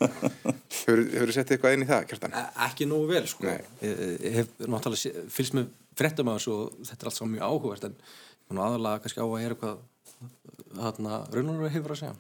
Hefur 0.83 1.05
þú 1.29 1.37
sett 1.37 1.53
eitthvað 1.55 1.77
inn 1.77 1.85
í 1.85 1.89
það, 1.93 2.09
Kjartan? 2.11 2.35
Ekki 2.67 2.89
nógu 2.91 3.07
vel 3.13 3.23
sko. 3.31 3.47
Nei. 3.47 3.61
Ég, 3.87 4.25
hef 4.41 4.49
náttúrulega 4.67 4.99
sé- 5.05 5.23
fylgst 5.31 5.55
með 5.55 5.69
fréttum 6.01 6.31
af 6.33 6.41
þessu 6.41 6.55
og 6.57 6.81
þetta 6.89 6.99
er 7.07 7.11
allt 7.13 7.19
saman 7.21 7.35
mjög 7.37 7.47
áhugvært 7.53 7.87
en 7.87 8.63
aðalega 8.67 9.03
kannski 9.05 9.23
á 9.23 9.27
að 9.29 9.43
heyra 9.45 9.59
hvað 9.63 9.77
raunalur 11.37 11.71
hefur 11.77 11.95
að 11.95 12.01
segja. 12.03 12.17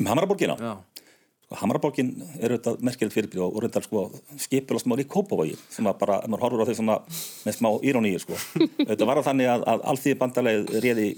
um 0.00 0.08
Hamaraborgina 0.08 0.56
Já, 0.56 0.72
Hamaraborgin 1.50 2.12
er 2.38 2.52
auðvitað 2.54 2.82
merkilegt 2.86 3.14
fyrirbyrð 3.16 3.44
og 3.46 3.56
reyndar 3.64 3.82
sko 3.82 4.04
skipilast 4.38 4.86
máli 4.86 5.02
í 5.02 5.08
Kópavogi 5.10 5.56
sem 5.72 5.88
að 5.90 5.96
bara, 5.98 6.20
ef 6.22 6.30
maður 6.30 6.44
horfur 6.46 6.62
á 6.62 6.66
því 6.68 6.76
svona 6.78 6.98
með 7.46 7.56
smá 7.56 7.68
íróníu 7.90 8.20
sko. 8.22 8.38
Þetta 8.90 9.08
var 9.08 9.22
þannig 9.26 9.50
að, 9.50 9.64
að 9.72 9.82
allþýði 9.92 10.20
bandalegið 10.20 10.84
réði 10.84 11.08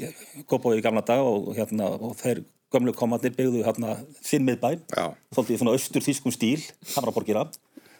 Kópavogi 0.48 0.80
í 0.80 0.86
gamla 0.86 1.04
dag 1.04 1.24
og, 1.26 1.50
hérna, 1.58 1.90
og 1.98 2.16
þeir 2.22 2.44
gömlu 2.72 2.94
komandir 2.96 3.34
byggðu 3.36 3.66
hérna 3.66 3.98
sinn 4.24 4.48
miðbæ 4.48 4.70
Já. 4.88 5.12
svolítið 5.34 5.58
í 5.58 5.60
svona 5.60 5.76
austur 5.76 6.06
þýskum 6.06 6.32
stíl 6.32 6.62
Hamaraborgina 6.94 7.44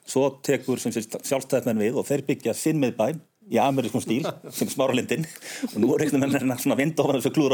svo 0.08 0.30
tekur 0.44 0.80
sem 0.80 0.94
sé 0.94 1.04
sjálfstæðismenn 1.04 1.84
við 1.84 2.00
og 2.00 2.08
þeir 2.08 2.24
byggja 2.30 2.56
sinn 2.56 2.80
miðbæ 2.80 3.12
í 3.52 3.58
amerískum 3.60 4.02
stíl 4.02 4.24
sem 4.56 4.70
smáralindin 4.70 5.26
og 5.70 5.76
nú 5.82 5.92
veginn 5.98 6.24
að 6.24 6.64
svona 6.64 6.78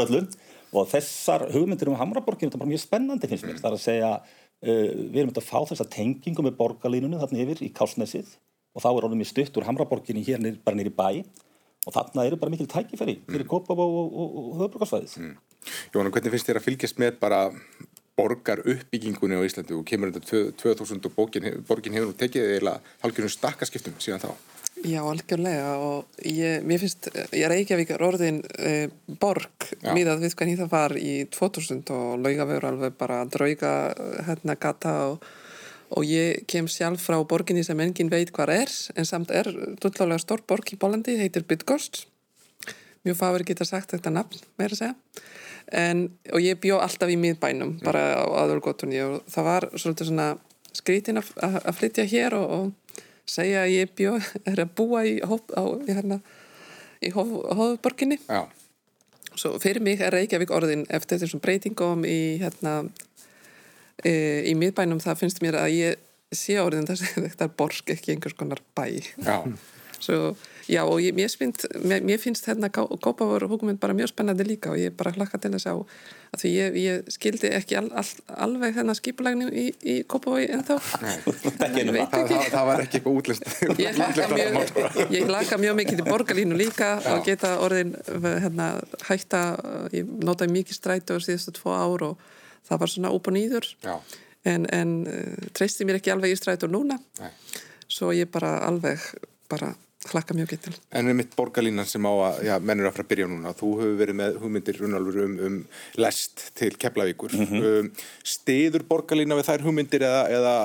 öllu. 0.05 0.23
Og 0.69 0.85
þessar 0.85 1.47
hugmyndir 1.49 1.89
um 1.89 1.97
Hamraborgin 1.97 2.45
þetta 2.51 2.59
er 2.59 2.61
bara 2.61 2.69
mjög 2.69 2.83
spennandi 2.83 3.29
finnst 3.29 3.47
mér. 3.47 3.57
Það 3.57 3.71
er 3.71 3.77
að 3.77 3.81
segja 3.81 4.09
við 4.59 5.19
erum 5.21 5.31
þetta 5.31 5.43
að 5.43 5.49
fá 5.49 5.59
þessa 5.71 5.89
tengingu 5.93 6.43
með 6.45 6.57
borgarlínunum 6.59 7.21
þarna 7.21 7.43
yfir 7.45 7.61
í 7.63 7.69
Kásnesið 7.75 8.33
og 8.75 8.83
þá 8.83 8.89
er 8.89 9.05
orðið 9.05 9.21
mjög 9.21 9.31
stutt 9.31 9.59
úr 9.59 9.67
Hamraborginni 9.67 10.25
hér 10.25 10.41
nýr, 10.43 10.57
bara 10.63 10.79
nýr 10.79 10.91
í 10.91 10.95
bæ 10.95 11.23
og 11.87 11.95
þarna 11.95 12.25
eru 12.27 12.39
bara 12.41 12.51
mikil 12.51 12.67
tækifæri 12.69 13.21
fyrir 13.29 13.47
Kópavó 13.47 13.85
og, 13.87 14.09
og, 14.11 14.35
og, 14.35 14.49
og 14.51 14.59
höfbrukarsvæðis 14.63 15.15
mm. 15.21 15.37
Jóna, 15.95 16.11
hvernig 16.11 16.35
finnst 16.35 16.49
þér 16.49 16.59
að 16.59 16.67
fylgjast 16.67 16.99
með 16.99 17.15
bara 17.21 17.39
borgar 18.19 18.61
uppbyggingunni 18.65 19.39
á 19.39 19.47
Íslandi? 19.47 19.75
Og 19.77 19.85
kemur 19.87 20.11
þetta 20.15 20.43
2000 20.59 21.07
og 21.07 21.15
borgin, 21.15 21.49
borgin 21.67 21.95
hefur 21.95 22.11
nú 22.11 22.17
tekið 22.19 22.55
eða 22.57 22.77
halgjörnum 23.03 23.31
stakkaskiptum 23.31 23.95
síðan 24.03 24.23
þá 24.23 24.31
Já, 24.87 25.01
algjörlega 25.03 25.71
og 25.83 26.21
ég, 26.23 26.63
mér 26.63 26.79
finnst, 26.79 27.09
ég 27.35 27.49
Reykjavík 27.51 27.89
er 27.91 28.03
orðin 28.05 28.37
e, 28.55 28.87
borg 29.19 29.65
Já. 29.75 29.91
miðað 29.91 30.23
við 30.23 30.35
hvernig 30.39 30.59
það 30.61 30.71
var 30.71 30.95
í 30.95 31.15
2000 31.35 31.91
og 31.95 32.23
laugaveur 32.23 32.67
alveg 32.69 32.95
bara 32.99 33.17
drauga 33.27 33.73
hérna 34.27 34.55
gata 34.55 34.93
og, 35.09 35.27
og 35.91 36.07
ég 36.07 36.45
kem 36.47 36.69
sjálf 36.71 37.09
frá 37.09 37.19
borginni 37.27 37.65
sem 37.67 37.79
engin 37.83 38.11
veit 38.13 38.31
hvað 38.35 38.55
er 38.55 38.73
en 38.95 39.09
samt 39.09 39.35
er 39.35 39.51
dullálega 39.83 40.23
stór 40.23 40.45
borg 40.47 40.71
í 40.71 40.79
Bólandi, 40.79 41.17
heitir 41.19 41.43
Bydgost. 41.49 42.05
Mjög 43.03 43.19
fáir 43.19 43.47
geta 43.47 43.67
sagt 43.67 43.91
þetta 43.97 44.15
nafn 44.15 44.39
meira 44.59 44.75
að 44.75 44.83
segja. 44.85 45.25
En, 45.75 46.07
og 46.31 46.39
ég 46.41 46.59
bjó 46.63 46.79
alltaf 46.79 47.11
í 47.11 47.19
miðbænum 47.19 47.81
bara 47.83 48.23
á 48.23 48.25
aðurgotunni 48.45 49.03
og 49.03 49.19
það 49.29 49.51
var 49.51 49.71
svolítið 49.75 50.13
svona 50.13 50.29
skrítin 50.71 51.19
að 51.19 51.73
flytja 51.75 52.07
hér 52.07 52.39
og, 52.39 52.53
og 52.55 52.77
segja 53.29 53.63
að 53.65 53.73
ég 53.75 53.93
bjó, 53.97 54.15
er 54.49 54.63
að 54.65 54.73
búa 54.79 55.03
í, 55.07 55.17
hóp, 55.25 55.53
á, 55.55 55.63
hérna, 55.87 56.19
í 57.03 57.11
hóf, 57.15 57.31
hófborginni 57.59 58.19
Já, 58.25 58.43
svo 59.35 59.55
fyrir 59.61 59.83
mig 59.85 60.01
er 60.03 60.13
Reykjavík 60.15 60.51
orðin 60.55 60.85
eftir 60.89 61.21
þessum 61.21 61.41
breytingum 61.43 62.05
í 62.07 62.19
hérna 62.41 62.81
e, 64.03 64.13
í 64.49 64.55
miðbænum 64.59 65.01
það 65.03 65.23
finnst 65.23 65.43
mér 65.45 65.59
að 65.61 65.75
ég 65.77 66.05
sé 66.35 66.59
orðin 66.61 66.87
þessi 66.89 67.09
þetta 67.27 67.47
er 67.47 67.57
borg 67.57 67.93
ekki 67.95 68.15
einhvers 68.15 68.37
konar 68.37 68.63
bæ. 68.77 68.85
Já, 69.25 69.37
Svo, 69.99 70.33
já 70.69 70.83
og 70.85 71.01
ég, 71.01 71.15
mér, 71.17 71.29
finnst, 71.33 71.65
mér, 71.81 72.03
mér 72.05 72.19
finnst 72.21 72.45
hérna 72.45 72.69
Kópavur 72.69 73.47
hugmynd 73.49 73.79
bara 73.81 73.95
mjög 73.97 74.11
spennandi 74.11 74.45
líka 74.45 74.71
og 74.73 74.77
ég 74.77 74.93
bara 74.97 75.11
hlakka 75.15 75.39
til 75.41 75.51
að 75.55 75.63
sjá 75.63 75.73
að 75.73 76.43
því 76.43 76.51
ég, 76.53 76.77
ég 76.83 77.09
skildi 77.09 77.49
ekki 77.57 77.77
al, 77.79 77.87
al, 77.97 78.05
alveg 78.45 78.75
þennan 78.77 78.97
skipulægni 78.99 79.49
í, 79.49 79.65
í 79.81 79.95
Ekki 80.05 80.29
ég 80.37 81.81
einu 81.81 81.95
veit 81.95 82.13
það, 82.13 82.65
var 82.69 82.83
ekki 82.83 82.99
eitthvað 82.99 83.17
útlist 83.17 83.47
ég 83.83 83.97
hlakka 83.97 84.27
mjög, 84.35 84.75
ég 85.15 85.27
hlakka 85.31 85.59
mjög 85.63 85.79
mikið 85.81 86.01
til 86.01 86.07
borgarlínu 86.09 86.59
líka 86.59 86.91
og 87.15 87.25
geta 87.25 87.55
orðin 87.65 87.95
hérna, 88.21 88.71
hætta, 89.09 89.43
ég 89.95 90.13
notaði 90.21 90.53
mikið 90.59 90.77
strætu 90.77 91.17
á 91.17 91.19
síðustu 91.23 91.55
tvo 91.57 91.73
ár 91.73 92.07
og 92.11 92.29
það 92.69 92.83
var 92.83 92.93
svona 92.93 93.13
upp 93.15 93.31
og 93.31 93.37
nýður 93.39 93.71
Já. 93.81 93.97
en, 94.53 94.69
en 94.69 94.95
uh, 95.09 95.49
treysti 95.57 95.87
mér 95.87 95.97
ekki 95.99 96.13
alveg 96.13 96.35
í 96.35 96.39
strætu 96.39 96.69
núna. 96.69 96.99
Nei. 97.19 97.31
svo 97.89 98.11
ég 98.13 98.29
bara 98.29 98.59
alveg 98.67 99.01
bara 99.49 99.73
hlakka 100.07 100.35
mjög 100.35 100.53
getur. 100.53 100.75
En 100.95 101.09
við 101.09 101.17
mitt 101.19 101.33
borgarlínan 101.35 101.87
sem 101.87 102.05
á 102.07 102.13
að, 102.13 102.37
já, 102.47 102.53
menn 102.63 102.79
eru 102.79 102.87
að 102.87 102.93
fara 102.95 103.03
að 103.03 103.09
byrja 103.11 103.27
núna, 103.27 103.51
þú 103.57 103.71
hefur 103.81 103.97
verið 103.99 104.17
með 104.19 104.37
hugmyndir 104.39 104.79
Runalfur 104.79 105.17
um, 105.25 105.33
um 105.47 105.57
lest 105.99 106.43
til 106.55 106.71
Keflavíkur. 106.79 107.35
um, 107.35 107.89
stiður 108.23 108.85
borgarlína 108.87 109.35
við 109.39 109.49
þær 109.49 109.65
hugmyndir 109.67 110.07
eða, 110.07 110.23
eða 110.37 110.55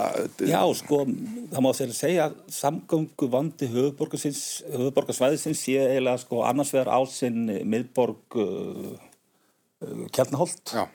Já, 0.52 0.60
sko, 0.78 1.02
það 1.50 1.66
má 1.66 1.70
sér 1.74 1.94
segja 1.98 2.28
að 2.28 2.38
samgöngu 2.60 3.30
vandi 3.34 3.70
höfuborgarsvæðisins 3.74 5.66
sé 5.66 5.78
eiginlega 5.82 6.22
sko 6.22 6.44
annars 6.46 6.70
vegar 6.76 6.94
ásinn 6.94 7.50
miðborg 7.66 8.38
uh, 8.38 8.90
uh, 9.82 10.06
Kjarnaholt, 10.14 10.62
Já, 10.70 10.86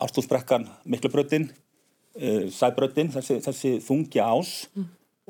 Árstúnsbrekkan, 0.00 0.66
Miklubrötin, 0.90 1.52
uh, 2.18 2.48
Sæbrötin, 2.50 3.14
þessi, 3.14 3.38
þessi 3.46 3.78
þungi 3.86 4.26
ás 4.26 4.56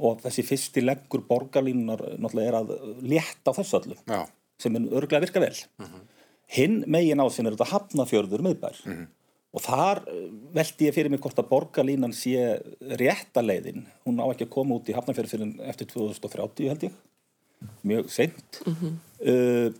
og 0.00 0.22
þessi 0.24 0.44
fyrsti 0.46 0.84
leggur 0.84 1.22
borgarlínunar 1.28 2.02
náttúrulega 2.16 2.50
er 2.50 2.58
að 2.60 2.74
létta 3.04 3.52
á 3.52 3.58
þessu 3.58 3.80
öllu 3.80 3.96
já, 4.00 4.20
sem 4.60 4.76
er 4.76 4.88
örglega 4.88 5.20
að 5.20 5.26
virka 5.28 5.42
vel. 5.44 5.54
Hinn 6.50 6.80
megin 6.90 7.22
ásinn 7.22 7.46
er 7.46 7.56
þetta 7.56 7.72
hafnafjörður 7.74 8.44
miðbær 8.46 8.80
og 9.50 9.64
þar 9.64 10.02
eh, 10.10 10.24
velti 10.54 10.88
ég 10.88 10.96
fyrir 10.96 11.12
mig 11.12 11.22
hvort 11.22 11.38
að 11.42 11.50
borgarlínan 11.50 12.14
sé 12.14 12.38
rétta 13.00 13.42
leiðin. 13.42 13.84
Hún 14.06 14.22
á 14.22 14.26
ekki 14.30 14.46
að 14.46 14.54
koma 14.56 14.78
út 14.78 14.90
í 14.90 14.96
hafnafjörður 14.96 15.34
fyrir 15.34 15.70
eftir 15.72 15.90
2030 15.90 16.70
held 16.70 16.88
ég, 16.88 16.98
mjög 17.90 18.10
seint. 18.14 18.60
Uh, 19.20 19.70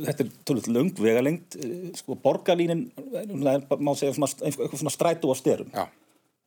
þetta 0.00 0.24
er 0.24 0.30
tölvöld 0.48 0.70
löng 0.72 0.92
vegalengt, 0.96 1.58
uh, 1.60 1.90
sko 1.98 2.16
borgarlínin, 2.24 2.88
má 2.96 3.92
segja 3.98 4.16
svona, 4.16 4.30
eitthvað 4.48 4.80
svona 4.80 4.94
strætu 4.94 5.30
á 5.30 5.36
styrum. 5.38 5.70
já, 5.76 5.84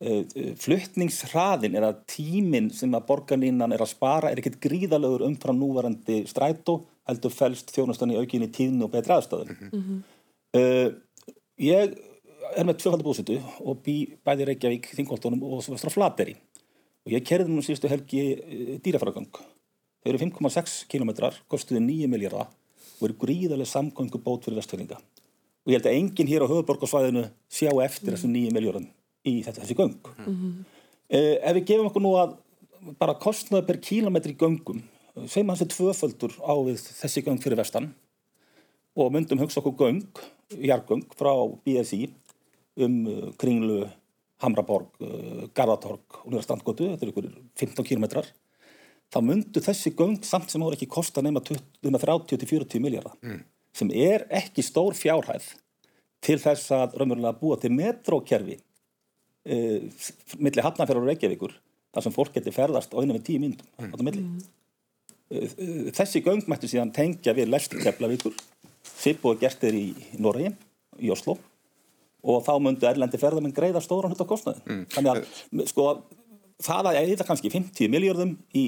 fluttningshraðin 0.02 1.78
er 1.78 1.86
að 1.88 2.00
tíminn 2.12 2.70
sem 2.74 2.92
að 2.98 3.06
borgarlínan 3.08 3.72
er 3.72 3.84
að 3.84 3.94
spara 3.94 4.32
er 4.32 4.42
ekkert 4.42 4.60
gríðalögur 4.64 5.24
umfram 5.28 5.60
núvarandi 5.60 6.24
strætó 6.28 6.82
heldur 7.08 7.34
fælst 7.34 7.72
þjónustan 7.76 8.14
í 8.14 8.18
aukinni 8.20 8.50
tíðni 8.54 8.86
og 8.86 8.92
betri 8.94 9.16
aðstöðum 9.16 10.02
uh, 10.58 10.90
ég 11.62 11.96
er 12.54 12.68
með 12.68 12.80
tvöfaldi 12.82 13.08
búsitu 13.08 13.38
og 13.64 13.80
bý 13.86 13.98
bæði 14.26 14.46
í 14.46 14.50
Reykjavík, 14.52 14.90
Þingoltónum 14.98 15.44
og 15.48 15.64
svo 15.64 15.76
vestra 15.76 15.94
Flateri 15.94 16.36
og 17.04 17.16
ég 17.16 17.26
kerði 17.28 17.52
nú 17.52 17.64
síðustu 17.66 17.92
helgi 17.92 18.26
uh, 18.34 18.76
dýrafæragang 18.84 19.32
þau 19.32 20.12
eru 20.12 20.20
5,6 20.26 20.82
kilometrar, 20.92 21.38
kostuðu 21.48 21.84
9 21.84 22.12
miljardar 22.12 22.50
og 23.00 23.08
eru 23.08 23.20
gríðaleg 23.24 23.70
samgöngu 23.70 24.20
bót 24.24 24.48
fyrir 24.48 24.60
vestfjörninga 24.62 25.00
og 25.00 25.72
ég 25.72 25.80
held 25.80 25.88
að 25.92 26.00
enginn 26.00 26.32
hér 26.32 26.44
á 26.44 26.52
höfuborgarsvæðinu 26.52 27.30
sjá 27.52 27.72
eftir 27.86 28.16
þessum 28.16 28.36
9 28.36 28.56
miljardum 28.56 28.88
í 29.28 29.40
þetta, 29.46 29.64
þessi 29.64 29.78
göng. 29.78 29.98
Uh, 30.24 31.36
ef 31.40 31.54
við 31.60 31.68
gefum 31.70 31.90
okkur 31.92 32.04
nú 32.04 32.16
að 32.20 32.38
bara 33.00 33.16
kostnaði 33.20 33.68
per 33.68 33.80
kílometri 33.84 34.36
göngum 34.36 34.82
segjum 35.30 35.52
hans 35.54 35.62
er 35.62 35.70
tvöföldur 35.70 36.34
á 36.42 36.54
við 36.66 36.80
þessi 36.82 37.24
göng 37.26 37.40
fyrir 37.42 37.60
vestan 37.60 37.92
og 38.98 39.12
myndum 39.14 39.42
hugsa 39.42 39.62
okkur 39.62 39.76
göng, 39.78 40.02
jargöng 40.58 41.06
frá 41.18 41.34
BSI 41.66 42.08
um 42.82 42.96
uh, 43.06 43.28
Kringlu, 43.38 43.84
Hamraborg, 44.42 44.90
uh, 45.02 45.46
Garðatorg 45.54 46.24
og 46.24 46.32
nýra 46.34 46.46
standgótu, 46.46 46.90
þetta 46.90 47.06
er 47.06 47.14
ykkur 47.14 47.30
15 47.62 47.88
kilometrar 47.88 48.30
þá 49.14 49.20
myndu 49.22 49.62
þessi 49.62 49.94
göng 49.98 50.18
samt 50.26 50.50
sem 50.50 50.64
voru 50.64 50.78
ekki 50.78 50.90
kosta 50.90 51.22
nema 51.22 51.44
30-40 51.44 52.82
miljardar 52.82 53.14
mm. 53.22 53.44
sem 53.78 53.94
er 53.94 54.26
ekki 54.34 54.66
stór 54.66 54.98
fjárhæð 54.98 55.52
til 56.24 56.40
þess 56.42 56.74
að 56.74 56.98
raunverulega 56.98 57.38
búa 57.38 57.60
til 57.62 57.74
metrókerfi 57.76 58.58
uh, 59.50 60.10
milli 60.40 60.66
Hafnarfjörður 60.66 61.06
og 61.06 61.12
Reykjavíkur 61.12 61.56
þar 61.94 62.06
sem 62.06 62.16
fólk 62.16 62.34
getur 62.38 62.56
ferðast 62.56 62.94
á 62.94 62.98
einu 63.00 63.16
með 63.16 63.26
tíu 63.30 63.44
myndum 63.44 63.68
mm. 63.78 63.92
á 63.92 63.96
það 63.96 64.06
milli 64.10 64.26
uh, 64.26 65.90
þessi 66.00 66.24
göng 66.26 66.44
mættu 66.52 66.72
síðan 66.72 66.94
tengja 66.96 67.36
við 67.38 67.52
lestur 67.54 67.84
Keflavíkur 67.84 68.38
Sipu 68.84 69.32
og 69.32 69.40
gestir 69.40 69.76
í 69.76 69.88
Noregi 70.20 70.52
í 71.00 71.12
Oslo 71.14 71.38
og 72.24 72.44
þá 72.46 72.54
myndu 72.64 72.88
erlendi 72.88 73.20
ferðarmenn 73.20 73.56
greiða 73.56 73.82
stóran 73.84 74.14
hlut 74.14 74.24
á 74.24 74.28
kostnaði. 74.28 74.64
Mm. 74.64 74.84
Þannig 74.94 75.12
að 75.12 75.64
sko, 75.72 75.88
það 76.64 76.90
að 76.90 77.00
eða 77.02 77.28
kannski 77.28 77.52
50 77.52 77.92
miljardum 77.92 78.36
í 78.56 78.66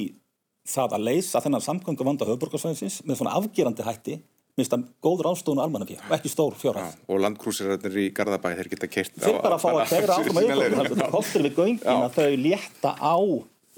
það 0.68 0.98
að 0.98 1.06
leysa 1.08 1.42
þennan 1.44 1.64
samgöngu 1.64 2.08
vanda 2.08 2.28
höfburgarsvæðisins 2.28 3.04
með 3.06 3.20
svona 3.20 3.36
afgerandi 3.40 3.86
hætti 3.86 4.18
minnst 4.56 4.76
að 4.76 4.86
góður 5.04 5.32
ástónu 5.34 5.64
almannafíð 5.64 6.04
og 6.06 6.14
ekki 6.16 6.32
stór 6.32 6.56
fjárhæð. 6.60 7.02
Og 7.12 7.24
landkrúsirarnir 7.26 7.98
í 8.04 8.06
Garðabæ 8.16 8.54
þeir 8.60 8.72
geta 8.76 8.92
kert 8.92 9.18
á... 9.20 9.26
Þeir 9.26 9.42
bara 9.44 9.58
fá 9.60 9.68
að 9.74 9.82
kegra 9.92 10.20
áfram 10.20 10.40
að 10.40 10.48
yfirbúrðu. 10.52 11.02
Það 11.02 11.18
kostur 11.18 11.44
við 11.46 11.60
göngin 11.60 11.92
að 11.96 12.16
þau 12.16 12.30
létta 12.46 12.94
á 12.96 13.18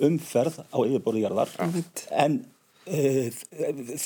umferð 0.07 0.61
á 0.69 0.78
yfirbúrðu 0.84 1.25
jarðar 1.25 1.57
en 2.13 2.45
Uh, 2.88 3.28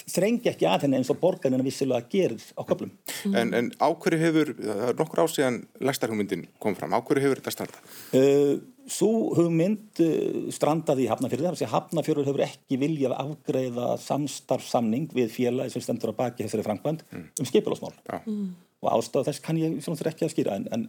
þrengi 0.09 0.49
ekki 0.49 0.65
að 0.65 0.88
henni 0.88 0.97
eins 0.97 1.11
og 1.13 1.19
borgarinn 1.22 1.61
vissilega 1.61 2.01
gerir 2.09 2.41
á 2.57 2.65
köplum. 2.65 2.89
En, 3.30 3.51
en 3.53 3.67
áhverju 3.78 4.17
hefur, 4.17 4.51
það 4.57 4.82
er 4.88 4.97
nokkur 4.97 5.22
ásíðan 5.22 5.59
læstarhugmyndin 5.86 6.47
kom 6.57 6.74
fram, 6.80 6.95
áhverju 6.97 7.28
hefur 7.28 7.43
þetta 7.43 7.53
strandað? 7.53 7.91
Uh, 8.17 8.55
Svo 8.89 9.11
hugmynd 9.38 10.01
uh, 10.01 10.49
strandaði 10.53 11.05
í 11.05 11.11
Hafnafjörði 11.11 11.47
þar 11.49 11.59
sem 11.59 11.71
Hafnafjörður 11.71 12.32
hefur 12.32 12.45
ekki 12.47 12.79
viljað 12.82 13.17
afgreiða 13.19 13.93
samstarfsamning 14.01 15.11
við 15.15 15.32
félagi 15.36 15.75
sem 15.75 15.86
stendur 15.86 16.15
á 16.15 16.19
baki 16.23 16.45
þessari 16.45 16.65
framkvæmd 16.65 17.05
mm. 17.07 17.25
um 17.39 17.49
skipilásmál 17.49 17.93
ja. 18.09 18.21
mm. 18.25 18.51
og 18.82 18.91
ástæðu 18.97 19.29
þess 19.29 19.45
kann 19.45 19.61
ég 19.61 19.77
ekki 19.82 20.27
að 20.27 20.34
skýra 20.34 20.57
en, 20.57 20.67
en, 20.73 20.88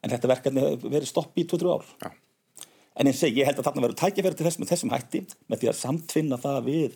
en 0.00 0.14
þetta 0.14 0.30
verkefni 0.32 0.64
hefur 0.64 0.94
verið 0.96 1.10
stopp 1.10 1.40
í 1.40 1.46
2-3 1.50 1.74
ár 1.76 1.88
ja. 2.04 2.14
En 2.94 3.10
eins 3.10 3.24
og 3.26 3.34
ég 3.34 3.48
held 3.48 3.58
að 3.58 3.66
þarna 3.66 3.82
verður 3.82 3.98
tækifæri 3.98 4.36
til 4.38 4.44
þessum, 4.46 4.66
þessum 4.70 4.92
hætti 4.92 5.20
með 5.50 5.60
því 5.60 5.68
að 5.70 5.78
samtvinna 5.80 6.36
það 6.38 6.58
við 6.68 6.92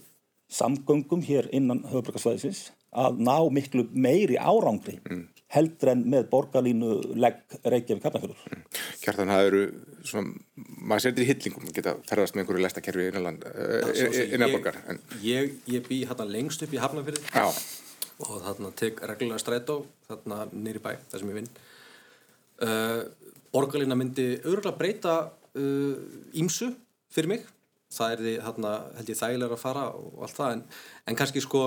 samgöngum 0.49 1.25
hér 1.27 1.49
innan 1.55 1.83
höfbrukarsvæðisins 1.91 2.69
að 2.95 3.19
ná 3.21 3.35
miklu 3.53 3.85
meiri 3.93 4.39
árangri 4.39 4.97
mm. 5.03 5.25
Heldur 5.55 5.93
en 5.95 6.05
með 6.13 6.27
borgarlínu 6.33 6.91
legg 7.17 7.57
Reykjavík 7.65 8.05
Hafnarfjörður. 8.05 8.41
Mm. 8.53 8.65
Kjartan, 9.03 9.33
það 9.33 9.49
eru 9.49 9.63
svona, 10.11 10.33
maður 10.91 11.05
setur 11.07 11.25
í 11.25 11.29
hillingum, 11.31 11.71
geta 11.77 11.95
ferðast 12.09 12.37
með 12.37 12.45
einhverju 12.45 12.65
lestakerfi 12.67 13.09
innan, 13.09 13.41
innan 14.27 14.55
borgar. 14.55 14.81
En... 14.93 15.01
Ég, 15.25 15.57
ég 15.73 15.87
bý 15.89 16.03
hérna 16.09 16.29
lengst 16.29 16.65
upp 16.67 16.75
í 16.77 16.83
Hafnarfjörði 16.83 17.25
og 18.19 18.35
þarna 18.45 18.73
tek 18.77 19.01
reglulega 19.07 19.41
strætó 19.41 19.81
þarna 20.09 20.45
nýri 20.53 20.83
bæ, 20.83 20.91
það 21.09 21.23
sem 21.23 21.33
ég 21.33 21.39
vinn. 21.39 21.53
Uh, 22.59 23.05
borgarlína 23.55 23.97
myndi 23.97 24.33
örgulega 24.43 24.77
breyta 24.77 25.19
ímsu 26.37 26.73
uh, 26.73 26.77
fyrir 27.15 27.31
mig 27.31 27.47
það 27.95 28.13
er 28.13 28.23
því 28.25 28.35
hérna, 28.45 28.73
held 28.99 29.11
ég 29.13 29.19
þægilega 29.19 29.57
að 29.57 29.63
fara 29.63 29.85
og 29.97 30.25
allt 30.27 30.37
það 30.37 30.55
en, 30.57 30.63
en 31.09 31.19
kannski 31.19 31.43
sko, 31.45 31.63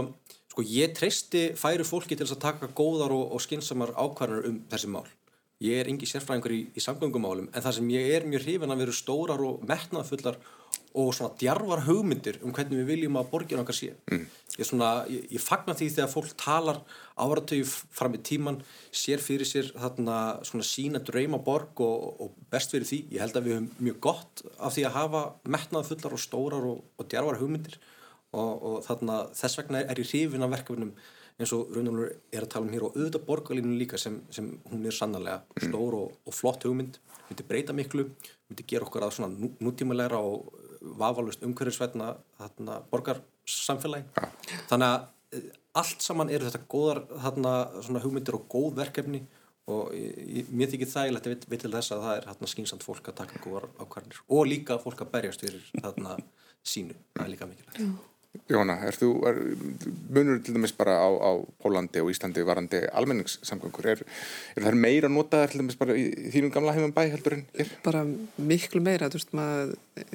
sko 0.52 0.66
ég 0.68 0.94
treysti 0.98 1.52
færi 1.60 1.88
fólki 1.88 2.18
til 2.20 2.28
að 2.28 2.42
taka 2.44 2.72
góðar 2.76 3.16
og, 3.16 3.32
og 3.36 3.44
skinsamar 3.44 3.96
ákvarðanar 3.96 4.50
um 4.50 4.62
þessi 4.72 4.92
mál. 4.92 5.08
Ég 5.62 5.78
er 5.78 5.92
engi 5.92 6.08
sérfræðingur 6.10 6.56
í, 6.56 6.64
í 6.74 6.82
samgöngumálum 6.82 7.52
en 7.52 7.64
það 7.64 7.78
sem 7.78 7.94
ég 7.94 8.16
er 8.16 8.26
mjög 8.26 8.48
hrifin 8.48 8.74
að 8.74 8.82
vera 8.82 8.98
stórar 8.98 9.44
og 9.46 9.62
metnaðfullar 9.70 10.40
og 10.98 11.12
svona 11.16 11.36
djarvar 11.40 11.84
hugmyndir 11.86 12.40
um 12.44 12.52
hvernig 12.56 12.82
við 12.82 12.90
viljum 12.90 13.20
að 13.22 13.30
borgin 13.32 13.62
okkar 13.62 13.78
sé. 13.78 13.92
Mm. 14.12 14.26
ég, 14.58 14.68
svona, 14.68 14.90
ég, 15.08 15.28
ég 15.38 15.44
fagnar 15.44 15.78
því 15.80 15.88
þegar 15.94 16.12
fólk 16.12 16.34
talar 16.42 16.82
áratöyu 17.16 17.68
fram 17.70 18.18
í 18.18 18.24
tíman 18.26 18.60
sér 18.90 19.24
fyrir 19.24 19.48
sér 19.48 19.72
þarna 19.78 20.18
svona 20.48 20.68
sína 20.68 21.04
drauma 21.06 21.40
borg 21.46 21.80
og, 21.86 22.26
og 22.26 22.36
best 22.52 22.74
fyrir 22.74 22.90
því. 22.90 23.04
Ég 23.16 23.24
held 23.24 23.40
að 23.40 23.48
við 23.48 23.58
höfum 23.60 23.88
mjög 23.88 24.02
gott 24.10 24.44
af 24.58 24.76
því 24.76 24.88
að 24.90 24.98
hafa 24.98 25.24
metnaðfullar 25.56 26.18
og 26.18 26.26
stórar 26.26 26.70
og, 26.74 26.84
og 26.98 27.12
djarvar 27.12 27.40
hugmyndir 27.40 27.80
og, 28.32 28.52
og 28.64 28.78
þarna 28.86 29.24
þess 29.36 29.60
vegna 29.60 29.84
er 29.84 30.00
ég 30.00 30.12
hrifin 30.14 30.46
af 30.46 30.54
verkefnum 30.54 30.94
eins 31.42 31.54
og 31.56 31.72
Raunar 31.74 32.12
er 32.32 32.46
að 32.46 32.52
tala 32.54 32.68
um 32.68 32.74
hér. 32.74 32.86
Og 32.86 32.98
auðvitað 32.98 33.26
borgarlínu 33.28 33.78
líka 33.80 34.00
sem, 34.02 34.20
sem 34.34 34.50
hún 34.70 34.86
er 34.86 34.96
sannarlega 34.96 35.42
mm. 35.42 35.68
stór 35.68 35.98
og 36.04 36.36
flott 36.36 36.66
hugmynd. 36.68 37.00
Myndi 37.30 37.48
breyta 37.48 37.76
miklu, 37.76 38.08
myndi 38.50 38.68
gera 38.68 38.88
okkur 38.88 39.08
að 39.08 39.16
svona 39.18 39.50
nútímulegra 39.64 40.20
og 40.20 40.52
vafalust 41.02 41.44
umhverjusvætna 41.48 42.14
borgarsamfélagi. 42.92 44.08
Ja. 44.18 44.30
þannig 44.72 44.88
að 44.88 45.38
eh, 45.38 45.52
allt 45.82 46.04
saman 46.04 46.34
eru 46.34 46.50
þetta 46.50 46.66
góðar 46.72 47.06
þarna, 47.26 47.54
hugmyndir 48.04 48.38
og 48.38 48.50
góð 48.52 48.74
verkefni. 48.82 49.24
Og 49.72 49.94
ég, 49.94 50.50
mér 50.50 50.72
þykir 50.72 50.90
þægilegt 50.90 51.28
að 51.30 51.36
við 51.48 51.64
til 51.64 51.72
þess 51.72 51.94
að 51.94 52.06
það 52.06 52.16
er 52.18 52.30
hérna, 52.32 52.50
skýnsamt 52.50 52.84
fólk 52.84 53.12
að 53.12 53.20
taka 53.22 53.44
góðar 53.44 53.70
ákvarðinir 53.78 54.24
og 54.34 54.48
líka 54.50 54.82
fólk 54.82 55.06
að 55.06 55.14
berjast 55.14 55.46
fyrir 55.46 55.68
þarna 55.78 56.18
sínu, 56.66 56.98
það 57.14 57.28
er 57.28 57.32
líka 57.36 57.48
mikilvægt 57.50 58.10
Jóna, 58.48 58.78
er 58.88 58.96
þú, 58.96 59.10
er, 59.28 59.38
munur 60.16 60.38
til 60.40 60.56
dæmis 60.56 60.72
bara 60.76 60.94
á, 61.04 61.10
á 61.12 61.32
Pólandi 61.60 62.00
og 62.00 62.14
Íslandi 62.14 62.44
varandi 62.48 62.80
almenningssamgöngur, 62.96 63.88
er, 63.92 64.04
er 64.56 64.64
það 64.64 64.78
meira 64.80 65.10
notaðar 65.12 65.52
til 65.52 65.60
dæmis 65.60 65.76
bara 65.80 65.98
í 66.00 66.06
þínum 66.32 66.54
gamla 66.54 66.76
heimum 66.78 66.94
bæ 66.96 67.02
heldur 67.12 67.36
en 67.36 67.44
hér? 67.58 67.74
Bara 67.84 68.06
miklu 68.40 68.80
meira, 68.84 69.10
þú 69.12 69.20
veist 69.20 69.36
maður 69.36 69.74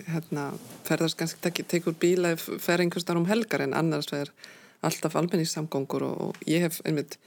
hérna, 0.08 0.46
ferðast 0.88 1.18
kannski 1.20 1.44
tek, 1.44 1.60
tekur 1.68 1.96
bíla 2.00 2.32
fer 2.40 2.84
einhverstar 2.84 3.20
um 3.20 3.28
helgar 3.28 3.66
en 3.66 3.76
annars 3.76 4.08
fer 4.08 4.32
alltaf 4.80 5.18
almenningssamgöngur 5.20 6.08
og, 6.08 6.16
og 6.30 6.48
ég 6.48 6.64
hef 6.64 6.80
einmitt, 6.88 7.18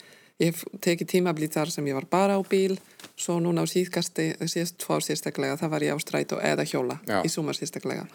ég 0.41 0.55
hef 0.55 0.65
tekið 0.81 1.11
tímablíð 1.13 1.53
þar 1.59 1.75
sem 1.75 1.91
ég 1.91 1.99
var 1.99 2.09
bara 2.09 2.37
á 2.37 2.41
bíl 2.41 2.79
svo 3.13 3.37
núna 3.37 3.61
á 3.61 3.69
síðkasti, 3.69 4.31
síðast 4.41 4.81
tvo 4.81 4.97
ár 4.97 5.05
síðstaklega, 5.05 5.61
það 5.61 5.73
var 5.77 5.85
ég 5.85 5.93
á 5.93 5.97
strætó 6.01 6.41
eða 6.41 6.65
hjóla 6.65 6.97
Já. 7.05 7.21
í 7.21 7.29
sumar 7.29 7.61
síðstaklega 7.61 8.09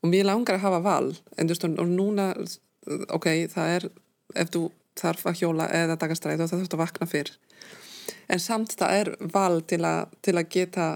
og 0.00 0.12
mér 0.12 0.28
langar 0.28 0.58
að 0.58 0.64
hafa 0.66 0.82
val 0.84 1.08
en 1.36 1.48
þú 1.48 1.54
veist, 1.54 1.66
og 1.68 1.88
núna 1.88 2.30
ok, 3.12 3.28
það 3.52 3.74
er, 3.76 3.88
ef 4.42 4.52
þú 4.54 4.64
þarf 5.00 5.28
að 5.30 5.38
hjóla 5.42 5.68
eða 5.76 5.98
taka 6.00 6.16
stræð 6.18 6.44
og 6.44 6.50
það 6.50 6.62
þarf 6.62 6.76
að 6.76 6.82
vakna 6.84 7.08
fyrr 7.10 7.32
en 8.30 8.42
samt 8.42 8.74
það 8.78 8.96
er 9.00 9.12
val 9.32 9.60
til, 9.68 9.82
a, 9.86 9.94
til 10.24 10.36
að 10.38 10.50
geta 10.56 10.90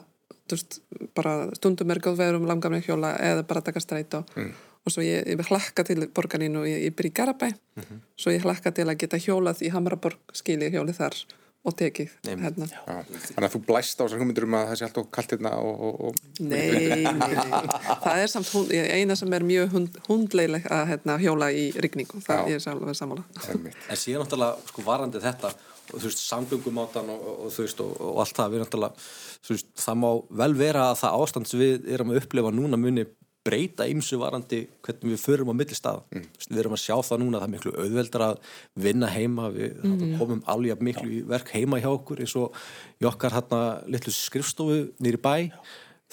veist, 0.50 0.80
bara 1.16 1.50
stundum 1.56 1.92
er 1.92 2.02
góð 2.04 2.20
veður 2.20 2.40
um 2.40 2.48
langar 2.48 2.72
með 2.72 2.88
hjóla 2.88 3.14
eða 3.22 3.46
bara 3.48 3.64
taka 3.64 3.82
stræð 3.82 4.18
og, 4.20 4.34
mm. 4.38 4.50
og 4.84 4.94
svo 4.94 5.04
ég, 5.04 5.28
ég 5.30 5.48
hlakka 5.50 5.86
til 5.86 6.08
borgarinu 6.14 6.64
og 6.64 6.68
ég, 6.70 6.84
ég 6.88 6.96
byrja 6.96 7.12
í 7.12 7.16
Garabæ 7.20 7.48
mm 7.52 7.82
-hmm. 7.82 8.02
svo 8.16 8.32
ég 8.32 8.44
hlakka 8.44 8.72
til 8.72 8.88
að 8.88 8.98
geta 8.98 9.20
hjólað 9.20 9.62
í 9.62 9.72
Hamraborg 9.72 10.18
skilji 10.32 10.70
hjólið 10.70 11.00
þar 11.00 11.24
og 11.64 11.76
tekið 11.78 12.10
hérna. 12.28 12.66
Þannig 12.84 13.46
að 13.46 13.52
þú 13.54 13.60
blæst 13.64 14.00
á 14.00 14.04
þessar 14.04 14.20
hugmyndur 14.20 14.46
um 14.46 14.56
að 14.58 14.66
það 14.70 14.78
sé 14.80 14.86
alltaf 14.88 15.06
kallt 15.16 15.34
hérna 15.34 15.52
og, 15.64 15.84
og, 15.88 16.00
og... 16.08 16.18
Nei, 16.44 17.04
nei, 17.08 17.28
það 18.04 18.20
er 18.20 18.32
samt 18.32 18.50
hund, 18.52 18.74
eina 18.74 19.16
sem 19.16 19.36
er 19.36 19.46
mjög 19.48 19.70
hund, 19.72 20.00
hundleileg 20.08 20.66
að 20.68 20.84
hérna, 20.92 21.16
hjóla 21.22 21.48
í 21.56 21.68
rigningu, 21.80 22.20
það 22.26 22.52
Já. 22.52 22.58
er 22.58 22.74
alveg 22.74 22.98
samála 22.98 23.24
En 23.48 24.00
síðan 24.00 24.26
náttúrulega 24.26 24.68
sko 24.68 24.84
varandi 24.84 25.24
þetta 25.24 25.54
og 25.92 26.00
þú 26.00 26.08
veist, 26.08 26.22
samgöngumátan 26.24 27.10
og, 27.12 27.26
og 27.46 27.52
þú 27.52 27.66
veist, 27.66 27.80
og 27.84 28.20
allt 28.22 28.38
það, 28.38 28.54
við 28.54 28.64
náttúrulega 28.64 29.08
þú 29.44 29.56
veist, 29.56 29.68
það 29.80 30.00
má 30.00 30.08
vel 30.42 30.54
vera 30.58 30.86
að 30.90 31.00
það 31.02 31.18
ástand 31.24 31.50
sem 31.50 31.60
við 31.64 31.92
erum 31.96 32.12
að 32.12 32.20
upplefa 32.22 32.52
núna 32.54 32.80
muni 32.80 33.04
breyta 33.44 33.86
ymsu 33.90 34.18
varandi 34.20 34.62
hvernig 34.84 35.14
við 35.14 35.20
förum 35.20 35.50
á 35.52 35.54
millistað 35.56 36.00
mm. 36.14 36.28
við 36.48 36.60
erum 36.62 36.76
að 36.76 36.82
sjá 36.84 36.94
það 37.04 37.20
núna 37.22 37.40
það 37.40 37.46
er 37.46 37.52
miklu 37.54 37.74
auðveldar 37.76 38.24
að 38.28 38.38
vinna 38.86 39.10
heima 39.12 39.50
við 39.54 39.74
mm. 39.84 40.14
komum 40.20 40.40
alveg 40.50 40.84
miklu 40.88 41.10
í 41.18 41.20
verk 41.28 41.52
heima 41.52 41.80
hjá 41.82 41.90
okkur 41.92 42.24
eins 42.24 42.36
og 42.40 42.56
í 43.02 43.08
okkar 43.10 43.36
hérna 43.36 43.60
litlu 43.90 44.14
skrifstofu 44.14 44.80
nýri 45.04 45.20
bæ 45.20 45.34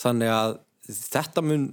þannig 0.01 0.33
að 0.33 0.59
þetta 0.91 1.43
mun 1.45 1.67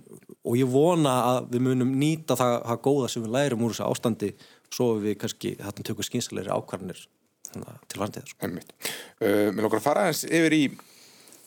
og 0.46 0.56
ég 0.58 0.70
vona 0.70 1.14
að 1.32 1.52
við 1.54 1.64
munum 1.66 1.94
nýta 1.98 2.36
það, 2.38 2.56
það 2.68 2.82
góða 2.86 3.12
sem 3.12 3.24
við 3.24 3.34
lærum 3.34 3.64
úr 3.66 3.74
þessu 3.74 3.88
ástandi 3.88 4.32
svo 4.74 4.90
við 5.02 5.16
kannski 5.22 5.54
hérna 5.58 5.86
tökum 5.86 6.06
skynsalegri 6.06 6.52
ákvarðanir 6.52 7.00
til 7.48 8.00
varandið 8.00 8.28
sko. 8.28 8.50
uh, 8.50 9.48
Mér 9.54 9.64
lókar 9.64 9.80
að 9.80 9.86
fara 9.86 10.06
eins 10.10 10.24
yfir 10.28 10.56
í 10.56 10.62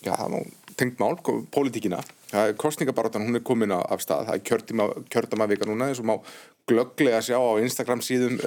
já 0.01 0.15
það 0.15 0.33
nú 0.33 0.41
tengt 0.77 0.99
mál, 0.99 1.17
pólitíkina. 1.51 1.99
Kostningabarátan 2.57 3.25
hún 3.27 3.35
er 3.35 3.43
komin 3.43 3.73
af 3.75 4.01
stað. 4.03 4.29
Það 4.29 4.35
er 4.37 4.43
kjördamavika 5.11 5.67
núna 5.67 5.89
eins 5.91 5.99
og 5.99 6.07
má 6.07 6.15
glögglega 6.69 7.19
sjá 7.25 7.35
á 7.35 7.59
Instagram 7.59 8.01
síðum 8.05 8.37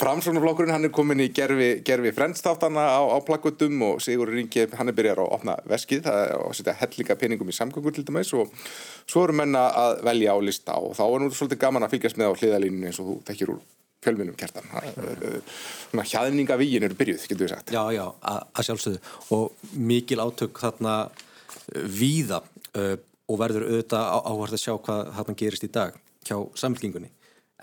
framsóknarflokkurinn 0.00 0.74
hann 0.74 0.88
er 0.88 0.92
komin 0.94 1.22
í 1.24 1.30
gerfi, 1.34 1.70
gerfi 1.86 2.12
frendstátana 2.16 2.84
á, 2.84 3.00
á 3.00 3.18
plakkutum 3.24 3.82
og 3.88 4.02
Sigur 4.04 4.28
Ringi 4.34 4.66
hann 4.76 4.90
er 4.90 4.96
byrjar 4.98 5.22
að 5.24 5.32
opna 5.38 5.56
veskið. 5.70 6.10
Að 6.10 6.52
setja 6.58 6.76
hellinga 6.82 7.16
peningum 7.20 7.52
í 7.52 7.56
samgöngur 7.56 7.94
til 7.94 8.04
dæmis 8.04 8.34
og 8.36 8.52
svo 9.06 9.24
eru 9.24 9.38
menna 9.40 9.68
að 9.84 10.04
velja 10.10 10.36
á 10.36 10.38
lista 10.42 10.76
og 10.76 10.92
þá 10.98 11.04
er 11.06 11.24
nú 11.24 11.30
svolítið 11.32 11.62
gaman 11.64 11.86
að 11.86 11.96
fylgjast 11.96 12.20
með 12.20 12.34
á 12.34 12.38
hliðalíninu 12.42 12.90
eins 12.90 13.00
og 13.00 13.08
þú 13.08 13.16
tekir 13.30 13.54
úr 13.54 13.64
fjölminum 14.04 14.36
kertan 14.38 14.68
svona 14.68 16.06
hjaðninga 16.10 16.58
víin 16.60 16.86
eru 16.86 16.98
byrjuð, 16.98 17.26
getur 17.30 17.46
við 17.46 17.54
sagt. 17.54 17.72
Já, 17.74 17.82
já, 17.94 18.04
að 18.20 18.68
sjálfsögðu. 18.68 19.02
Og 19.36 19.74
mikil 19.90 20.20
átök 20.22 20.62
þarna 20.62 20.94
uh, 21.08 21.84
víða 21.88 22.40
uh, 22.76 22.94
og 23.24 23.40
verður 23.40 23.68
auðvitað 23.70 24.08
áhvert 24.20 24.56
að 24.56 24.64
sjá 24.64 24.74
hvað 24.76 25.12
þarna 25.18 25.38
gerist 25.40 25.66
í 25.66 25.72
dag 25.72 26.00
hjá 26.24 26.36
samfélkingunni 26.60 27.10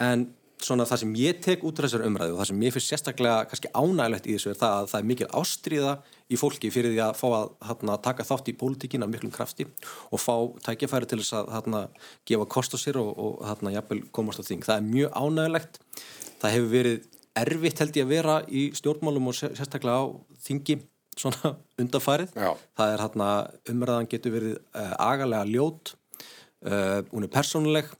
en 0.01 0.25
svona 0.65 0.85
það 0.89 1.01
sem 1.03 1.11
ég 1.19 1.41
tek 1.43 1.65
út 1.67 1.79
af 1.79 1.87
þessar 1.87 2.05
umræðu 2.07 2.35
og 2.35 2.41
það 2.41 2.49
sem 2.51 2.63
ég 2.65 2.75
finnst 2.75 2.93
sérstaklega 2.93 3.45
kannski 3.49 3.71
ánægilegt 3.73 4.29
í 4.29 4.35
þessu 4.35 4.51
er 4.53 4.59
það 4.61 4.75
að 4.77 4.89
það 4.91 4.99
er 5.01 5.09
mikil 5.11 5.29
ástriða 5.41 5.93
í 6.31 6.39
fólki 6.39 6.71
fyrir 6.71 6.93
því 6.93 7.01
að 7.05 7.17
fá 7.19 7.27
að 7.29 7.51
hana, 7.69 7.97
taka 8.05 8.25
þátt 8.27 8.51
í 8.51 8.57
pólitíkin 8.61 9.05
af 9.05 9.11
miklum 9.11 9.33
krafti 9.33 9.67
og 10.11 10.21
fá 10.21 10.35
tækjafæri 10.67 11.09
til 11.09 11.19
þess 11.21 11.37
að 11.41 11.53
hana, 11.57 11.83
gefa 12.29 12.47
kost 12.55 12.75
á 12.75 12.79
sér 12.79 13.01
og, 13.01 13.11
og 13.17 13.41
hana, 13.47 13.83
komast 14.15 14.39
á 14.39 14.47
þing. 14.47 14.63
Það 14.67 14.77
er 14.77 14.89
mjög 14.91 15.17
ánægilegt 15.17 15.81
það 16.41 16.55
hefur 16.55 16.71
verið 16.71 17.09
erfitt 17.41 17.81
held 17.81 17.97
ég 17.97 18.07
að 18.07 18.11
vera 18.11 18.37
í 18.49 18.65
stjórnmálum 18.75 19.29
og 19.31 19.37
sérstaklega 19.37 20.03
á 20.03 20.05
þingi 20.43 20.77
svona 21.17 21.55
undarfarið. 21.81 22.35
Já. 22.35 22.51
Það 22.79 22.95
er 22.95 23.73
umræðan 23.73 24.11
getur 24.11 24.35
verið 24.35 24.55
uh, 24.57 24.93
agalega 25.07 25.47
ljót, 25.49 25.93
uh, 26.67 26.99
hún 27.11 27.27
er 27.27 27.33
persónuleg 27.33 27.91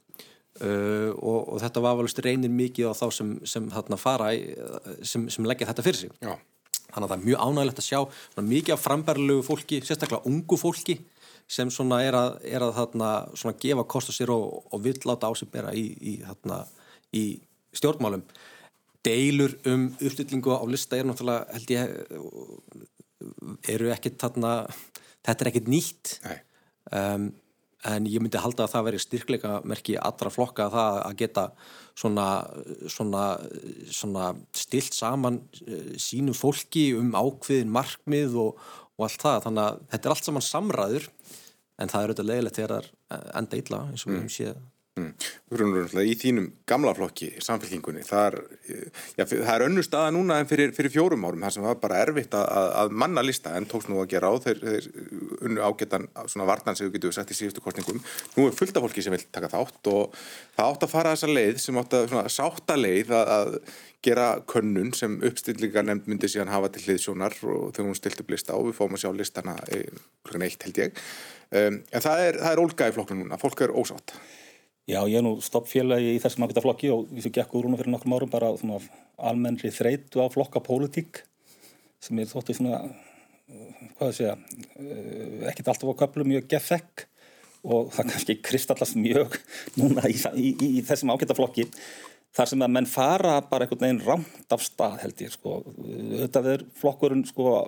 uh, 0.60 1.10
og, 1.16 1.38
og 1.54 1.60
þetta 1.62 1.82
var 1.84 1.96
alveg 1.96 2.24
reynir 2.26 2.52
mikið 2.52 2.92
á 2.92 2.94
þá 2.98 3.06
sem, 3.18 3.34
sem 3.48 3.68
hérna 3.72 3.98
fara, 4.00 4.32
í, 4.36 4.44
sem, 5.06 5.28
sem 5.32 5.48
leggja 5.48 5.70
þetta 5.70 5.86
fyrir 5.86 6.04
sig. 6.04 6.16
Já. 6.20 6.34
Þannig 6.92 7.06
að 7.06 7.10
það 7.12 7.16
er 7.16 7.26
mjög 7.26 7.42
ánægilegt 7.46 7.80
að 7.80 7.86
sjá 7.88 8.00
mikið 8.52 8.74
af 8.74 8.82
frambærlegu 8.84 9.44
fólki, 9.46 9.80
sérstaklega 9.80 10.28
ungu 10.28 10.58
fólki 10.60 10.98
sem 11.52 11.70
svona 11.72 12.02
er 12.04 12.16
að, 12.16 12.36
er 12.48 12.64
að 12.64 12.74
þarna, 12.76 13.10
svona 13.38 13.58
gefa 13.60 13.84
kost 13.88 14.12
á 14.12 14.14
sér 14.14 14.32
og, 14.34 14.62
og 14.72 14.82
vill 14.84 14.98
láta 15.08 15.28
á 15.28 15.32
sig 15.36 15.50
bera 15.52 15.72
í, 15.76 15.86
í, 16.00 16.14
þarna, 16.24 16.62
í 17.16 17.24
stjórnmálum. 17.76 18.24
Deilur 19.02 19.56
um 19.68 19.88
uppstillingu 19.96 20.54
á 20.54 20.62
lista 20.70 20.98
er 20.98 21.08
náttúrulega, 21.08 21.48
held 21.56 21.72
ég, 21.74 21.96
eru 23.72 23.90
ekkit 23.94 24.20
þarna, 24.22 24.52
þetta 25.26 25.44
er 25.44 25.52
ekkit 25.52 25.70
nýtt. 25.72 26.14
Um, 26.92 27.30
en 27.88 28.06
ég 28.06 28.22
myndi 28.22 28.40
halda 28.40 28.66
að 28.66 28.74
það 28.74 28.86
veri 28.88 29.00
styrkleika 29.02 29.52
merki 29.68 29.96
allra 29.98 30.30
flokka 30.32 30.68
að 30.68 30.76
það 30.76 30.98
að 31.02 31.16
geta 31.22 31.46
svona, 31.98 32.26
svona, 32.94 33.24
svona 33.90 34.28
stilt 34.56 34.96
saman 34.96 35.40
uh, 35.66 35.94
sínu 36.00 36.36
fólki 36.36 36.90
um 36.98 37.12
ákveðin 37.18 37.72
markmið 37.74 38.38
og, 38.44 38.60
og 38.98 39.08
allt 39.08 39.24
það, 39.24 39.40
þannig 39.48 39.64
að 39.64 39.80
þetta 39.94 40.08
er 40.08 40.16
allt 40.16 40.30
saman 40.30 40.46
samræður 40.48 41.08
en 41.82 41.90
það 41.90 41.98
er 41.98 42.12
auðvitað 42.12 42.30
leiðilegt 42.30 42.60
þegar 42.60 42.72
það 42.76 43.18
er 43.18 43.34
enda 43.42 43.62
illa 43.62 43.82
eins 43.88 44.06
og 44.06 44.12
við 44.12 44.20
hefum 44.20 44.32
séð 44.36 44.62
Mm. 44.92 45.12
Í 46.04 46.14
þínum 46.20 46.50
gamla 46.68 46.92
flokki, 46.92 47.30
samfélkingunni, 47.40 48.02
já, 48.04 49.24
það 49.24 49.52
er 49.54 49.62
önnu 49.64 49.84
staða 49.84 50.10
núna 50.12 50.36
en 50.42 50.48
fyrir, 50.50 50.74
fyrir 50.76 50.92
fjórum 50.92 51.22
árum, 51.24 51.40
það 51.46 51.54
sem 51.54 51.64
var 51.64 51.78
bara 51.80 52.00
erfitt 52.04 52.34
að, 52.36 52.66
að 52.82 52.92
manna 53.00 53.24
lista 53.24 53.54
en 53.56 53.68
tókst 53.70 53.88
nú 53.88 54.02
að 54.02 54.10
gera 54.12 54.28
á 54.28 54.36
þeir, 54.44 54.60
þeir 54.60 54.88
unnu 55.48 55.64
ágetan 55.64 56.04
svona 56.26 56.48
vartan 56.50 56.76
sem 56.76 56.90
við 56.90 56.98
getum 56.98 57.14
sett 57.16 57.32
í 57.32 57.36
síðustu 57.38 57.64
kostningum. 57.64 58.02
Nú 58.36 58.50
er 58.50 58.58
fullt 58.58 58.76
af 58.76 58.84
fólki 58.84 59.04
sem 59.06 59.16
vil 59.16 59.22
taka 59.32 59.48
þátt 59.54 59.90
og 59.94 60.18
það 60.58 60.66
átt 60.66 60.84
að 60.84 60.92
fara 60.92 61.14
þessa 61.16 61.32
leið 61.32 61.64
sem 61.64 61.80
átt 61.80 61.96
að 61.96 62.06
svona 62.12 62.34
sátta 62.36 62.76
leið 62.76 63.14
að, 63.16 63.32
að 63.38 63.56
gera 64.02 64.28
könnun 64.50 64.92
sem 64.98 65.16
uppstillingar 65.24 65.88
nefnd 65.88 66.12
myndi 66.12 66.28
síðan 66.28 66.52
hafa 66.52 66.68
til 66.74 66.84
hliðsjónar 66.84 67.38
og 67.48 67.72
þegar 67.72 67.88
hún 67.88 67.96
stilt 67.96 68.20
upp 68.20 68.36
lista 68.36 68.58
og 68.58 68.68
við 68.68 68.76
fáum 68.76 68.98
að 68.98 69.04
sjá 69.06 69.16
listana 69.16 69.56
klukkan 69.62 70.46
eitt 70.48 70.68
held 70.68 70.84
ég. 70.84 71.02
Um, 71.52 71.82
en 71.92 72.04
það 72.04 72.26
er, 72.26 72.40
er 72.52 72.60
ólga 72.60 72.88
í 72.88 72.94
flokknu 72.96 73.22
núna, 73.22 73.40
fólk 73.40 73.64
er 73.64 73.72
ósátt. 73.76 74.16
Já, 74.90 74.98
ég 75.06 75.14
er 75.20 75.22
nú 75.22 75.36
stoppfélagi 75.38 76.16
í 76.16 76.20
þessum 76.22 76.42
ágæta 76.48 76.62
flokki 76.64 76.88
og 76.90 77.10
sem 77.22 77.30
gekk 77.34 77.52
úr 77.54 77.68
húnum 77.68 77.78
fyrir 77.78 77.92
nokkrum 77.94 78.16
árum 78.16 78.30
bara 78.32 78.48
svona 78.58 78.80
almennri 79.30 79.70
þreytu 79.70 80.18
á 80.18 80.26
flokkapólitík 80.32 81.20
sem 82.02 82.18
er 82.18 82.26
þóttið 82.26 82.58
svona, 82.58 82.80
hvað 83.94 84.02
það 84.02 84.16
segja, 84.16 84.34
ekkert 85.52 85.70
alltaf 85.70 85.92
á 85.94 86.00
köflum 86.02 86.32
mjög 86.32 86.48
gefekk 86.50 87.06
og 87.62 87.92
það 87.94 88.10
kannski 88.10 88.36
kristallast 88.42 88.98
mjög 88.98 89.38
núna 89.78 90.02
í, 90.10 90.16
í, 90.34 90.50
í, 90.50 90.72
í 90.80 90.84
þessum 90.88 91.14
ágæta 91.14 91.38
flokki 91.38 91.68
þar 92.34 92.50
sem 92.50 92.66
að 92.66 92.74
menn 92.74 92.90
fara 92.90 93.38
bara 93.46 93.68
einhvern 93.68 93.86
veginn 93.86 94.02
rámt 94.02 94.54
af 94.54 94.66
stað 94.66 94.98
held 95.04 95.22
ég 95.22 95.34
sko. 95.34 95.60
Þetta 96.24 96.42
er 96.56 96.66
flokkurinn 96.80 97.26
sko 97.28 97.60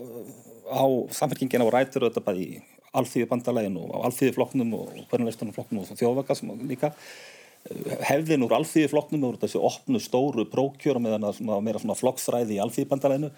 á 0.66 0.84
samfélkingina 1.14 1.66
og 1.66 1.74
rætur 1.76 2.08
þetta 2.08 2.24
bara 2.24 2.42
í 2.42 2.58
alþýðu 3.01 3.30
bandalægin 3.30 3.78
og 3.80 3.95
alþýðu 4.09 4.36
flokknum 4.38 4.74
og 4.78 4.92
hvernig 5.11 5.38
flokknum 5.38 5.82
og 5.82 5.90
þjóðvaka 5.99 6.36
sem 6.38 6.53
líka 6.68 6.92
hefðin 8.09 8.45
úr 8.45 8.57
alþýðu 8.59 8.92
flokknum 8.92 9.28
og 9.30 9.38
þessi 9.42 9.61
opnu 9.61 10.01
stóru 10.03 10.45
brókjör 10.53 11.01
meðan 11.01 11.28
að 11.30 11.38
svona, 11.38 11.61
meira 11.64 11.80
svona 11.80 11.97
flokksræði 11.99 12.59
í 12.59 12.62
alþýðu 12.64 12.90
bandalæginu 12.92 13.32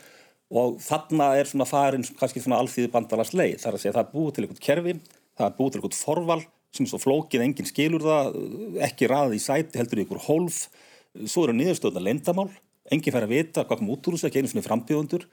og 0.56 0.80
þarna 0.82 1.30
er 1.38 1.50
svona 1.50 1.66
farin 1.66 2.06
kannski 2.18 2.42
svona 2.42 2.58
alþýðu 2.62 2.90
bandalags 2.94 3.34
leið 3.34 3.62
þar 3.62 3.78
að 3.78 3.82
segja 3.82 3.96
það 3.96 4.04
er 4.04 4.12
búið 4.12 4.34
til 4.34 4.44
einhvern 4.44 4.66
kerfi 4.66 4.94
það 5.36 5.48
er 5.48 5.56
búið 5.56 5.72
til 5.72 5.80
einhvern 5.80 5.98
forval 6.00 6.42
sem 6.76 6.86
er 6.86 6.92
svo 6.92 7.00
flókið 7.00 7.44
enginn 7.44 7.68
skilur 7.68 8.04
það 8.04 8.38
ekki 8.86 9.08
raðið 9.10 9.38
í 9.38 9.42
sæti 9.42 9.80
heldur 9.80 10.00
í 10.00 10.04
einhver 10.04 10.22
hólf. 10.26 10.66
Svo 11.24 11.46
eru 11.46 11.56
niðurstöðna 11.56 12.02
lendamál 12.04 12.50
enginn 12.92 13.14
fær 13.14 13.26
að 13.26 13.34
vita 13.34 13.64
hvað 13.64 13.80
kom 13.80 13.92
út 13.94 14.08
úr 14.08 14.16
þessu 14.16 14.28
ekki 14.28 14.42
einu 14.42 14.52
svona 14.52 14.66
frambjöðundur 14.66 15.26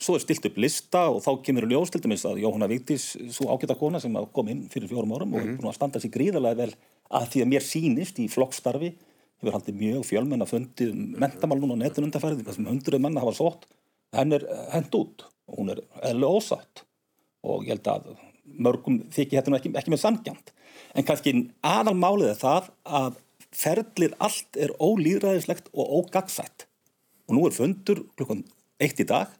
svo 0.00 0.16
er 0.16 0.22
stilt 0.24 0.46
upp 0.48 0.58
lista 0.60 1.02
og 1.12 1.20
þá 1.24 1.30
kemur 1.44 1.66
ljós 1.68 1.92
til 1.92 2.00
dæmis 2.04 2.24
að 2.28 2.40
Jóhanna 2.44 2.68
Víktis, 2.70 3.12
svo 3.34 3.50
ágæta 3.52 3.76
kona 3.78 4.00
sem 4.00 4.16
kom 4.34 4.48
inn 4.48 4.64
fyrir 4.72 4.88
fjórum 4.88 5.12
árum 5.12 5.28
mm 5.28 5.34
-hmm. 5.34 5.42
og 5.42 5.48
er 5.48 5.58
búin 5.60 5.70
að 5.70 5.78
standa 5.78 6.00
sér 6.00 6.14
gríðarlega 6.16 6.56
vel 6.56 6.74
að 7.10 7.28
því 7.30 7.42
að 7.42 7.50
mér 7.52 7.64
sínist 7.66 8.18
í 8.18 8.28
flokkstarfi 8.28 8.94
hefur 9.40 9.52
haldið 9.52 9.80
mjög 9.80 10.04
fjölmenn 10.04 10.42
að 10.44 10.52
fundið 10.52 10.94
mentamál 10.94 11.60
núna 11.60 11.76
á 11.76 11.82
netun 11.82 12.04
undarfærið 12.04 12.44
þar 12.44 12.54
sem 12.54 12.66
hundruð 12.66 13.00
menna 13.00 13.20
hafa 13.20 13.32
sótt. 13.32 13.66
Henn 14.12 14.32
er 14.32 14.44
hend 14.72 14.94
út 14.94 15.24
og 15.48 15.58
hún 15.58 15.70
er 15.70 15.80
eðlega 16.02 16.34
ósátt 16.36 16.84
og 17.42 17.64
ég 17.64 17.76
held 17.76 17.86
að 17.86 18.16
mörgum 18.44 19.02
þykir 19.14 19.48
nú 19.48 19.56
ekki, 19.56 19.72
ekki 19.74 19.90
með 19.90 20.02
sangjant 20.04 20.52
en 20.94 21.06
kannski 21.06 21.34
aðalmálið 21.62 22.32
er 22.32 22.40
það 22.40 22.70
að 22.84 23.18
ferlið 23.50 24.16
allt 24.22 24.56
er 24.56 24.74
ólýðræðislegt 24.78 25.70
og 25.72 25.92
ógagsætt 26.00 26.66
og 27.28 27.36
nú 27.36 27.46
er 27.46 27.54
fundur 27.54 28.04
klukkan 28.18 28.44
eitt 28.82 29.00
í 29.02 29.06
dag 29.06 29.30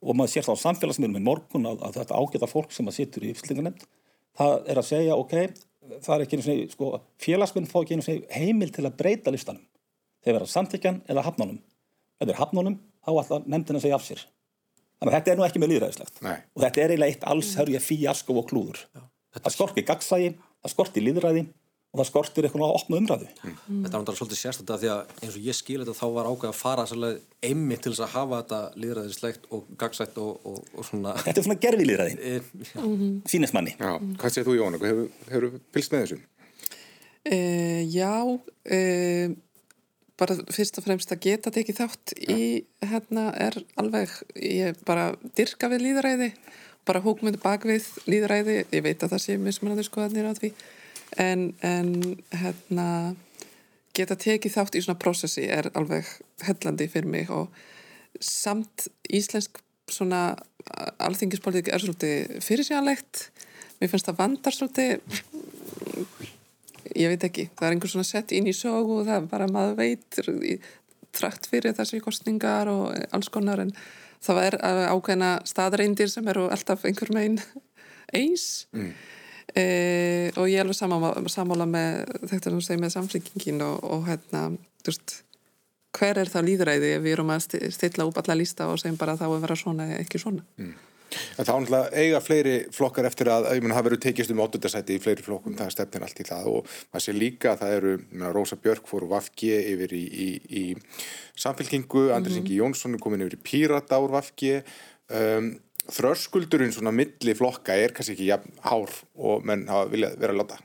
og 0.00 0.16
maður 0.16 0.32
sér 0.34 0.46
þá 0.48 0.62
samfélagsmiðlum 0.64 1.20
í 1.20 1.26
morgun 1.26 1.68
að, 1.68 1.82
að 1.86 1.98
þetta 2.00 2.20
ágæta 2.20 2.48
fólk 2.50 2.72
sem 2.72 2.88
að 2.88 2.96
sittur 2.96 3.26
í 3.28 3.34
fyllinganemnd 3.36 3.82
það 4.40 4.70
er 4.72 4.80
að 4.80 4.88
segja 4.88 5.18
ok 5.20 5.34
það 5.98 6.14
er 6.14 6.24
ekki 6.24 6.38
einu 6.38 6.44
svona, 6.46 6.72
sko, 6.74 6.90
félagsmenn 7.22 7.68
fá 7.70 7.78
ekki 7.80 7.96
einu 7.96 8.06
svona 8.06 8.36
heimil 8.36 8.70
til 8.74 8.84
að 8.86 8.96
breyta 9.00 9.32
listanum. 9.34 9.64
Þeir 10.24 10.36
vera 10.36 10.50
samtíkjan 10.52 11.00
eða 11.10 11.24
hafnánum 11.26 11.60
ef 12.20 12.28
þeir 12.28 12.40
hafnánum 12.40 12.76
þá 13.00 13.10
ætla 13.22 13.40
nefndin 13.46 13.80
að 13.80 13.86
segja 13.86 13.96
af 13.96 14.04
sér. 14.06 14.26
Þannig 15.00 15.14
að 15.14 15.16
þetta 15.16 15.32
er 15.32 15.38
nú 15.38 15.46
ekki 15.46 15.62
með 15.62 15.72
líðræðislegt 15.72 16.20
Nei. 16.26 16.36
og 16.36 16.64
þetta 16.64 16.82
er 16.82 16.92
eiginlega 16.92 17.14
eitt 17.14 17.26
alls 17.32 17.54
hörja 17.56 17.80
fíasko 17.80 18.36
og 18.36 18.50
klúður. 18.50 18.82
Já, 18.92 19.02
það 19.38 19.54
skorti 19.54 19.84
gagsægi, 19.88 20.34
það 20.60 20.74
skorti 20.74 21.04
líðræði 21.06 21.46
og 21.90 21.98
það 21.98 22.06
skortir 22.06 22.46
eitthvað 22.46 22.64
að 22.68 22.76
opna 22.78 22.98
umræðu. 23.00 23.28
Mm. 23.42 23.54
Þetta 23.66 23.80
er 23.80 23.94
náttúrulega 23.94 24.18
svolítið 24.20 24.40
sérstætt 24.40 24.70
að 24.70 24.82
því 24.84 24.90
að 24.92 25.14
eins 25.24 25.36
og 25.40 25.46
ég 25.48 25.56
skil 25.58 25.78
þetta 25.80 25.94
þá 25.98 26.06
var 26.14 26.28
ákveð 26.30 26.50
að 26.52 26.58
fara 26.60 26.84
svolítið 26.86 27.48
einmitt 27.50 27.82
til 27.82 27.92
þess 27.92 28.04
að 28.04 28.12
hafa 28.14 28.40
þetta 28.42 28.60
líðræðislegt 28.84 29.48
og 29.50 29.72
gagsætt 29.80 30.20
og, 30.22 30.46
og, 30.46 30.60
og 30.76 30.86
svona 30.86 31.16
þetta 31.24 31.42
er 31.42 31.46
svona 31.48 31.60
gerfi 31.64 31.88
líðræði, 31.88 32.14
e, 32.20 32.64
já, 32.70 32.80
sínist 33.32 33.56
manni 33.56 33.74
Já, 33.74 33.90
hvað 33.98 34.34
segir 34.36 34.46
þú 34.46 34.56
Jóhanna? 34.60 34.82
Hefur, 34.84 35.10
hefur 35.32 35.58
pilst 35.74 35.94
með 35.94 36.04
þessu? 36.04 36.20
Uh, 37.20 37.82
já, 37.90 38.14
uh, 38.22 39.34
bara 40.20 40.36
fyrst 40.54 40.78
og 40.78 40.86
fremst 40.86 41.10
að 41.12 41.22
geta 41.26 41.52
tekið 41.52 41.82
þátt 41.82 42.14
í 42.22 42.40
hérna 42.86 43.30
er 43.34 43.58
alveg, 43.80 44.14
ég 44.38 44.78
bara 44.86 45.10
dyrka 45.36 45.68
við 45.72 45.88
líðræði, 45.88 46.30
bara 46.88 47.02
hókmyndu 47.04 47.40
bak 47.42 47.66
við 47.68 47.88
líðræði, 48.06 48.60
ég 48.70 48.84
veit 48.84 49.02
að 49.02 49.16
það 49.16 49.24
sé 49.24 49.36
mismunandi 49.40 49.84
skoðanir 49.86 50.30
á 50.30 50.34
því, 50.38 50.52
en, 51.18 51.50
en 51.66 51.90
hérna 52.30 52.86
geta 53.96 54.16
tekið 54.18 54.54
þátt 54.54 54.78
í 54.78 54.84
svona 54.84 55.00
prósessi 55.02 55.48
er 55.50 55.70
alveg 55.74 56.08
hellandi 56.46 56.86
fyrir 56.90 57.10
mig 57.10 57.30
og 57.34 57.50
samt 58.20 58.86
íslensk 59.10 59.60
svona 59.90 60.36
alþingispolítik 61.02 61.72
er 61.74 61.82
svolítið 61.82 62.42
fyrirsjánlegt, 62.44 63.30
mér 63.80 63.90
finnst 63.90 64.10
það 64.10 64.20
vandar 64.20 64.54
svolítið 64.54 65.00
ég 66.96 67.10
veit 67.12 67.24
ekki, 67.26 67.48
það 67.56 67.66
er 67.66 67.76
einhver 67.76 67.92
svona 67.92 68.08
sett 68.08 68.34
inn 68.36 68.48
í 68.50 68.56
sögu 68.56 69.02
það 69.06 69.16
er 69.16 69.30
bara 69.30 69.48
maður 69.50 69.78
veit 69.80 70.20
í, 70.46 70.58
trækt 71.16 71.48
fyrir 71.50 71.74
þessi 71.74 72.00
kostningar 72.04 72.70
og 72.70 72.94
alls 73.14 73.30
konar 73.32 73.62
en 73.64 73.72
það 74.22 74.42
er 74.44 74.58
ákveðna 74.92 75.30
staðreindir 75.48 76.10
sem 76.12 76.28
eru 76.30 76.48
alltaf 76.52 76.84
einhver 76.86 77.12
megin 77.14 77.40
eins 78.14 78.66
mm. 78.74 78.92
E, 79.54 79.64
og 80.36 80.50
ég 80.50 80.58
er 80.58 80.66
alveg 80.66 80.78
samála, 80.78 81.14
samála 81.32 81.66
með 81.70 82.12
þetta 82.30 82.50
sem 82.52 82.60
segir 82.66 82.84
með 82.84 82.94
samflingingin 82.96 83.64
og, 83.66 83.82
og 83.84 84.06
hérna, 84.10 84.46
þú 84.84 84.92
veist 84.92 85.16
hver 85.96 86.20
er 86.22 86.30
það 86.30 86.46
líðræði 86.46 86.92
ef 86.96 87.02
við 87.02 87.16
erum 87.16 87.32
að 87.34 87.56
stilla 87.74 88.06
upp 88.06 88.20
alla 88.22 88.38
lísta 88.38 88.68
og 88.70 88.78
segjum 88.78 89.00
bara 89.00 89.18
þá 89.18 89.26
að 89.30 89.42
vera 89.42 89.58
svona 89.58 89.90
eða 89.90 90.04
ekki 90.04 90.22
svona 90.22 90.46
Mm. 90.60 90.78
Þá 91.10 91.48
náttúrulega 91.48 91.98
eiga 91.98 92.18
fleiri 92.22 92.52
flokkar 92.74 93.08
eftir 93.08 93.30
að, 93.32 93.48
ég 93.56 93.64
menn, 93.64 93.74
það 93.74 93.86
verður 93.88 94.00
tekist 94.04 94.30
um 94.30 94.42
áttundarsæti 94.44 94.94
í 94.94 95.00
fleiri 95.02 95.24
flokkum, 95.26 95.56
það 95.58 95.66
er 95.66 95.74
stefnin 95.74 96.04
allt 96.06 96.20
í 96.22 96.26
það 96.28 96.50
og 96.52 96.76
maður 96.92 97.04
sé 97.06 97.14
líka 97.16 97.50
að 97.50 97.64
það 97.64 97.74
eru, 97.78 97.94
menna, 98.12 98.30
Rósa 98.36 98.58
Björk 98.62 98.86
fór 98.86 99.08
Vafgi 99.10 99.50
yfir 99.72 99.96
í, 99.96 100.04
í, 100.06 100.28
í 100.60 100.62
samfélkingu, 101.34 102.04
Andris 102.14 102.38
Ingi 102.38 102.54
mm 102.54 102.60
-hmm. 102.60 102.60
Jónsson 102.62 102.94
er 102.94 103.02
komin 103.02 103.26
yfir 103.26 103.38
í 103.38 103.42
Pírata 103.42 103.98
úr 103.98 104.14
Vafgi 104.14 104.54
um, 104.60 105.50
þrörskuldurinn 105.94 106.74
svona 106.74 106.92
milli 106.94 107.34
flokka 107.36 107.76
er 107.76 107.94
kannski 107.96 108.16
ekki 108.16 108.30
jafn 108.30 108.56
hár 108.64 108.94
og 109.18 109.46
menn 109.46 109.66
hafa 109.70 109.90
viljað 109.92 110.18
vera 110.22 110.36
að 110.36 110.42
láta. 110.42 110.58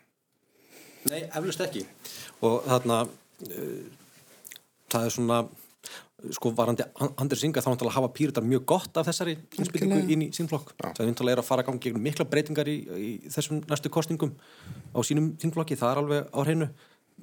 Nei, 1.11 1.21
eflust 1.27 1.61
ekki. 1.65 1.85
Og 2.45 2.65
þarna 2.65 3.03
uh, 3.05 3.85
það 4.91 5.05
er 5.05 5.13
svona 5.13 5.43
sko 6.33 6.49
varandi 6.55 6.85
Andris 7.21 7.43
Inga 7.45 7.61
þá 7.61 7.69
náttúrulega 7.73 7.97
hafa 7.99 8.09
pýritar 8.15 8.45
mjög 8.45 8.63
gott 8.71 8.97
af 8.97 9.05
þessari 9.09 9.35
innspilningu 9.59 10.13
inn 10.13 10.23
í 10.25 10.29
sínflokk. 10.33 10.73
Það 10.79 11.03
er 11.03 11.09
náttúrulega 11.11 11.43
að 11.43 11.49
fara 11.49 11.65
að 11.65 11.69
ganga 11.69 11.83
gegn 11.83 12.01
mikla 12.01 12.25
breytingar 12.29 12.69
í, 12.71 12.75
í 12.97 13.11
þessum 13.33 13.61
næstu 13.69 13.91
kostningum 13.93 14.33
á 14.95 14.99
sínum 15.05 15.33
sínflokki, 15.41 15.77
það 15.77 15.91
er 15.91 16.01
alveg 16.01 16.31
á 16.33 16.39
hreinu 16.41 16.69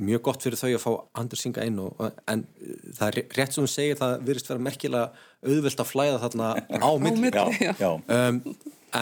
mjög 0.01 0.23
gott 0.25 0.45
fyrir 0.45 0.57
þau 0.61 0.71
að 0.71 0.83
fá 0.83 0.91
andur 1.21 1.41
synga 1.41 1.67
inn 1.69 1.79
og, 1.83 2.01
en 2.31 2.47
uh, 2.47 2.73
það 2.97 3.07
er 3.09 3.37
rétt 3.37 3.55
sem 3.55 3.63
hún 3.65 3.71
segir 3.71 4.01
það 4.01 4.17
virðist 4.29 4.51
vera 4.53 4.67
merkilega 4.69 5.29
auðvelt 5.43 5.85
að 5.85 5.91
flæða 5.91 6.23
þarna 6.23 6.51
á 6.81 6.91
milli. 7.03 7.33
Já, 7.35 7.45
já. 7.77 7.91
um, 7.93 8.41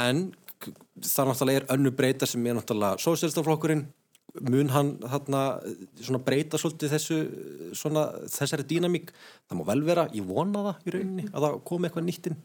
en 0.01 0.25
það 1.01 1.31
náttúrulega 1.31 1.63
er 1.63 1.71
önnu 1.77 1.95
breyta 1.97 2.29
sem 2.29 2.47
er 2.47 2.59
náttúrulega 2.59 3.01
sósélstaflokkurinn 3.05 3.87
mun 4.47 4.71
hann 4.71 4.91
þarna 5.03 5.45
svona 5.99 6.21
breyta 6.23 6.59
svolítið 6.61 6.93
þessu 6.95 7.17
svona 7.77 8.05
þessari 8.31 8.67
dýnamík 8.71 9.11
það 9.15 9.59
má 9.59 9.65
vel 9.73 9.81
vera, 9.87 10.07
ég 10.15 10.27
vona 10.27 10.63
það 10.69 10.85
í 10.85 10.95
rauninni 10.95 11.25
að 11.31 11.47
það 11.47 11.57
komi 11.71 11.89
eitthvað 11.89 12.07
nýttinn 12.07 12.39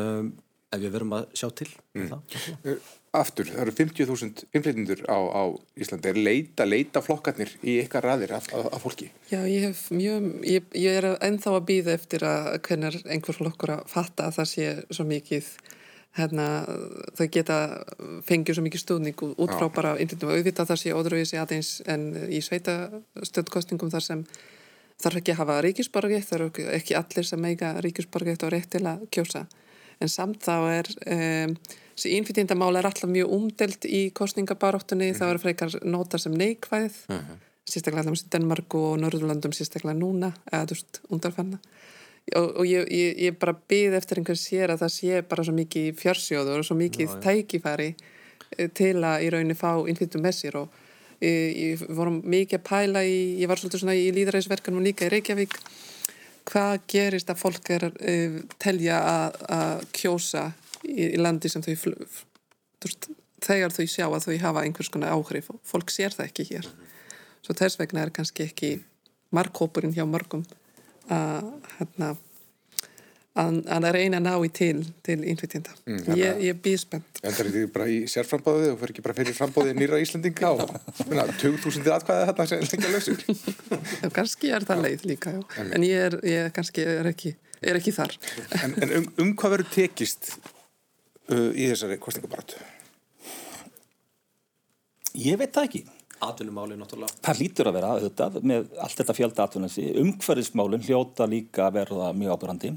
um, 0.00 0.32
ef 0.72 0.82
við 0.82 0.92
verum 0.96 1.14
að 1.18 1.24
sjá 1.36 1.48
til 1.62 1.68
mm. 1.96 2.10
það. 2.10 2.76
Aftur, 3.12 3.50
það 3.52 3.60
eru 3.66 3.72
50.000 3.76 4.46
innflytjendur 4.56 5.02
á, 5.04 5.18
á 5.20 5.42
Íslandi. 5.76 6.08
Er 6.08 6.20
leita, 6.24 6.64
leita 6.64 7.02
flokkarnir 7.04 7.50
í 7.60 7.74
ykkar 7.82 8.06
raðir 8.08 8.32
af, 8.38 8.48
af, 8.56 8.70
af 8.72 8.86
fólki? 8.86 9.10
Já, 9.28 9.42
ég 9.44 9.66
hef 9.68 9.82
mjög, 9.92 10.30
ég, 10.48 10.70
ég 10.80 10.96
er 11.02 11.10
ennþá 11.18 11.52
að 11.58 11.66
býða 11.68 11.96
eftir 11.98 12.24
að 12.24 12.48
hvernig 12.64 13.02
einhver 13.04 13.36
flokkur 13.36 13.74
að 13.76 13.84
fatta 13.92 14.30
að 14.30 14.38
það 14.38 14.50
sé 14.54 14.70
svo 14.88 15.08
mikið 15.10 15.52
hérna, 16.16 16.46
þau 17.16 17.26
geta 17.32 17.58
fengið 18.28 18.56
svo 18.56 18.64
mikið 18.66 18.82
stuðning 18.82 19.22
út 19.24 19.38
út 19.40 19.54
frá 19.56 19.68
bara 19.72 19.94
innflytjum 20.00 20.32
og 20.32 20.40
auðvitað 20.40 20.72
það 20.72 20.80
sé 20.82 20.96
óðruvísi 20.96 21.40
aðeins 21.40 21.70
en 21.88 22.10
í 22.28 22.40
sveita 22.44 22.76
stöðkostningum 23.28 23.92
þar 23.92 24.06
sem 24.08 24.24
þarf 25.02 25.20
ekki 25.20 25.32
að 25.34 25.40
hafa 25.40 25.62
ríkisborgið, 25.66 26.26
það 26.28 26.44
ekki- 26.48 26.68
ekki 26.78 26.96
allir 26.98 27.28
sem 27.28 27.44
eiga 27.48 27.74
ríkisborgið 27.84 28.44
og 28.44 28.52
rétt 28.52 28.70
til 28.72 28.84
að 28.86 29.06
kjósa 29.12 29.46
en 30.00 30.12
samt 30.12 30.42
þá 30.44 30.56
er 30.72 30.90
um, 31.04 31.54
þessi 31.92 32.16
innflytjendamál 32.16 32.74
er 32.78 32.88
alltaf 32.88 33.10
mjög 33.10 33.32
umdelt 33.36 33.86
í 33.86 34.04
kostningabaráttunni, 34.16 35.12
það 35.16 35.34
eru 35.34 35.42
frekar 35.42 35.78
nota 35.84 36.20
sem 36.20 36.34
neikvæð 36.36 37.00
sérstaklega 37.68 38.02
allavega 38.02 38.26
í 38.26 38.32
Danmark 38.32 38.74
og 38.74 38.94
Norðurlandum 39.02 39.52
sérstaklega 39.54 39.94
núna, 39.98 40.32
eða 40.50 40.70
þú 40.70 40.78
veist, 40.78 41.02
undarfanna 41.14 41.60
og, 42.36 42.48
og 42.60 42.66
ég, 42.66 42.86
ég, 42.90 43.18
ég 43.26 43.38
bara 43.38 43.54
byð 43.54 43.96
eftir 43.98 44.20
einhvern 44.20 44.38
sér 44.38 44.72
að 44.72 44.84
það 44.84 44.94
sé 44.94 45.22
bara 45.28 45.44
svo 45.46 45.54
mikið 45.56 45.88
fjársjóður 45.98 46.62
og 46.62 46.68
svo 46.68 46.76
mikið 46.78 47.16
tækifæri 47.24 47.90
eh, 47.92 48.68
til 48.74 48.96
að 49.02 49.26
í 49.26 49.30
rauninni 49.34 49.58
fá 49.58 49.74
innflyttum 49.90 50.22
með 50.24 50.36
sér. 50.38 50.58
Og 50.62 51.24
ég, 51.24 51.48
ég 51.56 51.86
vorum 51.90 52.20
mikið 52.22 52.60
að 52.60 52.66
pæla 52.68 53.04
í, 53.06 53.16
ég 53.42 53.50
var 53.50 53.60
svolítið 53.60 53.84
svona 53.84 53.98
í 53.98 54.10
líðræðisverkanum 54.14 54.86
líka 54.86 55.08
í 55.08 55.12
Reykjavík 55.16 55.58
hvað 56.50 56.76
gerist 56.90 57.30
að 57.32 57.40
fólk 57.40 57.72
er 57.74 57.88
uh, 57.90 58.38
telja 58.62 59.00
að, 59.00 59.40
að 59.56 59.84
kjósa 59.98 60.46
í, 60.82 61.12
í 61.12 61.18
landi 61.20 61.50
sem 61.52 61.64
þau 61.64 61.74
veist, 62.82 63.10
þegar 63.42 63.74
þau 63.74 63.84
sjá 63.86 64.06
að 64.08 64.24
þau 64.26 64.38
hafa 64.46 64.64
einhvers 64.66 64.90
konar 64.92 65.14
áhrif? 65.14 65.50
Og 65.52 65.60
fólk 65.66 65.92
sér 65.94 66.14
það 66.14 66.28
ekki 66.30 66.48
hér. 66.52 66.70
Svo 67.42 67.56
þess 67.58 67.78
vegna 67.80 68.04
er 68.04 68.14
kannski 68.14 68.46
ekki 68.46 68.74
markhópurinn 69.34 69.94
hjá 69.96 70.04
mörgum 70.06 70.44
að 71.10 71.48
hérna 71.78 72.12
að, 73.38 73.58
að 73.72 73.86
reyna 73.96 74.18
að 74.20 74.26
ná 74.26 74.32
í 74.44 74.50
til 74.52 74.82
til 75.04 75.18
innflytjenda. 75.28 75.74
Mm, 75.88 76.02
ég, 76.18 76.40
ég 76.48 76.58
býð 76.64 76.78
spennt. 76.82 77.20
En 77.22 77.32
það 77.32 77.44
er 77.44 77.50
ekki 77.50 77.70
bara 77.76 77.86
í 77.88 78.00
sérframbóðið 78.12 78.72
og 78.72 78.80
fyrir 78.80 78.94
ekki 78.94 79.04
bara 79.06 79.16
fyrir 79.18 79.36
frambóðið 79.38 79.78
nýra 79.80 80.00
Íslandinga 80.02 80.50
og 80.56 80.74
minna, 81.06 81.24
20.000 81.40 81.94
atkvæði 81.96 82.26
þarna 82.30 82.48
sem 82.50 82.66
lengja 82.66 82.92
lausur. 82.92 83.24
Já, 84.02 84.10
kannski 84.18 84.52
er 84.52 84.68
það 84.68 84.84
leið 84.86 85.06
líka, 85.12 85.32
já. 85.38 85.64
En 85.64 85.86
ég 85.86 86.10
er, 86.10 86.18
ég 86.28 86.52
kannski 86.56 86.84
er 86.84 87.08
ekki, 87.12 87.34
er 87.62 87.80
ekki 87.80 87.96
þar. 87.96 88.18
En, 88.60 88.76
en 88.84 88.94
um, 89.00 89.08
um 89.24 89.32
hvað 89.38 89.56
verður 89.56 89.72
tekist 89.78 90.34
uh, 90.36 91.50
í 91.56 91.70
þessari 91.72 91.98
kostningabaratu? 92.02 92.60
Ég 95.22 95.40
veit 95.40 95.52
það 95.52 95.68
ekki. 95.70 95.84
atvinnumáli 96.22 96.76
náttúrulega 96.78 97.18
Það 97.26 97.40
lítur 97.42 97.68
að 97.68 97.74
vera 97.76 97.88
auðvitað 97.96 98.36
með 98.46 98.68
allt 98.80 99.00
þetta 99.00 99.14
fjölda 99.16 99.44
atvinnansi. 99.44 99.90
Umhverfismálun 100.00 100.84
hljóta 100.86 101.26
líka 101.28 101.66
að 101.66 101.80
verða 101.80 102.12
mjög 102.16 102.36
ábyrrandi. 102.36 102.70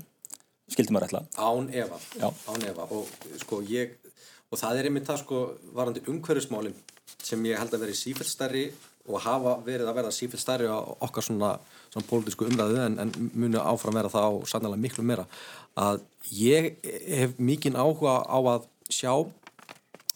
Skildi 0.72 0.95
maður 0.95 1.07
ætla. 1.09 1.22
Án 1.38 1.70
Já. 1.70 2.32
án 2.49 2.68
efa 2.70 2.88
og 2.89 3.07
sko 3.43 3.61
ég, 3.70 3.95
og 4.49 4.59
það 4.59 4.80
er 4.80 4.89
einmitt 4.89 5.07
það 5.07 5.22
sko 5.22 5.41
varandi 5.78 6.03
umhverfismálin 6.09 6.76
sem 7.22 7.45
ég 7.45 7.59
held 7.59 7.74
að 7.74 7.86
veri 7.86 7.97
sífælt 7.97 8.30
stærri 8.30 8.66
og 9.05 9.22
hafa 9.22 9.59
verið 9.66 9.89
að 9.89 9.97
verða 9.99 10.13
sífælt 10.16 10.41
stærri 10.41 10.70
á 10.70 10.82
okkar 10.82 11.26
svona, 11.26 11.51
svona 11.93 12.09
pólitísku 12.09 12.47
umræðu 12.49 12.80
en, 12.82 12.99
en 13.03 13.32
muni 13.34 13.61
áfram 13.61 13.97
vera 13.97 14.09
það 14.09 14.26
á 14.26 14.34
sannlega 14.49 14.82
miklu 14.82 15.05
meira 15.05 15.28
að 15.78 16.01
ég 16.34 16.72
hef 17.13 17.36
mikinn 17.38 17.78
áhuga 17.78 18.24
á 18.26 18.39
að 18.55 18.66
sjá 18.89 19.11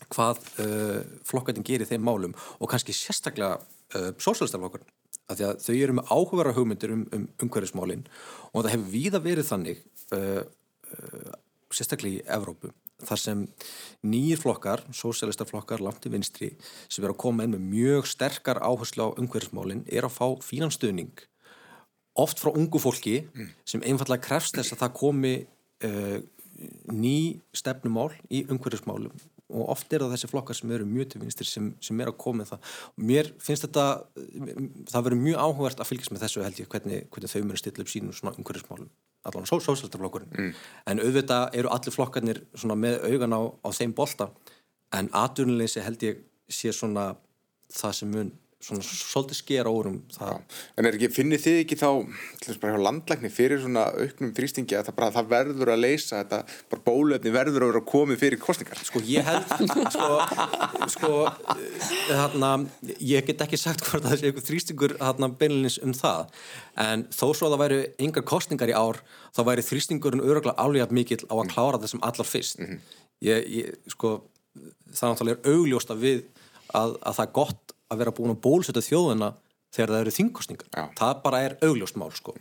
hvað 0.10 0.42
uh, 0.64 1.02
flokkatin 1.30 1.66
gerir 1.66 1.90
þeim 1.90 2.02
málum 2.06 2.34
og 2.58 2.72
kannski 2.72 2.96
sérstaklega 2.98 3.60
uh, 3.60 4.10
sósælstaflokkur 4.18 4.82
af 5.30 5.38
því 5.38 5.46
að 5.46 5.62
þau 5.62 5.76
eru 5.76 5.96
með 6.00 6.14
áhugara 6.16 6.56
hugmyndir 6.58 6.96
um, 6.96 7.06
um 7.14 7.28
umhverfismálin 7.46 8.08
og 8.50 8.64
það 8.64 8.72
hefur 8.74 8.94
víða 8.96 9.22
verið 9.22 9.50
þannig 9.52 9.84
uh, 10.16 10.44
uh, 10.44 11.34
sérstaklega 11.74 12.20
í 12.20 12.28
Evrópu 12.38 12.72
þar 13.08 13.22
sem 13.22 13.44
nýjir 14.04 14.42
flokkar, 14.42 14.84
sósælistaflokkar 14.92 15.80
langt 15.84 16.02
til 16.04 16.12
vinstri 16.12 16.50
sem 16.92 17.06
er 17.06 17.14
að 17.14 17.22
koma 17.22 17.46
inn 17.46 17.56
með 17.56 17.68
mjög 17.72 18.10
sterkar 18.12 18.60
áherslu 18.60 19.08
á 19.08 19.16
umhverfismálin 19.22 19.86
er 19.88 20.08
að 20.08 20.18
fá 20.18 20.26
fínan 20.44 20.74
stuðning 20.74 21.14
oft 22.20 22.42
frá 22.42 22.52
ungu 22.52 22.82
fólki 22.82 23.22
sem 23.68 23.84
einfallega 23.86 24.26
krefst 24.26 24.58
þess 24.58 24.76
að 24.76 24.84
það 24.84 24.96
komi 25.00 25.34
uh, 25.88 26.20
ný 26.92 27.18
stefnumál 27.56 28.12
í 28.28 28.44
umhverfismálum. 28.50 29.14
Og 29.50 29.70
oft 29.74 29.94
er 29.94 30.04
það 30.04 30.12
þessi 30.14 30.30
flokkar 30.30 30.58
sem 30.58 30.72
eru 30.76 30.86
mjög 30.86 31.14
til 31.14 31.22
vinstir 31.24 31.48
sem, 31.50 31.72
sem 31.82 32.02
er 32.04 32.12
að 32.12 32.20
koma 32.22 32.44
með 32.44 32.52
það. 32.52 32.74
Og 32.92 33.06
mér 33.10 33.32
finnst 33.42 33.66
þetta 33.66 33.86
það 34.92 35.06
verður 35.08 35.24
mjög 35.24 35.40
áhugavert 35.46 35.82
að 35.82 35.90
fylgjast 35.90 36.14
með 36.14 36.26
þessu 36.26 36.44
held 36.46 36.60
ég 36.62 36.70
hvernig, 36.74 37.08
hvernig 37.14 37.34
þau 37.34 37.42
munu 37.46 37.62
stilla 37.62 37.86
upp 37.86 37.94
sínum 37.94 38.18
svona 38.20 38.36
umhverfismálum 38.38 38.92
allan 39.28 39.48
só, 39.48 39.60
sósæltaflokkurinn 39.60 40.32
mm. 40.36 40.54
en 40.92 41.02
auðvitað 41.04 41.58
eru 41.60 41.72
allir 41.76 41.96
flokkarnir 41.96 42.44
með 42.76 43.02
augan 43.10 43.36
á, 43.36 43.42
á 43.66 43.70
þeim 43.76 43.96
bolta 43.96 44.30
en 44.96 45.10
atvinnuleysi 45.14 45.84
held 45.86 46.04
ég 46.08 46.22
sé 46.50 46.72
svona 46.74 47.12
það 47.70 47.98
sem 48.00 48.14
mun 48.14 48.32
svona 48.60 48.84
svolítið 48.84 49.38
skera 49.38 49.72
órum 49.72 50.02
það. 50.12 50.40
En 50.76 50.88
er 50.88 50.96
ekki, 50.98 51.08
finnir 51.16 51.40
þið 51.40 51.60
ekki 51.62 51.78
þá, 51.80 51.88
landlækni, 52.84 53.32
fyrir 53.32 53.62
svona 53.64 53.86
auknum 53.96 54.34
þrýstingi 54.36 54.76
að 54.76 54.90
það, 54.90 54.96
bara, 54.98 55.14
það 55.16 55.30
verður 55.32 55.72
að 55.72 55.80
leysa 55.86 56.20
þetta, 56.20 56.40
bara 56.74 56.84
bólefni 56.90 57.34
verður 57.34 57.66
að 57.66 57.72
vera 57.72 57.84
komið 57.94 58.20
fyrir 58.24 58.42
kostningar? 58.44 58.82
Sko 58.84 59.02
ég 59.08 59.30
held, 59.30 59.54
sko, 59.96 60.10
sko, 60.96 61.14
þarna, 62.10 62.52
ég 63.00 63.30
get 63.30 63.46
ekki 63.48 63.62
sagt 63.62 63.86
hvort 63.88 64.04
að 64.04 64.12
það 64.12 64.20
sé 64.20 64.30
eitthvað 64.30 64.50
þrýstingur 64.52 64.98
þarna 65.00 65.32
beinlinis 65.40 65.80
um 65.86 65.96
það, 65.96 66.36
en 66.84 67.08
þó 67.16 67.26
svo 67.30 67.48
að 67.48 67.56
það 67.56 67.64
væri 67.64 67.80
yngar 68.10 68.28
kostningar 68.34 68.74
í 68.74 68.78
ár, 68.78 69.02
þá 69.38 69.44
væri 69.54 69.68
þrýstingurinn 69.70 70.26
öruglega 70.28 70.60
álíðat 70.60 70.96
mikill 71.00 71.24
á 71.32 71.36
að 71.40 71.50
klára 71.56 71.80
þessum 71.80 72.04
allar 72.04 72.28
fyrst. 72.28 72.60
ég, 73.24 73.50
ég, 73.56 73.82
sko, 73.96 74.18
það 74.92 75.16
náttúrulega 75.16 75.40
er 75.40 75.56
augljóst 75.56 75.96
að 75.96 76.04
við, 76.04 76.24
að, 76.76 77.00
að 77.00 77.22
það 77.22 77.28
er 77.30 77.36
gott 77.40 77.76
að 77.90 78.04
vera 78.04 78.14
búin 78.16 78.36
að 78.36 78.42
bólusetja 78.46 78.86
þjóðina 78.86 79.34
þegar 79.74 79.92
það 79.96 80.04
eru 80.06 80.16
þingkostningar. 80.20 80.72
Það 80.98 81.20
bara 81.26 81.44
er 81.48 81.58
augljóst 81.66 82.00
mál, 82.02 82.12
sko. 82.16 82.38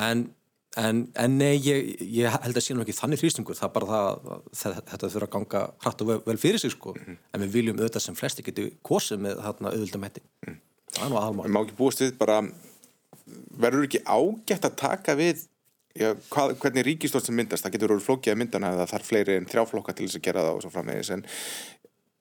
En 0.00 0.30
En, 0.74 1.04
en 1.14 1.36
nei, 1.38 1.52
ég, 1.62 2.00
ég 2.02 2.32
held 2.42 2.56
að 2.58 2.68
nú 2.74 2.82
ekki 2.82 2.96
þannig 2.98 3.20
þrýstingur, 3.20 3.54
það 3.54 3.68
er 3.68 3.74
bara 3.76 3.86
það 3.86 4.06
að 4.08 4.40
þe- 4.58 4.72
þetta 4.88 5.10
þurfa 5.12 5.26
að 5.28 5.30
ganga 5.36 5.60
hratt 5.84 6.00
og 6.02 6.08
vel, 6.08 6.16
vel 6.26 6.34
fyrir 6.42 6.58
sig 6.58 6.72
sko, 6.74 6.94
en 6.98 7.44
við 7.44 7.52
viljum 7.54 7.78
auðvitað 7.78 8.02
sem 8.02 8.16
flesti 8.18 8.42
geti 8.42 8.64
kosið 8.82 9.22
með 9.22 9.38
þarna 9.44 9.70
auðvildum 9.70 10.06
hætti. 10.08 10.22
Það 10.96 11.04
er 11.06 11.12
nú 11.12 11.20
aðalmál 11.20 11.46
má 11.54 11.60
ekki 11.62 11.76
búast 11.78 12.02
við 12.02 12.16
bara, 12.18 12.40
verður 13.62 13.86
ekki 13.86 14.02
ágætt 14.02 14.66
að 14.66 14.76
taka 14.82 15.14
við 15.22 15.44
já, 15.94 16.10
hvað, 16.34 16.56
hvernig 16.64 16.88
ríkistort 16.90 17.30
sem 17.30 17.38
myndast, 17.38 17.62
það 17.68 17.76
getur 17.76 17.94
verið 17.94 18.06
flókið 18.08 18.34
að 18.34 18.40
myndana 18.42 18.74
eða 18.74 18.88
það 18.90 18.98
er 18.98 19.08
fleiri 19.12 19.38
en 19.38 19.46
þrjáflokka 19.54 19.94
til 19.94 20.08
þess 20.08 20.18
að 20.18 20.26
gera 20.26 20.42
það 20.48 20.58
og 20.58 20.64
svo 20.66 20.74
framvegis, 20.74 21.12
en 21.14 21.24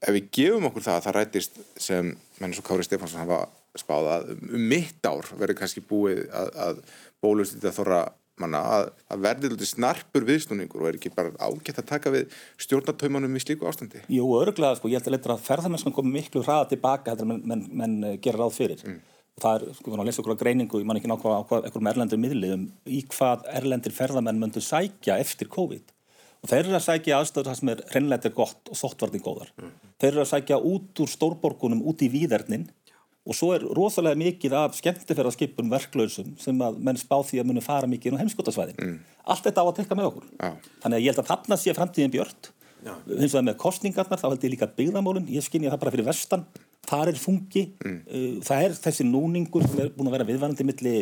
ef 0.04 0.16
við 0.18 0.32
gefum 0.38 0.70
okkur 0.70 0.86
það 0.88 0.98
að 1.00 1.06
það 1.08 1.18
rætist 1.18 1.62
sem 1.82 2.12
menn 2.42 2.56
svo 2.56 2.66
Kári 2.68 2.86
Stefánsson 2.88 3.24
hafa 3.24 3.46
spáð 3.80 4.10
að 4.16 4.34
um 4.36 4.68
mitt 4.70 5.08
ár 5.08 5.30
verður 5.40 5.58
kannski 5.62 5.84
búið 5.88 6.28
að, 6.30 6.52
að 6.68 6.84
bólust 7.24 7.58
þetta 7.58 7.74
þorra 7.78 8.04
manna 8.42 8.60
að, 8.76 8.88
að 9.14 9.24
verði 9.28 9.50
lítið 9.54 9.70
snarpur 9.70 10.26
viðsnúningur 10.26 10.84
og 10.84 10.90
er 10.90 10.98
ekki 10.98 11.12
bara 11.14 11.34
ágætt 11.38 11.82
að 11.84 11.90
taka 11.92 12.14
við 12.14 12.38
stjórnartaumanum 12.66 13.38
í 13.38 13.42
slíku 13.44 13.68
ástandi 13.70 14.02
Jú, 14.10 14.26
örglega, 14.40 14.78
sko, 14.80 14.90
ég 14.90 15.00
held 15.00 15.10
að 15.12 15.18
leitra 15.18 15.38
að 15.38 15.48
ferðarmennskan 15.48 15.96
komi 15.96 16.16
miklu 16.18 16.44
hraða 16.46 16.72
tilbaka 16.74 17.14
þetta 17.14 17.28
menn, 17.30 17.44
menn, 17.50 17.66
menn 17.70 17.98
eh, 18.10 18.16
gera 18.24 18.42
ráð 18.42 18.58
fyrir. 18.58 18.86
Það 19.42 19.56
er, 19.60 19.78
sko, 19.78 19.86
við 19.86 19.94
erum 19.94 20.04
að 20.04 20.10
lesa 20.10 20.24
okkur 20.24 20.38
á 20.38 20.42
greiningu, 20.42 20.82
ég 20.82 20.90
man 20.90 21.00
ekki 21.00 21.10
nákvæmlega 21.10 21.46
á 21.46 21.58
einhverjum 21.60 21.92
erlendur 21.94 22.22
miðliðum, 22.22 22.66
í 22.86 23.00
hvað 23.14 23.48
erlendir 23.54 23.96
ferðarmenn 23.96 24.42
möndu 24.42 24.62
sækja 24.66 25.18
eftir 25.22 25.50
COVID. 25.54 25.93
Þeir 26.44 26.66
eru 26.66 26.76
að 26.76 26.86
sækja 26.86 27.18
aðstöður 27.22 27.50
það 27.50 27.60
sem 27.60 27.70
er 27.72 27.82
reynlegt 27.94 28.26
er 28.28 28.34
gott 28.36 28.72
og 28.72 28.80
þóttvartin 28.80 29.24
góðar. 29.24 29.52
Þeir 30.02 30.10
eru 30.10 30.24
að 30.26 30.32
sækja 30.34 30.58
út 30.60 31.02
úr 31.04 31.12
stórborgunum, 31.12 31.84
út 31.88 32.04
í 32.04 32.10
víðernin 32.12 32.66
og 33.24 33.38
svo 33.38 33.54
er 33.56 33.64
rosalega 33.78 34.20
mikið 34.20 34.56
af 34.60 34.76
skemmtifærðarskipum 34.76 35.70
verklausum 35.72 36.34
sem 36.42 36.60
að 36.66 36.82
menn 36.84 37.00
spá 37.00 37.16
því 37.24 37.40
að 37.40 37.48
muni 37.48 37.64
fara 37.64 37.88
mikið 37.88 38.12
inn 38.12 38.20
á 38.20 38.24
heimskotasvæðin. 38.26 38.82
Mm. 38.82 38.98
Allt 39.32 39.48
þetta 39.48 39.64
á 39.64 39.68
að 39.70 39.78
tekka 39.78 39.96
með 39.96 40.10
okkur. 40.10 40.26
Já. 40.36 40.50
Þannig 40.84 40.98
að 40.98 41.06
ég 41.06 41.14
held 41.14 41.22
að 41.24 41.30
þarna 41.32 41.60
sé 41.62 41.76
framtíðin 41.78 42.14
björt. 42.18 42.52
Hins 42.84 43.32
vegar 43.32 43.48
með 43.48 43.58
kostningarnar 43.64 44.20
þá 44.20 44.26
held 44.28 44.44
ég 44.44 44.54
líka 44.58 44.68
byggðamólin. 44.76 45.30
Ég 45.32 45.46
skynja 45.46 45.72
það 45.72 45.84
bara 45.86 45.94
fyrir 45.96 46.10
vestan. 46.10 46.44
þar 46.84 47.14
er 47.14 47.20
þungi 47.20 47.64
mm. 47.80 48.00
það 48.44 48.66
er 48.66 48.74
þessi 48.84 49.06
núningur 49.08 49.64
sem 49.64 49.80
er 49.80 49.94
búin 49.96 50.10
að 50.10 50.18
vera 50.18 50.28
viðvarandi 50.28 50.66
milli 50.68 50.96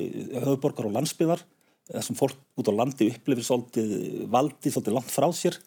höfuborgar 0.44 0.86
og 0.86 0.94
landsbyðar 0.94 1.42
þar 1.92 2.08
sem 2.08 2.18
fólk 2.18 2.38
út 2.60 2.72
á 2.72 2.74
landi 2.76 3.10
upplifir 3.12 3.48
svolítið 3.48 3.92
valdið 4.32 4.76
svolítið 4.76 4.98
langt 4.98 5.12
frá 5.12 5.28
sér 5.36 5.58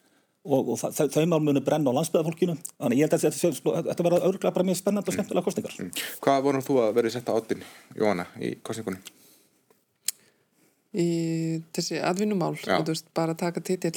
og, 0.44 0.70
og 0.74 0.78
það, 0.80 1.10
þau 1.14 1.26
mál 1.32 1.40
munu 1.44 1.62
brenna 1.64 1.92
á 1.92 1.96
landsbyðarfólkinu 1.98 2.56
þannig 2.60 3.00
ég 3.00 3.06
held 3.06 3.16
að 3.16 3.26
þetta, 3.26 3.74
þetta, 3.90 4.06
verða 4.06 4.22
örgulega 4.28 4.54
bara 4.56 4.68
mjög 4.68 4.80
spennand 4.80 5.10
og 5.10 5.16
skemmtilega 5.16 5.48
kostningar 5.48 5.76
mm. 5.80 5.92
Hvað 6.24 6.46
vorum 6.46 6.64
þú 6.64 6.78
að 6.84 6.96
verði 6.98 7.12
sett 7.16 7.28
á 7.28 7.36
áttin, 7.36 7.64
Jóhanna, 7.98 8.26
í 8.40 8.54
kostningunum? 8.64 9.12
Í 10.94 11.08
þessi 11.74 11.98
veist, 11.98 13.08
bara 13.16 13.34
taka 13.34 13.60
titill 13.64 13.96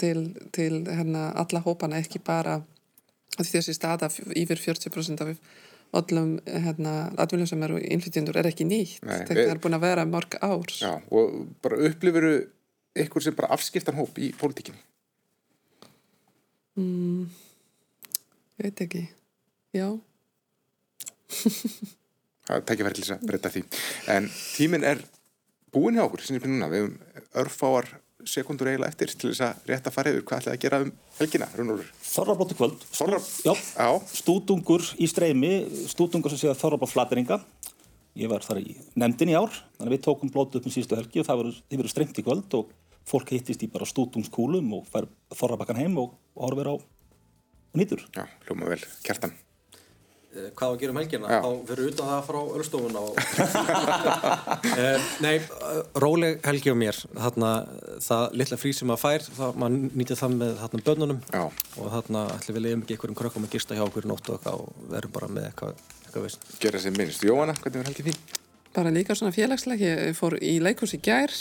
til, 0.00 0.24
til 0.50 0.80
hérna, 0.88 1.28
alla 1.38 1.62
hópana, 1.62 2.00
ekki 2.02 2.18
bara 2.24 2.58
þessi 3.38 3.76
staða 3.76 4.10
yfir 4.34 4.58
40% 4.58 5.22
af 5.22 5.36
öllum 5.92 6.34
hérna, 6.46 6.92
atvinnum 7.20 7.48
sem 7.50 7.62
eru 7.66 7.78
innflytjendur 7.82 8.38
er 8.40 8.48
ekki 8.48 8.64
nýtt 8.68 9.04
Nei, 9.04 9.18
þetta 9.28 9.46
er 9.52 9.60
búin 9.62 9.76
að 9.76 9.84
vera 9.84 10.06
mörg 10.08 10.38
ár. 10.40 10.72
Já, 10.80 10.94
og 11.12 11.34
bara 11.64 11.80
upplifuru 11.88 12.32
ykkur 13.04 13.24
sem 13.24 13.36
bara 13.36 13.52
afskiptan 13.56 13.98
hóp 13.98 14.16
í 14.20 14.32
pólitíkinni? 14.38 14.80
Mm, 16.80 17.26
Ég 18.60 18.68
veit 18.68 18.80
ekki. 18.84 19.02
Já. 19.74 19.88
Það 22.46 22.64
tekja 22.68 22.86
þess 22.90 23.14
að 23.14 23.26
breyta 23.28 23.50
því. 23.52 23.62
En 24.12 24.28
tíminn 24.56 24.84
er 24.86 25.00
búin 25.72 25.96
hjá 25.96 26.04
okkur 26.04 26.24
við 26.26 26.46
hefum 26.46 26.96
örfáar 27.42 27.88
sekundur 28.28 28.70
eiginlega 28.70 28.92
eftir 28.92 29.12
til 29.14 29.30
þess 29.32 29.44
að 29.46 29.70
rétt 29.70 29.88
að 29.88 29.96
fara 29.96 30.12
yfir 30.12 30.24
hvað 30.28 30.42
ætlaði 30.42 30.58
að 30.58 30.62
gera 30.64 30.80
um 30.84 30.92
helgina, 31.18 31.48
Rúnúlur 31.58 31.90
Þorrablóttu 32.06 32.56
kvöld. 32.58 32.86
Þorra... 32.92 33.20
Já, 33.46 33.52
Já. 33.54 33.88
stúdungur 34.20 34.86
í 34.98 35.08
streymi 35.10 35.52
stúdungur 35.90 36.32
sem 36.32 36.42
séða 36.44 36.58
Þorrablótt 36.60 36.94
flateringa 36.94 37.40
ég 38.18 38.32
var 38.32 38.44
þar 38.44 38.62
í 38.62 38.76
nefndin 38.98 39.32
í 39.32 39.36
ár 39.38 39.52
þannig 39.52 39.88
að 39.88 39.94
við 39.96 40.04
tókum 40.08 40.32
blótu 40.32 40.60
upp 40.60 40.68
um 40.68 40.74
síðustu 40.74 40.98
helgi 40.98 41.22
og 41.22 41.28
það 41.28 41.44
verður 41.72 41.92
streymt 41.94 42.18
í 42.20 42.26
kvöld 42.26 42.58
og 42.58 42.74
fólk 43.08 43.32
hittist 43.34 43.62
í 43.64 43.70
bara 43.72 43.88
stúdungskúlum 43.88 44.74
og 44.78 44.90
fær 44.92 45.08
Þorrabakkan 45.34 45.80
heim 45.80 45.96
og, 46.02 46.12
horfir 46.38 46.70
á 46.70 46.74
og 46.76 46.84
nýtur. 47.78 48.04
Já, 48.14 48.28
hljóma 48.46 48.68
vel, 48.68 48.82
kjartan 49.06 49.32
hvað 50.32 50.70
að 50.70 50.78
gera 50.80 50.92
um 50.92 50.98
helgina 51.00 51.28
Já. 51.28 51.38
þá 51.44 51.50
fyrir 51.68 51.88
utan 51.90 52.08
það 52.08 52.22
frá 52.28 52.38
öllstofun 52.58 52.98
og... 53.00 53.12
Eh, 54.72 55.06
nei, 55.20 55.34
róleg 56.00 56.38
helgi 56.46 56.72
á 56.72 56.76
mér. 56.78 56.96
Þarna, 57.12 57.50
það 58.02 58.36
litla 58.40 58.56
frí 58.60 58.70
sem 58.74 58.88
maður 58.88 59.02
fær 59.02 59.24
það, 59.36 59.58
maður 59.60 59.98
nýtið 60.00 60.20
það 60.22 60.36
með 60.38 60.52
þarna 60.60 60.82
börnunum 60.86 61.20
Já. 61.26 61.42
og 61.76 61.90
þarna 61.92 62.22
ætlum 62.36 62.56
við 62.56 62.64
leiðum 62.66 62.84
ekki 62.84 62.96
einhverjum 62.96 63.18
krökkum 63.18 63.46
að 63.46 63.56
gista 63.56 63.76
hjá 63.76 63.82
okkur 63.84 64.08
nótt 64.08 64.30
og, 64.32 64.48
og 64.48 64.86
verum 64.92 65.14
bara 65.14 65.28
með 65.32 65.48
eitthvað, 65.50 65.82
eitthvað 66.06 66.26
veist 66.28 66.46
Gera 66.62 66.82
sem 66.82 66.96
minnst, 66.96 67.26
Jóhanna, 67.26 67.56
hvernig 67.60 67.82
var 67.82 67.90
helgið 67.90 68.10
þín? 68.10 68.20
Bara 68.72 68.94
líka 68.94 69.16
svona 69.18 69.34
félagsleg 69.36 69.84
ég 69.84 70.04
fór 70.16 70.38
í 70.40 70.54
leikurs 70.64 70.94
í 70.96 71.02
gær. 71.04 71.34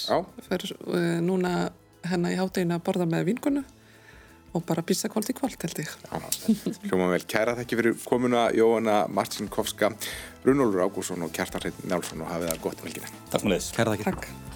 Fyrir 0.49 0.75
uh, 0.75 0.97
eh, 0.97 1.19
núna 1.23 1.69
hennar 2.11 2.35
í 2.35 2.41
háttegin 2.41 2.75
að 2.75 2.83
borða 2.89 3.07
með 3.09 3.29
vinkunu 3.31 3.63
og 4.53 4.65
bara 4.67 4.83
býsa 4.85 5.09
kvöld 5.11 5.31
í 5.31 5.35
kvöld 5.37 5.57
held 5.63 5.81
ég. 5.83 5.95
Hljóma 6.87 7.09
vel, 7.13 7.23
kæra 7.23 7.55
þekki 7.59 7.79
fyrir 7.79 7.97
komuna 8.05 8.49
Jóhanna 8.55 9.01
Marcinkovska, 9.07 9.93
Runolfur 10.45 10.85
Ágússon 10.87 11.25
og 11.25 11.33
Kjartan 11.35 11.67
Reynd 11.67 11.83
Nálsson 11.87 12.23
og 12.25 12.31
hafið 12.33 12.53
það 12.53 12.63
gott 12.67 12.81
um 12.81 12.89
helgina. 12.89 13.13
Takk 13.31 13.45
fyrir 13.45 13.69
Kæra 13.75 13.97
þekki 13.97 14.50